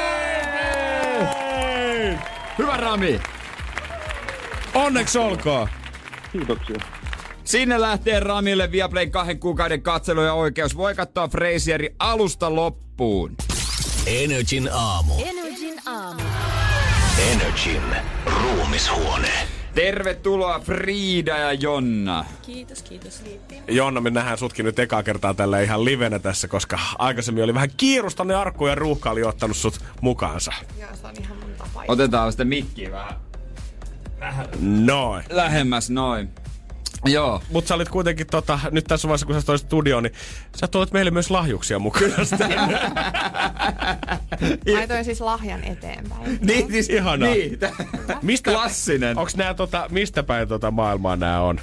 Hyvä 2.58 2.76
Rami! 2.76 3.20
Onneksi 4.74 5.18
olkoon! 5.18 5.68
Kiitoksia. 6.32 6.76
Sinne 7.44 7.80
lähtee 7.80 8.20
Ramille 8.20 8.72
Viaplayn 8.72 9.10
kahden 9.10 9.40
kuukauden 9.40 9.82
katselu 9.82 10.20
ja 10.20 10.34
oikeus. 10.34 10.76
Voi 10.76 10.94
katsoa 10.94 11.28
Frasieri 11.28 11.94
alusta 11.98 12.54
loppuun. 12.54 13.36
Energin 14.06 14.68
aamu. 14.72 15.14
Energin 15.18 15.74
aamu. 15.86 16.22
Energin 17.18 17.82
ruumishuone. 18.26 19.28
Tervetuloa 19.74 20.60
Frida 20.60 21.38
ja 21.38 21.52
Jonna. 21.52 22.24
Kiitos, 22.42 22.82
kiitos. 22.82 23.22
Jonna, 23.68 24.00
me 24.00 24.10
nähdään 24.10 24.38
sutkin 24.38 24.64
nyt 24.64 24.78
ekaa 24.78 25.02
kertaa 25.02 25.34
tällä 25.34 25.60
ihan 25.60 25.84
livenä 25.84 26.18
tässä, 26.18 26.48
koska 26.48 26.78
aikaisemmin 26.98 27.44
oli 27.44 27.54
vähän 27.54 27.70
kiirusta, 27.76 28.24
ne 28.24 28.34
arkku 28.34 28.66
ja 28.66 28.74
ruuhka 28.74 29.10
oli 29.10 29.22
ottanut 29.22 29.56
sut 29.56 29.80
mukaansa. 30.00 30.52
Joo, 30.80 30.90
se 31.00 31.06
on 31.06 31.14
ihan 31.20 31.36
mun 31.36 31.50
tapa. 31.58 31.84
Otetaan 31.88 32.32
sitä 32.32 32.44
mikkiä 32.44 32.90
vähän. 32.90 33.14
vähän. 34.20 34.46
Noin. 34.60 35.24
Lähemmäs 35.30 35.90
noin. 35.90 36.28
Joo. 37.04 37.42
Mutta 37.50 37.68
sä 37.68 37.74
olit 37.74 37.88
kuitenkin, 37.88 38.26
tota, 38.26 38.60
nyt 38.70 38.84
tässä 38.84 39.08
vaiheessa 39.08 39.26
kun 39.26 39.34
sä 39.40 39.46
toisit 39.46 39.66
studioon, 39.66 40.02
niin 40.02 40.12
sä 40.56 40.66
tuolit 40.66 40.92
meille 40.92 41.10
myös 41.10 41.30
lahjuksia 41.30 41.78
mukaan. 41.78 42.10
Laitoin 44.74 45.04
siis 45.04 45.20
lahjan 45.20 45.64
eteenpäin. 45.64 46.38
niin, 46.46 46.72
siis 46.72 46.88
ihanaa. 46.88 47.28
Niin, 47.28 47.58
mistä, 48.22 48.50
Klassinen. 48.50 49.18
Onks 49.18 49.36
nää 49.36 49.54
tota, 49.54 49.86
mistä 49.90 50.22
päin 50.22 50.48
tota 50.48 50.70
maailmaa 50.70 51.16
nämä 51.16 51.40
on? 51.40 51.60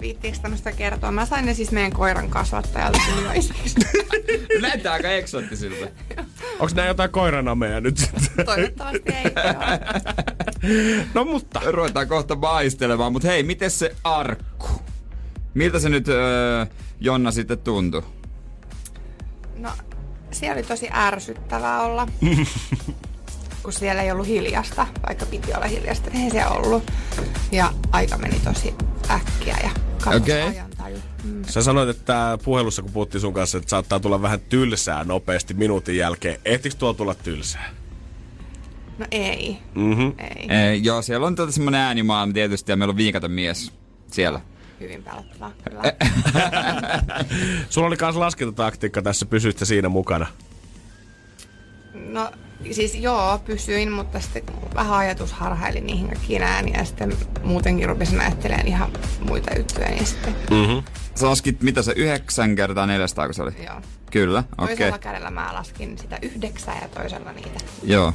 Viittiinkö 0.00 0.38
tämmöistä 0.42 0.72
kertoa? 0.72 1.12
Mä 1.12 1.26
sain 1.26 1.46
ne 1.46 1.54
siis 1.54 1.70
meidän 1.70 1.92
koiran 1.92 2.30
kasvattajalta 2.30 2.98
Näyttää 4.60 4.92
aika 4.92 5.08
eksoottisilta. 5.08 5.86
Onko 6.58 6.74
nää 6.74 6.86
jotain 6.86 7.10
koiranameja 7.10 7.80
nyt 7.80 8.10
Toivottavasti 8.44 9.02
ei. 9.06 9.24
no 11.14 11.24
mutta. 11.24 11.60
Ruvetaan 11.66 12.08
kohta 12.08 12.36
maistelemaan, 12.36 13.12
mutta 13.12 13.28
hei, 13.28 13.42
miten 13.42 13.70
se 13.70 13.96
arkku? 14.04 14.68
Miltä 15.54 15.78
se 15.78 15.88
nyt 15.88 16.08
öö, 16.08 16.66
Jonna 17.00 17.30
sitten 17.30 17.58
tuntui? 17.58 18.02
No, 19.56 19.70
siellä 20.30 20.54
oli 20.58 20.62
tosi 20.62 20.88
ärsyttävää 20.92 21.82
olla. 21.82 22.08
kun 23.62 23.72
siellä 23.72 24.02
ei 24.02 24.12
ollut 24.12 24.26
hiljasta, 24.26 24.86
vaikka 25.06 25.26
piti 25.26 25.54
olla 25.54 25.66
hiljasta, 25.66 26.10
niin 26.10 26.24
ei 26.24 26.30
se 26.30 26.46
ollut. 26.46 26.90
Ja 27.52 27.72
aika 27.92 28.18
meni 28.18 28.40
tosi 28.44 28.74
äkkiä 29.10 29.56
ja 29.62 29.70
okay. 30.06 30.52
Mm. 31.24 31.44
Sä 31.48 31.62
sanoit, 31.62 31.88
että 31.88 32.38
puhelussa 32.44 32.82
kun 32.82 32.92
puhuttiin 32.92 33.20
sun 33.20 33.34
kanssa, 33.34 33.58
että 33.58 33.70
saattaa 33.70 34.00
tulla 34.00 34.22
vähän 34.22 34.40
tylsää 34.40 35.04
nopeasti 35.04 35.54
minuutin 35.54 35.96
jälkeen. 35.96 36.40
Ehtikö 36.44 36.76
tuo 36.76 36.92
tulla 36.92 37.14
tylsää? 37.14 37.70
No 38.98 39.06
ei. 39.10 39.58
Mm-hmm. 39.74 40.12
ei. 40.18 40.56
ei. 40.56 40.84
Joo, 40.84 41.02
siellä 41.02 41.26
on 41.26 41.36
tuota 41.36 41.52
semmoinen 41.52 41.80
äänimaailma 41.80 42.32
tietysti 42.32 42.72
ja 42.72 42.76
meillä 42.76 42.92
on 42.92 42.96
viikaton 42.96 43.30
mies 43.30 43.72
siellä. 44.10 44.40
Hyvin 44.80 45.02
pelottavaa, 45.02 45.52
Sulla 47.70 47.86
oli 47.86 47.96
myös 48.00 48.16
laskentataktiikka 48.16 49.02
tässä, 49.02 49.26
pysytte 49.26 49.64
siinä 49.64 49.88
mukana. 49.88 50.26
No 51.94 52.32
siis 52.70 52.94
joo, 52.94 53.38
pysyin, 53.38 53.92
mutta 53.92 54.20
sitten 54.20 54.42
vähän 54.74 54.98
ajatus 54.98 55.32
harhaili 55.32 55.80
niihin 55.80 56.06
kaikkiin 56.08 56.42
ääniin 56.42 56.78
ja 56.78 56.84
sitten 56.84 57.16
muutenkin 57.42 57.88
rupesin 57.88 58.20
ajattelemaan 58.20 58.68
ihan 58.68 58.90
muita 59.20 59.58
juttuja, 59.58 59.88
niin 59.88 60.06
sitten 60.06 60.34
Mm-hmm. 60.50 60.82
Sä 61.14 61.26
laskit, 61.26 61.62
mitä 61.62 61.82
se, 61.82 61.92
9 61.96 62.56
kertaa 62.56 62.86
400, 62.86 63.26
kun 63.26 63.34
se 63.34 63.42
oli? 63.42 63.52
joo. 63.66 63.80
Kyllä, 64.10 64.38
okei. 64.58 64.76
Toisella 64.76 64.96
Okay. 64.96 64.98
kädellä 65.12 65.30
mä 65.30 65.50
laskin 65.52 65.98
sitä 65.98 66.18
yhdeksää 66.22 66.78
ja 66.82 66.88
toisella 66.88 67.32
niitä. 67.32 67.58
Joo. 67.82 68.12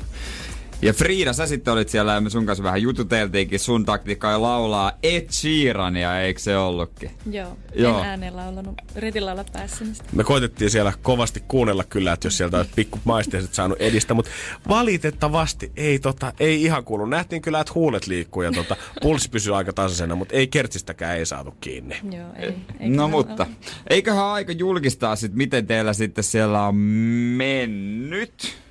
Ja 0.83 0.93
Frida, 0.93 1.33
sä 1.33 1.47
sitten 1.47 1.73
olit 1.73 1.89
siellä 1.89 2.13
ja 2.13 2.21
me 2.21 2.29
sun 2.29 2.45
kanssa 2.45 2.63
vähän 2.63 2.81
jututeltiinkin. 2.81 3.59
Sun 3.59 3.85
taktiikka 3.85 4.31
ei 4.31 4.37
laulaa 4.37 4.91
Ed 5.03 5.25
Sheerania, 5.31 6.21
eikö 6.21 6.39
se 6.39 6.57
ollutkin? 6.57 7.11
Joo, 7.31 7.57
Joo. 7.75 7.99
en 7.99 8.05
ääneen 8.05 8.35
laulanut. 8.35 8.75
Yritin 8.95 9.25
laulaa 9.25 9.45
päässäni. 9.53 9.91
Me 10.11 10.23
koitettiin 10.23 10.69
siellä 10.69 10.93
kovasti 11.01 11.43
kuunnella 11.47 11.83
kyllä, 11.83 12.13
että 12.13 12.27
jos 12.27 12.37
sieltä 12.37 12.57
olisi 12.57 12.71
pikku 12.75 12.99
maisteiset 13.03 13.53
saanut 13.53 13.81
edistä, 13.81 14.13
mutta 14.13 14.31
valitettavasti 14.69 15.71
ei, 15.77 15.99
tota, 15.99 16.33
ei 16.39 16.63
ihan 16.63 16.83
kuulu. 16.83 17.05
Nähtiin 17.05 17.41
kyllä, 17.41 17.59
että 17.59 17.73
huulet 17.75 18.07
liikkuu 18.07 18.41
ja 18.43 18.51
tota, 18.51 18.75
pulssi 19.01 19.29
pysyy 19.29 19.55
aika 19.57 19.73
tasaisena, 19.73 20.15
mutta 20.15 20.35
ei 20.35 20.47
kertsistäkään 20.47 21.17
ei 21.17 21.25
saatu 21.25 21.53
kiinni. 21.61 21.95
Joo, 22.11 22.27
ei. 22.35 22.53
ei 22.79 22.89
No 22.89 23.07
mutta, 23.07 23.43
laulaa. 23.43 23.57
eiköhän 23.89 24.25
aika 24.25 24.51
julkistaa 24.51 25.15
sitten, 25.15 25.37
miten 25.37 25.67
teillä 25.67 25.93
sitten 25.93 26.23
siellä 26.23 26.63
on 26.67 26.75
mennyt. 26.75 28.63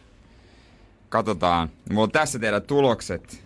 Katsotaan. 1.12 1.68
Mulla 1.90 2.02
on 2.02 2.10
tässä 2.10 2.38
teidän 2.38 2.62
tulokset 2.62 3.44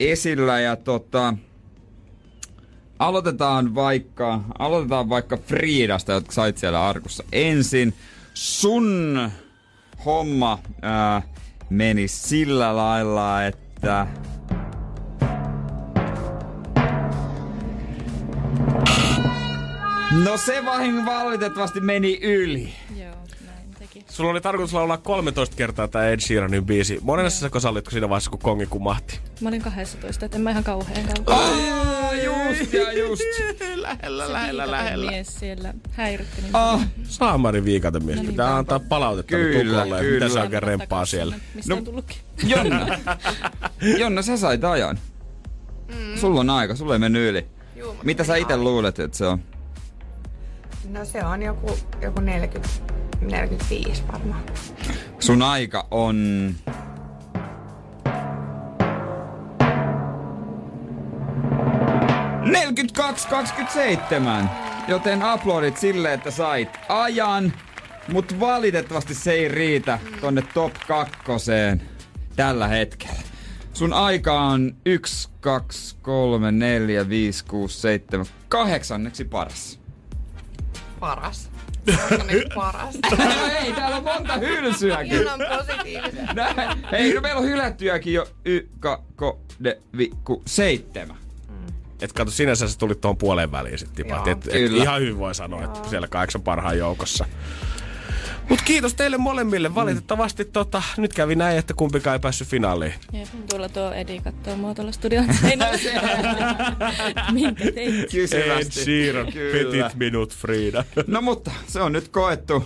esillä 0.00 0.60
ja 0.60 0.76
tota... 0.76 1.34
Aloitetaan 2.98 3.74
vaikka, 3.74 4.40
aloitetaan 4.58 5.08
vaikka 5.08 5.36
Friidasta, 5.36 6.12
jotka 6.12 6.32
sait 6.32 6.58
siellä 6.58 6.88
arkussa 6.88 7.24
ensin. 7.32 7.94
Sun 8.34 9.30
homma 10.04 10.58
ää, 10.82 11.22
meni 11.70 12.08
sillä 12.08 12.76
lailla, 12.76 13.44
että... 13.44 14.06
No 20.24 20.36
se 20.36 20.64
vain 20.64 21.06
valitettavasti 21.06 21.80
meni 21.80 22.18
yli. 22.22 22.72
Sulla 24.10 24.30
oli 24.30 24.40
tarkoitus 24.40 24.74
laulaa 24.74 24.96
13 24.96 25.56
kertaa 25.56 25.88
tämä 25.88 26.08
Ed 26.08 26.20
Sheeranin 26.20 26.66
biisi. 26.66 26.98
Monessa 27.02 27.40
sä 27.40 27.60
sallitko 27.60 27.90
siinä 27.90 28.08
vaiheessa, 28.08 28.30
kun 28.30 28.38
kongi 28.40 28.66
kumahti? 28.66 29.20
Mä 29.40 29.48
olin 29.48 29.62
12, 29.62 30.24
että 30.26 30.36
en 30.38 30.42
mä 30.42 30.50
ihan 30.50 30.64
kauhean 30.64 31.04
kauan. 31.24 31.58
Just 32.24 32.72
ja 32.72 32.92
just. 32.92 33.22
lähellä, 33.76 34.26
Se 34.26 34.32
viikaten 34.32 35.00
mies 35.00 35.38
siellä 35.40 35.74
häiritti. 35.90 36.42
Niin 36.42 36.50
Ah, 36.56 36.86
Saamari 37.02 37.64
viikaten 37.64 38.04
mies. 38.04 38.16
No 38.16 38.22
niin, 38.22 38.30
Pitää 38.32 38.56
antaa 38.56 38.80
palautetta 38.80 39.30
Kyllä, 39.30 39.58
Tukolle, 39.80 39.98
kyllä. 40.00 40.14
mitä 40.24 40.28
se 40.34 40.40
oikein 40.40 40.62
remppaa 40.62 41.04
siellä. 41.06 41.36
Mistä 41.54 41.72
No. 41.72 41.78
on 41.78 41.84
tullutkin? 41.84 42.16
Jonna. 42.46 42.86
Jonna, 44.00 44.22
sä 44.22 44.36
sait 44.36 44.64
ajan. 44.64 44.98
Mm. 45.88 46.16
Sulla 46.16 46.40
on 46.40 46.50
aika, 46.50 46.76
sulla 46.76 46.92
ei 46.92 46.98
mennyt 46.98 47.30
yli. 47.30 47.46
Juu, 47.76 47.96
Mitä 48.02 48.24
sä 48.24 48.36
itse 48.36 48.56
luulet, 48.56 48.98
että 48.98 49.18
se 49.18 49.26
on? 49.26 49.38
No 50.88 51.04
se 51.04 51.24
on 51.24 51.42
joku, 51.42 51.78
joku 52.02 52.20
40, 52.20 52.68
45 53.20 54.02
varmaan. 54.12 54.42
Sun 55.18 55.42
aika 55.42 55.86
on... 55.90 56.16
Neljäkymmentäkaksi, 62.44 63.28
27. 63.28 64.50
Joten 64.88 65.22
aplodit 65.22 65.76
sille, 65.76 66.12
että 66.12 66.30
sait 66.30 66.68
ajan. 66.88 67.52
Mutta 68.12 68.40
valitettavasti 68.40 69.14
se 69.14 69.32
ei 69.32 69.48
riitä 69.48 69.98
tonne 70.20 70.42
top 70.54 70.72
kakkoseen 70.86 71.82
tällä 72.36 72.68
hetkellä. 72.68 73.22
Sun 73.72 73.92
aika 73.92 74.40
on 74.40 74.76
1, 74.86 75.28
2, 75.40 75.96
3, 76.02 76.52
4, 76.52 77.08
5, 77.08 77.44
6, 77.44 77.80
7, 77.80 78.26
kahdeksanneksi 78.48 79.24
paras. 79.24 79.87
Paras. 81.00 81.50
Onneksi 82.20 82.44
paras. 82.54 82.98
Ei, 83.62 83.72
täällä 83.72 83.96
on 83.96 84.04
monta 84.04 84.36
hylsyäkin. 84.36 85.22
Ihan 85.22 85.40
positiivisia. 85.58 86.22
Näin. 86.34 86.84
Hei, 86.92 87.14
no 87.14 87.20
meillä 87.20 87.38
on 87.38 87.46
hylättyjäkin 87.46 88.14
jo 88.14 88.26
y, 88.44 88.60
ka, 88.80 89.02
ko, 89.16 89.40
de, 89.64 89.78
vi, 89.96 90.10
ku, 90.24 90.42
seitsemän. 90.46 91.16
Et 92.02 92.12
kato, 92.12 92.30
sinänsä 92.30 92.68
se 92.68 92.78
tuli 92.78 92.94
tuohon 92.94 93.16
puoleen 93.16 93.52
väliin 93.52 93.78
sitten. 93.78 94.06
Et, 94.06 94.46
et 94.46 94.52
Kyllä. 94.52 94.82
ihan 94.82 95.00
hyvin 95.00 95.18
voi 95.18 95.34
sanoa, 95.34 95.64
että 95.64 95.88
siellä 95.88 96.08
kahdeksan 96.08 96.42
parhaan 96.42 96.78
joukossa. 96.78 97.26
Mut 98.48 98.62
kiitos 98.64 98.94
teille 98.94 99.18
molemmille. 99.18 99.74
Valitettavasti 99.74 100.44
tota, 100.44 100.82
nyt 100.96 101.12
kävi 101.14 101.34
näin, 101.34 101.58
että 101.58 101.74
kumpikaan 101.74 102.14
ei 102.14 102.20
päässyt 102.20 102.48
finaaliin. 102.48 102.94
Jep, 103.12 103.28
tuolla 103.50 103.68
tuo 103.68 103.92
Edi 103.92 104.20
kattoo 104.20 104.56
mua 104.56 104.74
tuolla 104.74 104.92
studion 104.92 105.34
seinällä. 105.40 105.78
Minkä 107.32 107.64
teit? 107.64 108.14
Ed 108.14 108.70
Sheeran, 108.70 109.32
Kyllä. 109.32 109.86
Petit 109.88 109.98
Minut 109.98 110.34
Frida. 110.34 110.84
No 111.06 111.20
mutta, 111.22 111.50
se 111.66 111.80
on 111.80 111.92
nyt 111.92 112.08
koettu. 112.08 112.64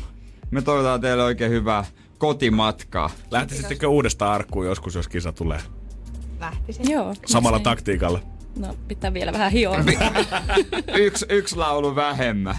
Me 0.50 0.62
toivotaan 0.62 1.00
teille 1.00 1.22
oikein 1.24 1.50
hyvää 1.50 1.84
kotimatkaa. 2.18 3.10
Lähtisittekö 3.30 3.88
uudestaan 3.88 4.32
arkkuun 4.34 4.66
joskus, 4.66 4.94
jos 4.94 5.08
kisa 5.08 5.32
tulee? 5.32 5.60
Lähtisin. 6.40 6.90
Joo. 6.90 7.14
Samalla 7.26 7.58
miksei. 7.58 7.74
taktiikalla. 7.74 8.20
No, 8.58 8.76
pitää 8.88 9.14
vielä 9.14 9.32
vähän 9.32 9.52
hioa. 9.52 9.76
Yksi, 10.94 11.26
yksi 11.28 11.56
laulu 11.56 11.94
vähemmän. 11.96 12.56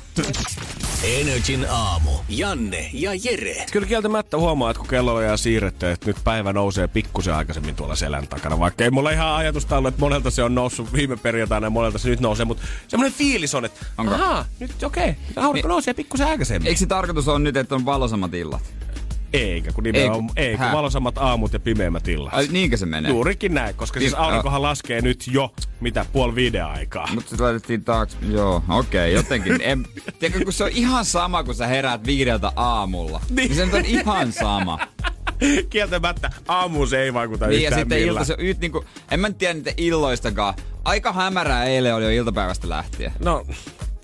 Energin 1.04 1.66
aamu. 1.70 2.12
Janne 2.30 2.90
ja 2.94 3.12
Jere. 3.24 3.66
Kyllä 3.72 3.88
kieltämättä 3.88 4.38
huomaa, 4.38 4.72
että 4.72 4.80
kun 4.80 4.90
kello 4.90 5.14
on 5.16 5.38
siirretty, 5.38 5.90
että 5.92 6.08
nyt 6.08 6.18
päivä 6.24 6.54
nousee 6.54 6.88
pikkusen 6.88 7.34
aikaisemmin 7.34 7.76
tuolla 7.76 7.96
selän 7.96 8.28
takana. 8.28 8.60
Vaikka 8.60 8.84
ei 8.84 8.90
mulla 8.92 9.12
ihan 9.12 9.36
ajatusta 9.36 9.78
ollut, 9.78 9.88
että 9.94 10.00
monelta 10.02 10.32
se 10.32 10.44
on 10.44 10.56
noussut 10.56 10.94
viime 10.94 11.18
perjantaina 11.18 11.66
ja 11.66 11.70
monelta 11.70 11.98
se 11.98 12.10
nyt 12.10 12.20
nousee, 12.20 12.46
mutta 12.46 12.64
semmoinen 12.88 13.18
fiilis 13.18 13.56
on, 13.56 13.66
että 13.66 13.86
Onko? 13.98 14.14
ahaa, 14.14 14.46
nyt 14.60 14.84
okei, 14.84 15.10
okay, 15.10 15.44
aurinko 15.44 15.68
Niin. 15.68 15.72
nousee 15.74 15.94
pikkusen 15.94 16.28
aikaisemmin. 16.28 16.68
Eikö 16.68 16.80
se 16.80 16.86
tarkoitus 16.86 17.28
on 17.28 17.44
nyt, 17.44 17.58
että 17.58 17.76
on 17.76 17.86
valosammat 17.86 18.34
illat? 18.34 18.62
Eikä, 19.34 19.72
kun 19.72 19.84
nimenomaan, 19.84 20.30
Ei, 20.36 20.46
ei, 20.46 20.58
kun 20.58 20.66
hä? 20.66 20.74
valosammat 20.74 21.18
aamut 21.18 21.54
ja 21.54 21.60
pimeimmät 21.60 22.08
illat. 22.08 22.34
Ai 22.34 22.48
niinkö 22.52 22.78
se 22.78 22.86
menee? 22.86 23.12
Juurikin 23.12 23.54
näin, 23.54 23.76
koska 23.76 24.00
siis 24.00 24.12
Niin, 24.12 24.20
aurinkohan 24.22 24.62
laskee 24.62 25.02
nyt 25.02 25.24
jo, 25.32 25.54
mitä, 25.82 26.06
puoli 26.14 26.36
viiden 26.36 26.66
aikaa. 26.66 27.10
Mutta 27.14 27.36
se 27.36 27.44
laitettiin 27.44 27.84
taakse. 27.84 28.18
Joo, 28.30 28.64
okei, 28.70 29.12
okay, 29.12 29.24
jotenkin. 29.24 29.60
En, 29.62 29.86
tiedätkö, 30.20 30.44
kun 30.44 30.54
se 30.54 30.64
on 30.64 30.70
ihan 30.74 31.06
sama, 31.06 31.44
kun 31.44 31.56
sä 31.56 31.68
heräät 31.68 32.06
viideltä 32.06 32.52
aamulla. 32.56 33.22
Niin. 33.30 33.36
niin 33.36 33.56
se 33.56 33.66
nyt 33.66 33.74
on 33.74 33.86
ihan 33.86 34.32
sama. 34.34 34.80
Kieltämättä 35.70 36.30
aamuun 36.48 36.88
se 36.88 37.02
ei 37.02 37.14
vaikuta 37.14 37.48
Niin 37.48 37.62
ja 37.62 37.68
yhtään 37.68 37.82
sitten 37.82 37.98
ilta, 38.00 38.08
millään. 38.08 38.26
se 38.26 38.34
on 38.34 38.40
yht, 38.40 38.60
niinku, 38.60 38.86
en 39.12 39.20
mä 39.20 39.32
tiedä 39.32 39.54
niitä 39.54 39.72
illoistakaan. 39.78 40.54
Aika 40.86 41.14
hämärää 41.14 41.66
eilen 41.66 41.96
oli 41.96 42.04
jo 42.04 42.10
iltapäivästä 42.10 42.70
lähtien. 42.70 43.12
No, 43.20 43.46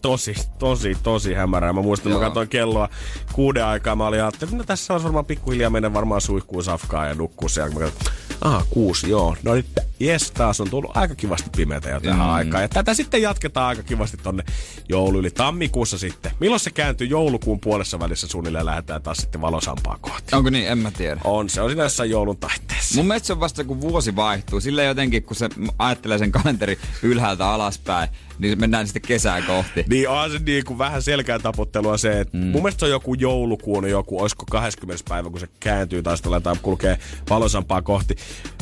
tosi, 0.02 0.36
tosi, 0.60 0.98
tosi 1.04 1.34
hämärää. 1.34 1.74
Mä 1.74 1.82
muistan, 1.82 2.10
Joo. 2.12 2.20
mä 2.20 2.26
katsoin 2.26 2.48
kelloa 2.50 2.90
kuuden 3.34 3.66
aikaa. 3.66 3.96
Mä 3.96 4.08
olin 4.08 4.22
ajattelin, 4.24 4.50
että 4.54 4.58
no 4.58 4.64
tässä 4.64 4.94
olisi 4.94 5.04
varmaan 5.04 5.26
pikkuhiljaa 5.26 5.70
mennä 5.70 5.94
varmaan 5.94 6.22
suihkuun 6.22 6.64
safkaan 6.64 7.08
ja 7.10 7.16
nukkuu 7.16 7.50
siellä. 7.50 7.74
Mä 7.74 7.80
katsoin, 7.80 8.16
aha, 8.42 8.64
kuusi, 8.70 9.10
joo. 9.10 9.36
No 9.44 9.54
nyt, 9.56 9.66
jes, 10.00 10.32
taas 10.32 10.62
on 10.62 10.70
tullut 10.70 10.98
aika 10.98 11.16
kivasti 11.16 11.50
pimeätä 11.58 11.90
jo 11.90 12.00
tähän 12.00 12.20
Mm. 12.28 12.34
aikaan. 12.34 12.64
Ja 12.64 12.68
tätä 12.70 12.94
sitten 12.94 13.22
jatketaan 13.22 13.68
aika 13.68 13.84
kivasti 13.84 14.18
tonne 14.18 14.44
joulu 14.90 15.20
yli 15.20 15.30
tammikuussa 15.32 15.98
sitten. 15.98 16.32
Milloin 16.40 16.60
se 16.60 16.70
kääntyy 16.72 17.08
joulukuun 17.08 17.60
puolessa 17.60 18.00
välissä 18.00 18.28
suunnilleen 18.28 18.66
lähdetään 18.66 19.02
taas 19.02 19.18
sitten 19.18 19.42
valosampaa 19.42 19.98
kohti. 20.02 20.36
Onko 20.36 20.50
niin? 20.50 20.68
En 20.68 20.78
mä 20.78 20.92
tiedä. 20.92 21.22
On, 21.24 21.50
se 21.50 21.62
on 21.62 21.70
siinä 21.70 21.84
jossain 21.84 22.10
joulun 22.10 22.38
taitteessa. 22.38 22.96
Mun 22.96 23.06
mielestä 23.08 23.28
se 23.28 23.34
on 23.34 23.40
vasta 23.40 23.64
kun 23.64 23.82
vuosi 23.82 24.16
vaihtuu. 24.16 24.60
Sillä 24.62 24.84
jotenkin, 24.84 25.24
kun 25.24 25.36
se 25.36 25.50
ajattelee 25.80 26.18
sen 26.18 26.32
kalenteri 26.32 26.78
ylhäältä 27.04 27.50
alaspäin, 27.50 28.10
niin 28.40 28.60
mennään 28.60 28.88
sitten 28.88 29.02
kesää 29.02 29.42
kohti. 29.42 29.86
Niin 29.90 30.10
on 30.10 30.32
se 30.32 30.40
niin 30.40 30.66
kuin 30.66 30.78
vähän 30.78 31.02
selkään 31.02 31.42
taputtelua 31.42 31.98
se, 31.98 32.20
että 32.20 32.38
mm. 32.38 32.44
mun 32.44 32.62
mielestä 32.62 32.80
se 32.80 32.86
on 32.86 32.92
joku 32.92 33.14
joulukuun, 33.14 33.90
joku, 33.90 34.22
olisiko 34.22 34.46
20. 34.52 35.04
päivä, 35.10 35.30
kun 35.30 35.40
se 35.40 35.48
kääntyy 35.60 36.04
taas 36.04 36.22
tällä 36.22 36.40
tai 36.40 36.56
kulkee 36.62 37.00
valosampaa 37.30 37.82
kohti. 37.82 38.16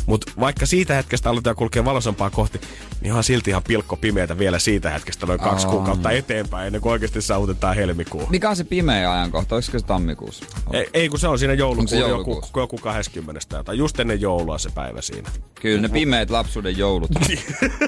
Mutta 0.07 0.31
vaikka 0.39 0.65
siitä 0.65 0.93
hetkestä 0.93 1.29
aletaan 1.29 1.55
kulkea 1.55 1.85
valosampaa 1.85 2.29
kohti, 2.29 2.61
niin 3.01 3.11
onhan 3.11 3.23
silti 3.23 3.49
ihan 3.49 3.63
pilkko 3.63 3.97
pimeätä 3.97 4.37
vielä 4.37 4.59
siitä 4.59 4.89
hetkestä 4.89 5.25
noin 5.25 5.39
kaksi 5.39 5.65
Aa. 5.65 5.71
kuukautta 5.71 6.11
eteenpäin, 6.11 6.67
ennen 6.67 6.81
kuin 6.81 6.91
oikeasti 6.91 7.21
saavutetaan 7.21 7.75
helmikuu. 7.75 8.27
Mikä 8.29 8.49
on 8.49 8.55
se 8.55 8.63
pimeä 8.63 9.11
ajankohta? 9.11 9.55
Olisiko 9.55 9.79
se 9.79 9.85
tammikuussa? 9.85 10.45
Ei, 10.73 10.89
ei, 10.93 11.09
kun 11.09 11.19
se 11.19 11.27
on 11.27 11.39
siinä 11.39 11.53
joulukuun, 11.53 11.87
se 11.87 11.95
joku, 11.97 12.09
joulukuussa? 12.09 12.59
joku 12.59 12.77
20. 12.77 13.63
tai 13.63 13.77
just 13.77 13.99
ennen 13.99 14.21
joulua 14.21 14.57
se 14.57 14.69
päivä 14.75 15.01
siinä. 15.01 15.29
Kyllä 15.61 15.81
ne 15.81 15.89
pimeät 15.89 16.29
lapsuuden 16.29 16.77
joulut. 16.77 17.11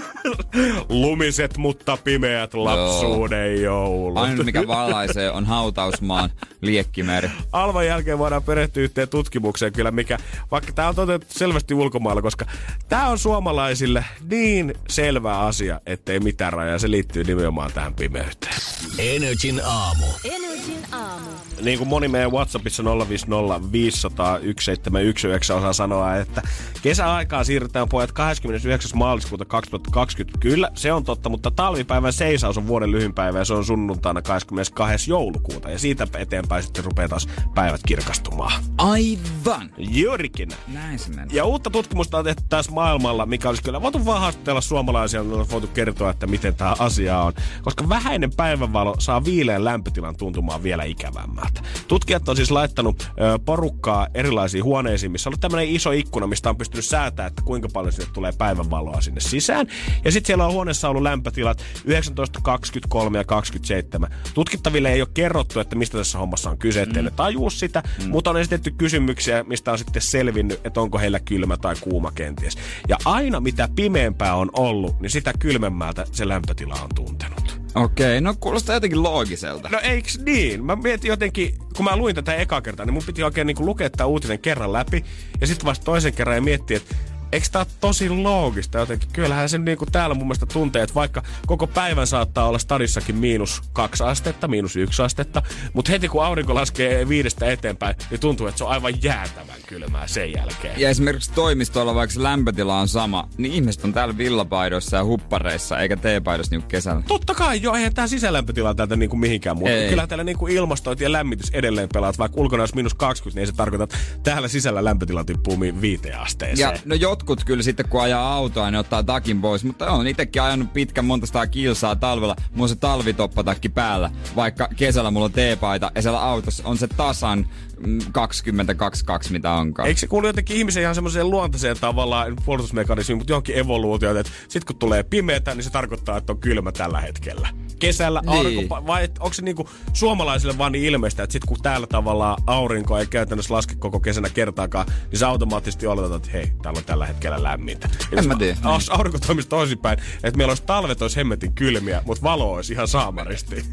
Lumiset, 0.90 1.58
mutta 1.58 1.98
pimeät 1.98 2.54
lapsuuden 2.54 3.62
joulut. 3.62 4.18
Ainut 4.18 4.46
mikä 4.46 4.68
valaisee 4.68 5.32
on 5.32 5.46
hautausmaan 5.46 6.30
liekkimeri. 6.62 7.30
Alvan 7.52 7.86
jälkeen 7.86 8.18
voidaan 8.18 8.44
perehtyä 8.44 8.84
yhteen 8.84 9.10
tutkimukseen 9.10 9.74
kyllä, 9.74 9.92
mikä, 9.92 10.18
vaikka 10.52 10.72
tämä 10.72 10.88
on 10.88 10.96
toteutettu 10.96 11.34
selvästi 11.38 11.74
ulkomailla, 12.10 12.22
koska 12.22 12.46
tämä 12.90 13.08
on 13.08 13.20
suomalaisille 13.20 14.06
niin 14.30 14.74
selvä 14.90 15.40
asia, 15.40 15.82
ettei 15.86 16.20
mitään 16.20 16.54
rajaa. 16.54 16.80
Se 16.80 16.92
liittyy 16.92 17.24
nimenomaan 17.24 17.72
tähän 17.74 17.94
pimeyteen. 17.94 18.62
Energin 18.98 19.62
aamu. 19.66 20.06
Energin 20.24 20.79
aamu. 20.92 21.30
niin 21.62 21.78
kuin 21.78 21.88
moni 21.88 22.08
meidän 22.08 22.32
WhatsAppissa 22.32 22.84
050 23.10 23.72
500 23.72 24.40
1719 24.40 25.56
osaa 25.56 25.74
sanoa, 25.74 26.16
että 26.16 26.42
kesäaikaa 26.82 27.44
siirrytään 27.44 27.90
pojat 27.90 28.12
29. 28.12 28.92
maaliskuuta 28.98 29.46
2020. 29.46 30.40
Kyllä, 30.40 30.72
se 30.76 30.94
on 30.94 31.04
totta, 31.04 31.30
mutta 31.30 31.52
talvipäivän 31.52 32.14
seisaus 32.14 32.58
on 32.58 32.68
vuoden 32.68 32.92
lyhyin 32.92 33.14
päivä 33.14 33.40
ja 33.40 33.46
se 33.46 33.54
on 33.54 33.66
sunnuntaina 33.66 34.22
22. 34.22 35.12
joulukuuta. 35.12 35.72
Ja 35.72 35.80
siitä 35.80 36.08
eteenpäin 36.18 36.64
sitten 36.64 36.84
rupeaa 36.84 37.10
taas 37.10 37.28
päivät 37.56 37.82
kirkastumaan. 37.88 38.64
Aivan! 38.78 39.70
Juurikin. 39.78 40.50
Näin 40.68 41.00
se. 41.00 41.12
Ja 41.32 41.46
uutta 41.46 41.70
tutkimusta 41.70 42.18
on 42.18 42.26
tehty 42.26 42.44
tässä 42.50 42.72
maailmalla, 42.72 43.26
mikä 43.26 43.50
olisi 43.50 43.64
kyllä 43.64 43.82
voitu 43.82 44.06
vaan 44.06 44.22
haastatella 44.22 44.62
suomalaisia, 44.62 45.24
niin 45.24 45.34
olisi 45.34 45.52
voitu 45.52 45.68
kertoa, 45.68 46.10
että 46.10 46.28
miten 46.28 46.56
tämä 46.56 46.76
asia 46.80 47.20
on. 47.20 47.34
Koska 47.62 47.90
vähäinen 47.90 48.32
päivänvalo 48.38 48.96
saa 49.00 49.26
viileän 49.26 49.66
lämpötilan 49.66 50.18
tuntumaan 50.18 50.64
vielä 50.64 50.79
ikävämmältä. 50.84 51.62
Tutkijat 51.88 52.30
on 52.30 52.36
siis 52.36 52.52
laittanut 52.52 53.04
ö, 53.04 53.40
porukkaa 53.46 54.08
erilaisiin 54.14 54.64
huoneisiin, 54.64 55.12
missä 55.12 55.30
on 55.30 55.32
ollut 55.32 55.42
tämmöinen 55.42 55.70
iso 55.70 55.92
ikkuna, 55.92 56.28
mistä 56.28 56.50
on 56.50 56.58
pystynyt 56.58 56.86
säätämään, 56.86 57.28
että 57.28 57.42
kuinka 57.42 57.68
paljon 57.74 57.92
sinne 57.94 58.10
tulee 58.14 58.32
päivänvaloa 58.38 59.02
sinne 59.02 59.22
sisään. 59.22 59.68
Ja 60.06 60.12
sitten 60.12 60.28
siellä 60.28 60.46
on 60.46 60.54
huoneessa 60.54 60.90
ollut 60.90 61.04
lämpötilat 61.04 61.64
19, 61.86 62.40
23 62.44 63.18
ja 63.18 63.24
27. 63.24 64.10
Tutkittaville 64.34 64.94
ei 64.94 65.02
ole 65.02 65.10
kerrottu, 65.14 65.60
että 65.60 65.76
mistä 65.76 65.98
tässä 65.98 66.18
hommassa 66.18 66.50
on 66.50 66.58
kyse, 66.58 66.82
ettei 66.82 67.04
ne 67.04 67.12
tajuu 67.12 67.50
sitä, 67.50 67.84
mm. 68.04 68.10
mutta 68.10 68.30
on 68.30 68.38
esitetty 68.38 68.72
kysymyksiä, 68.72 69.44
mistä 69.44 69.72
on 69.72 69.78
sitten 69.78 70.02
selvinnyt, 70.02 70.62
että 70.64 70.82
onko 70.82 71.00
heillä 71.00 71.20
kylmä 71.20 71.58
tai 71.58 71.76
kuuma 71.82 72.12
kenties. 72.12 72.58
Ja 72.88 72.98
aina 73.06 73.40
mitä 73.40 73.70
pimeämpää 73.76 74.36
on 74.36 74.50
ollut, 74.54 75.00
niin 75.00 75.10
sitä 75.10 75.34
kylmemmältä 75.40 76.06
se 76.12 76.28
lämpötila 76.28 76.76
on 76.84 76.90
tuntenut. 76.96 77.59
Okei, 77.76 78.22
no 78.22 78.36
kuulostaa 78.40 78.76
jotenkin 78.76 79.04
loogiselta. 79.04 79.70
No 79.70 79.80
eiks 79.84 80.20
niin? 80.20 80.66
Mä 80.66 80.76
mietin 80.76 81.10
jotenkin, 81.10 81.56
kun 81.76 81.86
mä 81.86 81.98
luin 81.98 82.16
tätä 82.16 82.36
eka 82.36 82.62
kertaa, 82.62 82.86
niin 82.86 82.94
mun 82.94 83.04
piti 83.06 83.24
oikein 83.24 83.48
niinku 83.48 83.66
lukea 83.66 83.90
tämä 83.90 84.08
uutinen 84.08 84.40
kerran 84.40 84.74
läpi. 84.74 85.06
Ja 85.42 85.48
sitten 85.48 85.66
vasta 85.66 85.86
toisen 85.86 86.14
kerran 86.14 86.36
ja 86.36 86.42
miettiä, 86.42 86.78
että 86.78 86.96
eikö 87.32 87.48
tää 87.52 87.62
ole 87.62 87.68
tosi 87.80 88.10
loogista 88.10 88.78
jotenkin? 88.78 89.10
Kyllähän 89.14 89.50
se 89.50 89.58
niinku 89.58 89.86
täällä 89.86 90.16
mun 90.16 90.28
mielestä 90.28 90.46
tuntee, 90.46 90.84
että 90.84 90.96
vaikka 90.96 91.24
koko 91.48 91.68
päivän 91.68 92.08
saattaa 92.08 92.48
olla 92.48 92.60
stadissakin 92.60 93.16
miinus 93.16 93.62
kaksi 93.74 94.04
astetta, 94.04 94.48
miinus 94.48 94.76
yksi 94.76 95.02
astetta, 95.02 95.44
mutta 95.74 95.92
heti 95.92 96.08
kun 96.08 96.26
aurinko 96.26 96.56
laskee 96.56 97.10
viidestä 97.10 97.52
eteenpäin, 97.52 97.96
niin 98.12 98.20
tuntuu, 98.20 98.48
että 98.48 98.58
se 98.58 98.64
on 98.64 98.70
aivan 98.70 99.04
jäätävän 99.04 99.60
kylmää 99.68 100.08
sen 100.08 100.34
jälkeen. 100.34 100.80
Ja 100.80 100.90
esimerkiksi 100.90 101.32
toimistolla, 101.32 101.96
vaikka 101.96 102.14
se 102.14 102.24
lämpötila 102.24 102.80
on 102.80 102.88
sama, 102.88 103.30
niin 103.38 103.54
ihmiset 103.54 103.84
on 103.84 103.94
täällä 103.94 104.18
villapaidoissa 104.18 104.98
ja 104.98 105.04
huppareissa, 105.04 105.80
eikä 105.80 105.98
teepaidossa 105.98 106.52
niinku 106.52 106.68
kesällä. 106.68 107.02
Totta 107.08 107.34
kai, 107.34 107.62
joo, 107.62 107.76
eihän 107.76 107.94
tää 107.94 108.08
sisälämpötila 108.08 108.76
täältä 108.76 108.96
niinku 108.96 109.16
mihinkään 109.16 109.58
muuta. 109.58 109.74
Kyllä 109.90 110.08
täällä 110.08 110.24
niinku 110.24 110.48
ilmastointi 110.48 111.04
ja 111.04 111.12
lämmitys 111.12 111.50
edelleen 111.54 111.90
pelaat, 111.94 112.18
vaikka 112.18 112.42
ulkona 112.42 112.62
olisi 112.64 112.76
miinus 112.76 112.94
20, 112.94 113.36
niin 113.36 113.42
ei 113.42 113.48
se 113.48 113.54
tarkoita, 113.54 113.84
että 113.84 113.98
täällä 114.24 114.48
sisällä 114.48 114.84
lämpötila 114.84 115.24
tippuu 115.24 115.60
viiteen 115.60 116.20
asteeseen. 116.20 116.74
Ja 116.74 116.80
no 116.86 116.96
jotkut 117.20 117.44
kyllä 117.44 117.64
sitten 117.64 117.90
kun 117.90 118.02
ajaa 118.02 118.34
autoa, 118.34 118.72
ne 118.72 118.80
ottaa 118.80 119.04
takin 119.04 119.42
pois, 119.42 119.64
mutta 119.64 119.92
on 119.92 120.08
itsekin 120.08 120.42
ajanut 120.42 120.74
pitkän 120.74 121.06
monta 121.06 121.26
sataa 121.26 121.48
kilsaa 121.48 121.96
talvella. 121.96 122.36
Mulla 122.52 122.64
on 122.64 122.70
se 122.70 122.76
talvitoppatakki 122.76 123.70
päällä, 123.70 124.12
vaikka 124.36 124.70
kesällä 124.76 125.12
mulla 125.12 125.26
on 125.26 125.32
teepaita 125.32 125.92
ja 125.96 126.02
siellä 126.02 126.22
autossa 126.22 126.64
on 126.66 126.78
se 126.78 126.88
tasan 126.88 127.48
mm, 127.86 128.00
22 128.12 129.32
mitä 129.32 129.52
onkaan. 129.52 129.88
Eikö 129.88 130.00
se 130.00 130.08
kuulu 130.08 130.28
jotenkin 130.28 130.58
ihmisen 130.58 130.84
ihan 130.84 130.96
semmoiseen 130.96 131.30
luontaiseen 131.30 131.78
tavallaan 131.82 132.38
puolustusmekanismiin, 132.46 133.18
mutta 133.18 133.32
johonkin 133.32 133.58
evoluutioon, 133.58 134.18
että 134.18 134.32
sit 134.48 134.66
kun 134.66 134.76
tulee 134.76 135.04
pimeätä, 135.04 135.56
niin 135.56 135.64
se 135.64 135.70
tarkoittaa, 135.70 136.18
että 136.18 136.34
on 136.34 136.40
kylmä 136.40 136.72
tällä 136.72 137.02
hetkellä. 137.02 137.50
Kesällä 137.80 138.22
Niin. 138.22 138.30
aurinko, 138.38 138.88
vai 138.88 139.04
et, 139.04 139.12
onko 139.20 139.34
se 139.34 139.42
niinku 139.42 139.70
suomalaisille 139.94 140.58
vaan 140.58 140.72
niin 140.72 140.86
ilmeistä, 140.86 141.24
että 141.24 141.34
sit 141.34 141.46
kun 141.46 141.58
täällä 141.62 141.88
tavallaan 141.88 142.44
aurinko 142.48 142.98
ei 142.98 143.06
käytännössä 143.08 143.54
laske 143.54 143.76
koko 143.76 144.00
kesänä 144.00 144.30
kertaakaan, 144.30 144.88
niin 145.12 145.20
sä 145.20 145.28
automaattisesti 145.28 145.88
oletat, 145.88 146.14
että 146.16 146.30
hei, 146.32 146.52
täällä 146.62 146.78
on 146.78 146.86
tällä 146.86 147.06
hetkellä 147.06 147.44
lämmintä. 147.44 147.90
Jos 148.12 148.28
mä 148.28 148.36
tiedä. 148.36 148.58
Jos 148.74 148.90
aurinko 148.90 149.20
toimisi 149.20 149.48
toisinpäin, 149.48 150.00
että 150.24 150.38
meillä 150.38 150.52
olisi 150.52 150.64
talvet 150.64 151.02
olisi 151.02 151.16
hemmetin 151.18 151.54
kylmiä, 151.54 152.02
mutta 152.06 152.24
valo 152.24 152.54
olisi 152.54 152.74
ihan 152.74 152.88
saamaristi. 152.88 153.56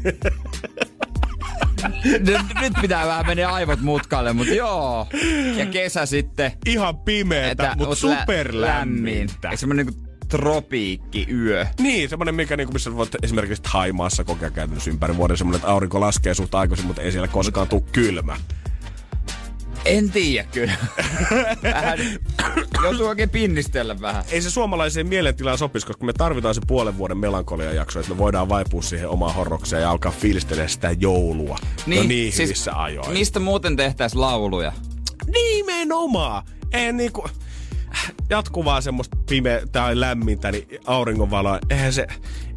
nyt, 2.03 2.41
nyt 2.61 2.73
pitää 2.81 3.07
vähän 3.07 3.25
mennä 3.27 3.49
aivot 3.49 3.81
mutkalle, 3.81 4.33
mutta 4.33 4.53
joo. 4.53 5.07
Ja 5.57 5.65
kesä 5.65 6.05
sitten. 6.05 6.51
ihan 6.65 6.97
pimeetä, 6.97 7.75
mutta 7.77 7.95
superlämmintä. 7.95 9.33
Eikö 9.49 9.57
semmonen 9.57 9.85
niinku 9.85 10.06
tropiikki-yö? 10.27 11.65
Niin, 11.79 12.09
semmoinen, 12.09 12.35
mikä 12.35 12.57
niinku, 12.57 12.73
missä 12.73 12.95
voit 12.95 13.15
esimerkiksi 13.23 13.63
Haimaassa 13.65 14.23
kokea 14.23 14.49
käytännössä 14.49 14.89
ympäri 14.89 15.17
vuoden 15.17 15.37
semmoinen, 15.37 15.57
että 15.57 15.71
aurinko 15.71 15.99
laskee 15.99 16.33
suht 16.33 16.55
aikaisin, 16.55 16.85
mutta 16.85 17.01
ei 17.01 17.11
siellä 17.11 17.27
koskaan 17.27 17.67
tule 17.67 17.83
kylmä. 17.91 18.37
En 19.85 20.11
tiedä 20.11 20.47
kyllä. 20.51 20.73
vähän, 21.63 21.99
joutuu 22.83 23.07
oikein 23.07 23.29
pinnistellä 23.29 24.01
vähän. 24.01 24.23
Ei 24.31 24.41
se 24.41 24.49
suomalaiseen 24.49 25.07
mielentilaan 25.07 25.57
sopisi, 25.57 25.87
koska 25.87 26.05
me 26.05 26.13
tarvitaan 26.13 26.55
se 26.55 26.61
puolen 26.67 26.97
vuoden 26.97 27.17
melankoliajakso, 27.17 27.99
että 27.99 28.11
me 28.11 28.17
voidaan 28.17 28.49
vaipua 28.49 28.81
siihen 28.81 29.09
omaan 29.09 29.35
horrokseen 29.35 29.81
ja 29.81 29.91
alkaa 29.91 30.11
fiilistelemään 30.11 30.69
sitä 30.69 30.91
joulua. 30.99 31.57
Niin, 31.85 32.01
no 32.01 32.07
niin 32.07 32.33
siis, 32.33 32.49
hyvissä 32.49 32.81
ajoin. 32.81 33.13
Mistä 33.13 33.39
muuten 33.39 33.75
tehtäis 33.75 34.15
lauluja? 34.15 34.71
Nimenomaan! 35.27 36.43
Ei 36.71 36.93
niinku 36.93 37.29
jatkuvaa 38.29 38.81
semmoista 38.81 39.17
pimeä 39.29 39.61
tai 39.71 39.99
lämmintä, 39.99 40.51
niin 40.51 40.67
auringonvaloa, 40.85 41.59
eihän 41.69 41.93
se, 41.93 42.07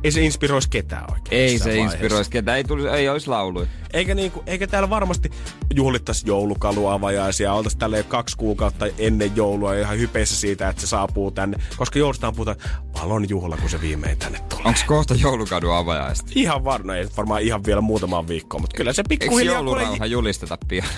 ei 0.05 0.13
se 0.13 0.23
inspiroisi 0.23 0.71
ketään 0.71 1.13
oikein. 1.13 1.43
Ei 1.43 1.59
se 1.59 1.65
vaiheessa. 1.65 1.97
inspiroisi 1.97 2.31
ketään, 2.31 2.57
ei, 2.57 2.65
tulisi, 2.65 2.89
ei 2.89 3.09
olisi 3.09 3.29
lauluja. 3.29 3.67
Eikä, 3.93 4.15
niinku, 4.15 4.43
eikä 4.47 4.67
täällä 4.67 4.91
varmasti 4.91 5.31
juhlittaisi 5.75 6.27
joulukaluavajaisia. 6.27 7.53
Oltaisiin 7.53 7.79
tälleen 7.79 8.05
kaksi 8.05 8.37
kuukautta 8.37 8.87
ennen 8.99 9.37
joulua 9.37 9.75
ihan 9.75 9.99
hypeissä 9.99 10.37
siitä, 10.37 10.69
että 10.69 10.81
se 10.81 10.87
saapuu 10.87 11.31
tänne. 11.31 11.59
Koska 11.77 11.99
joulustahan 11.99 12.35
puhutaan 12.35 12.57
valon 12.95 13.29
juhla, 13.29 13.57
kun 13.57 13.71
se 13.71 13.81
viimein 13.81 14.19
tänne 14.19 14.39
tulee. 14.49 14.65
Onko 14.65 14.81
kohta 14.87 15.15
joulukadun 15.15 15.77
avajaista? 15.77 16.33
Ihan 16.35 16.65
varma, 16.65 16.97
ei 16.97 17.09
varmaan 17.17 17.43
ihan 17.43 17.65
vielä 17.65 17.81
muutamaan 17.81 18.29
viikkoon, 18.29 18.61
mutta 18.61 18.77
kyllä 18.77 18.93
se 18.93 19.03
Eikö 19.03 19.09
pikkuhiljaa... 19.09 19.55
joulurauha 19.55 20.07
julisteta 20.07 20.59
pian? 20.69 20.89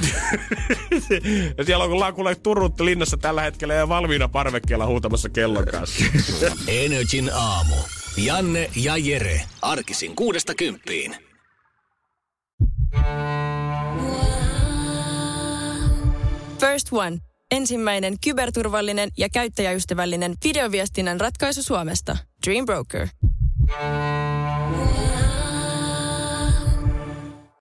ja 1.59 1.65
siellä 1.65 1.85
on 1.85 1.91
kun 1.91 2.01
lakulle 2.01 2.35
Turut 2.35 2.81
linnassa 2.81 3.17
tällä 3.17 3.43
hetkellä 3.43 3.75
ja 3.75 3.89
valmiina 3.89 4.29
parvekkeella 4.29 4.87
huutamassa 4.87 5.29
kellon 5.29 5.67
kanssa. 5.67 6.05
Energin 6.69 7.31
aamu. 7.35 7.75
Janne 8.17 8.71
ja 8.77 8.97
Jere. 8.97 9.41
Arkisin 9.63 10.17
kuudesta 10.17 10.55
kymppiin. 10.55 11.17
First 16.61 16.89
One. 16.93 17.19
Ensimmäinen 17.51 18.17
kyberturvallinen 18.25 19.11
ja 19.19 19.29
käyttäjäystävällinen 19.29 20.35
videoviestinnän 20.45 21.21
ratkaisu 21.21 21.63
Suomesta. 21.63 22.17
Dream 22.47 22.67
Broker. 22.67 23.09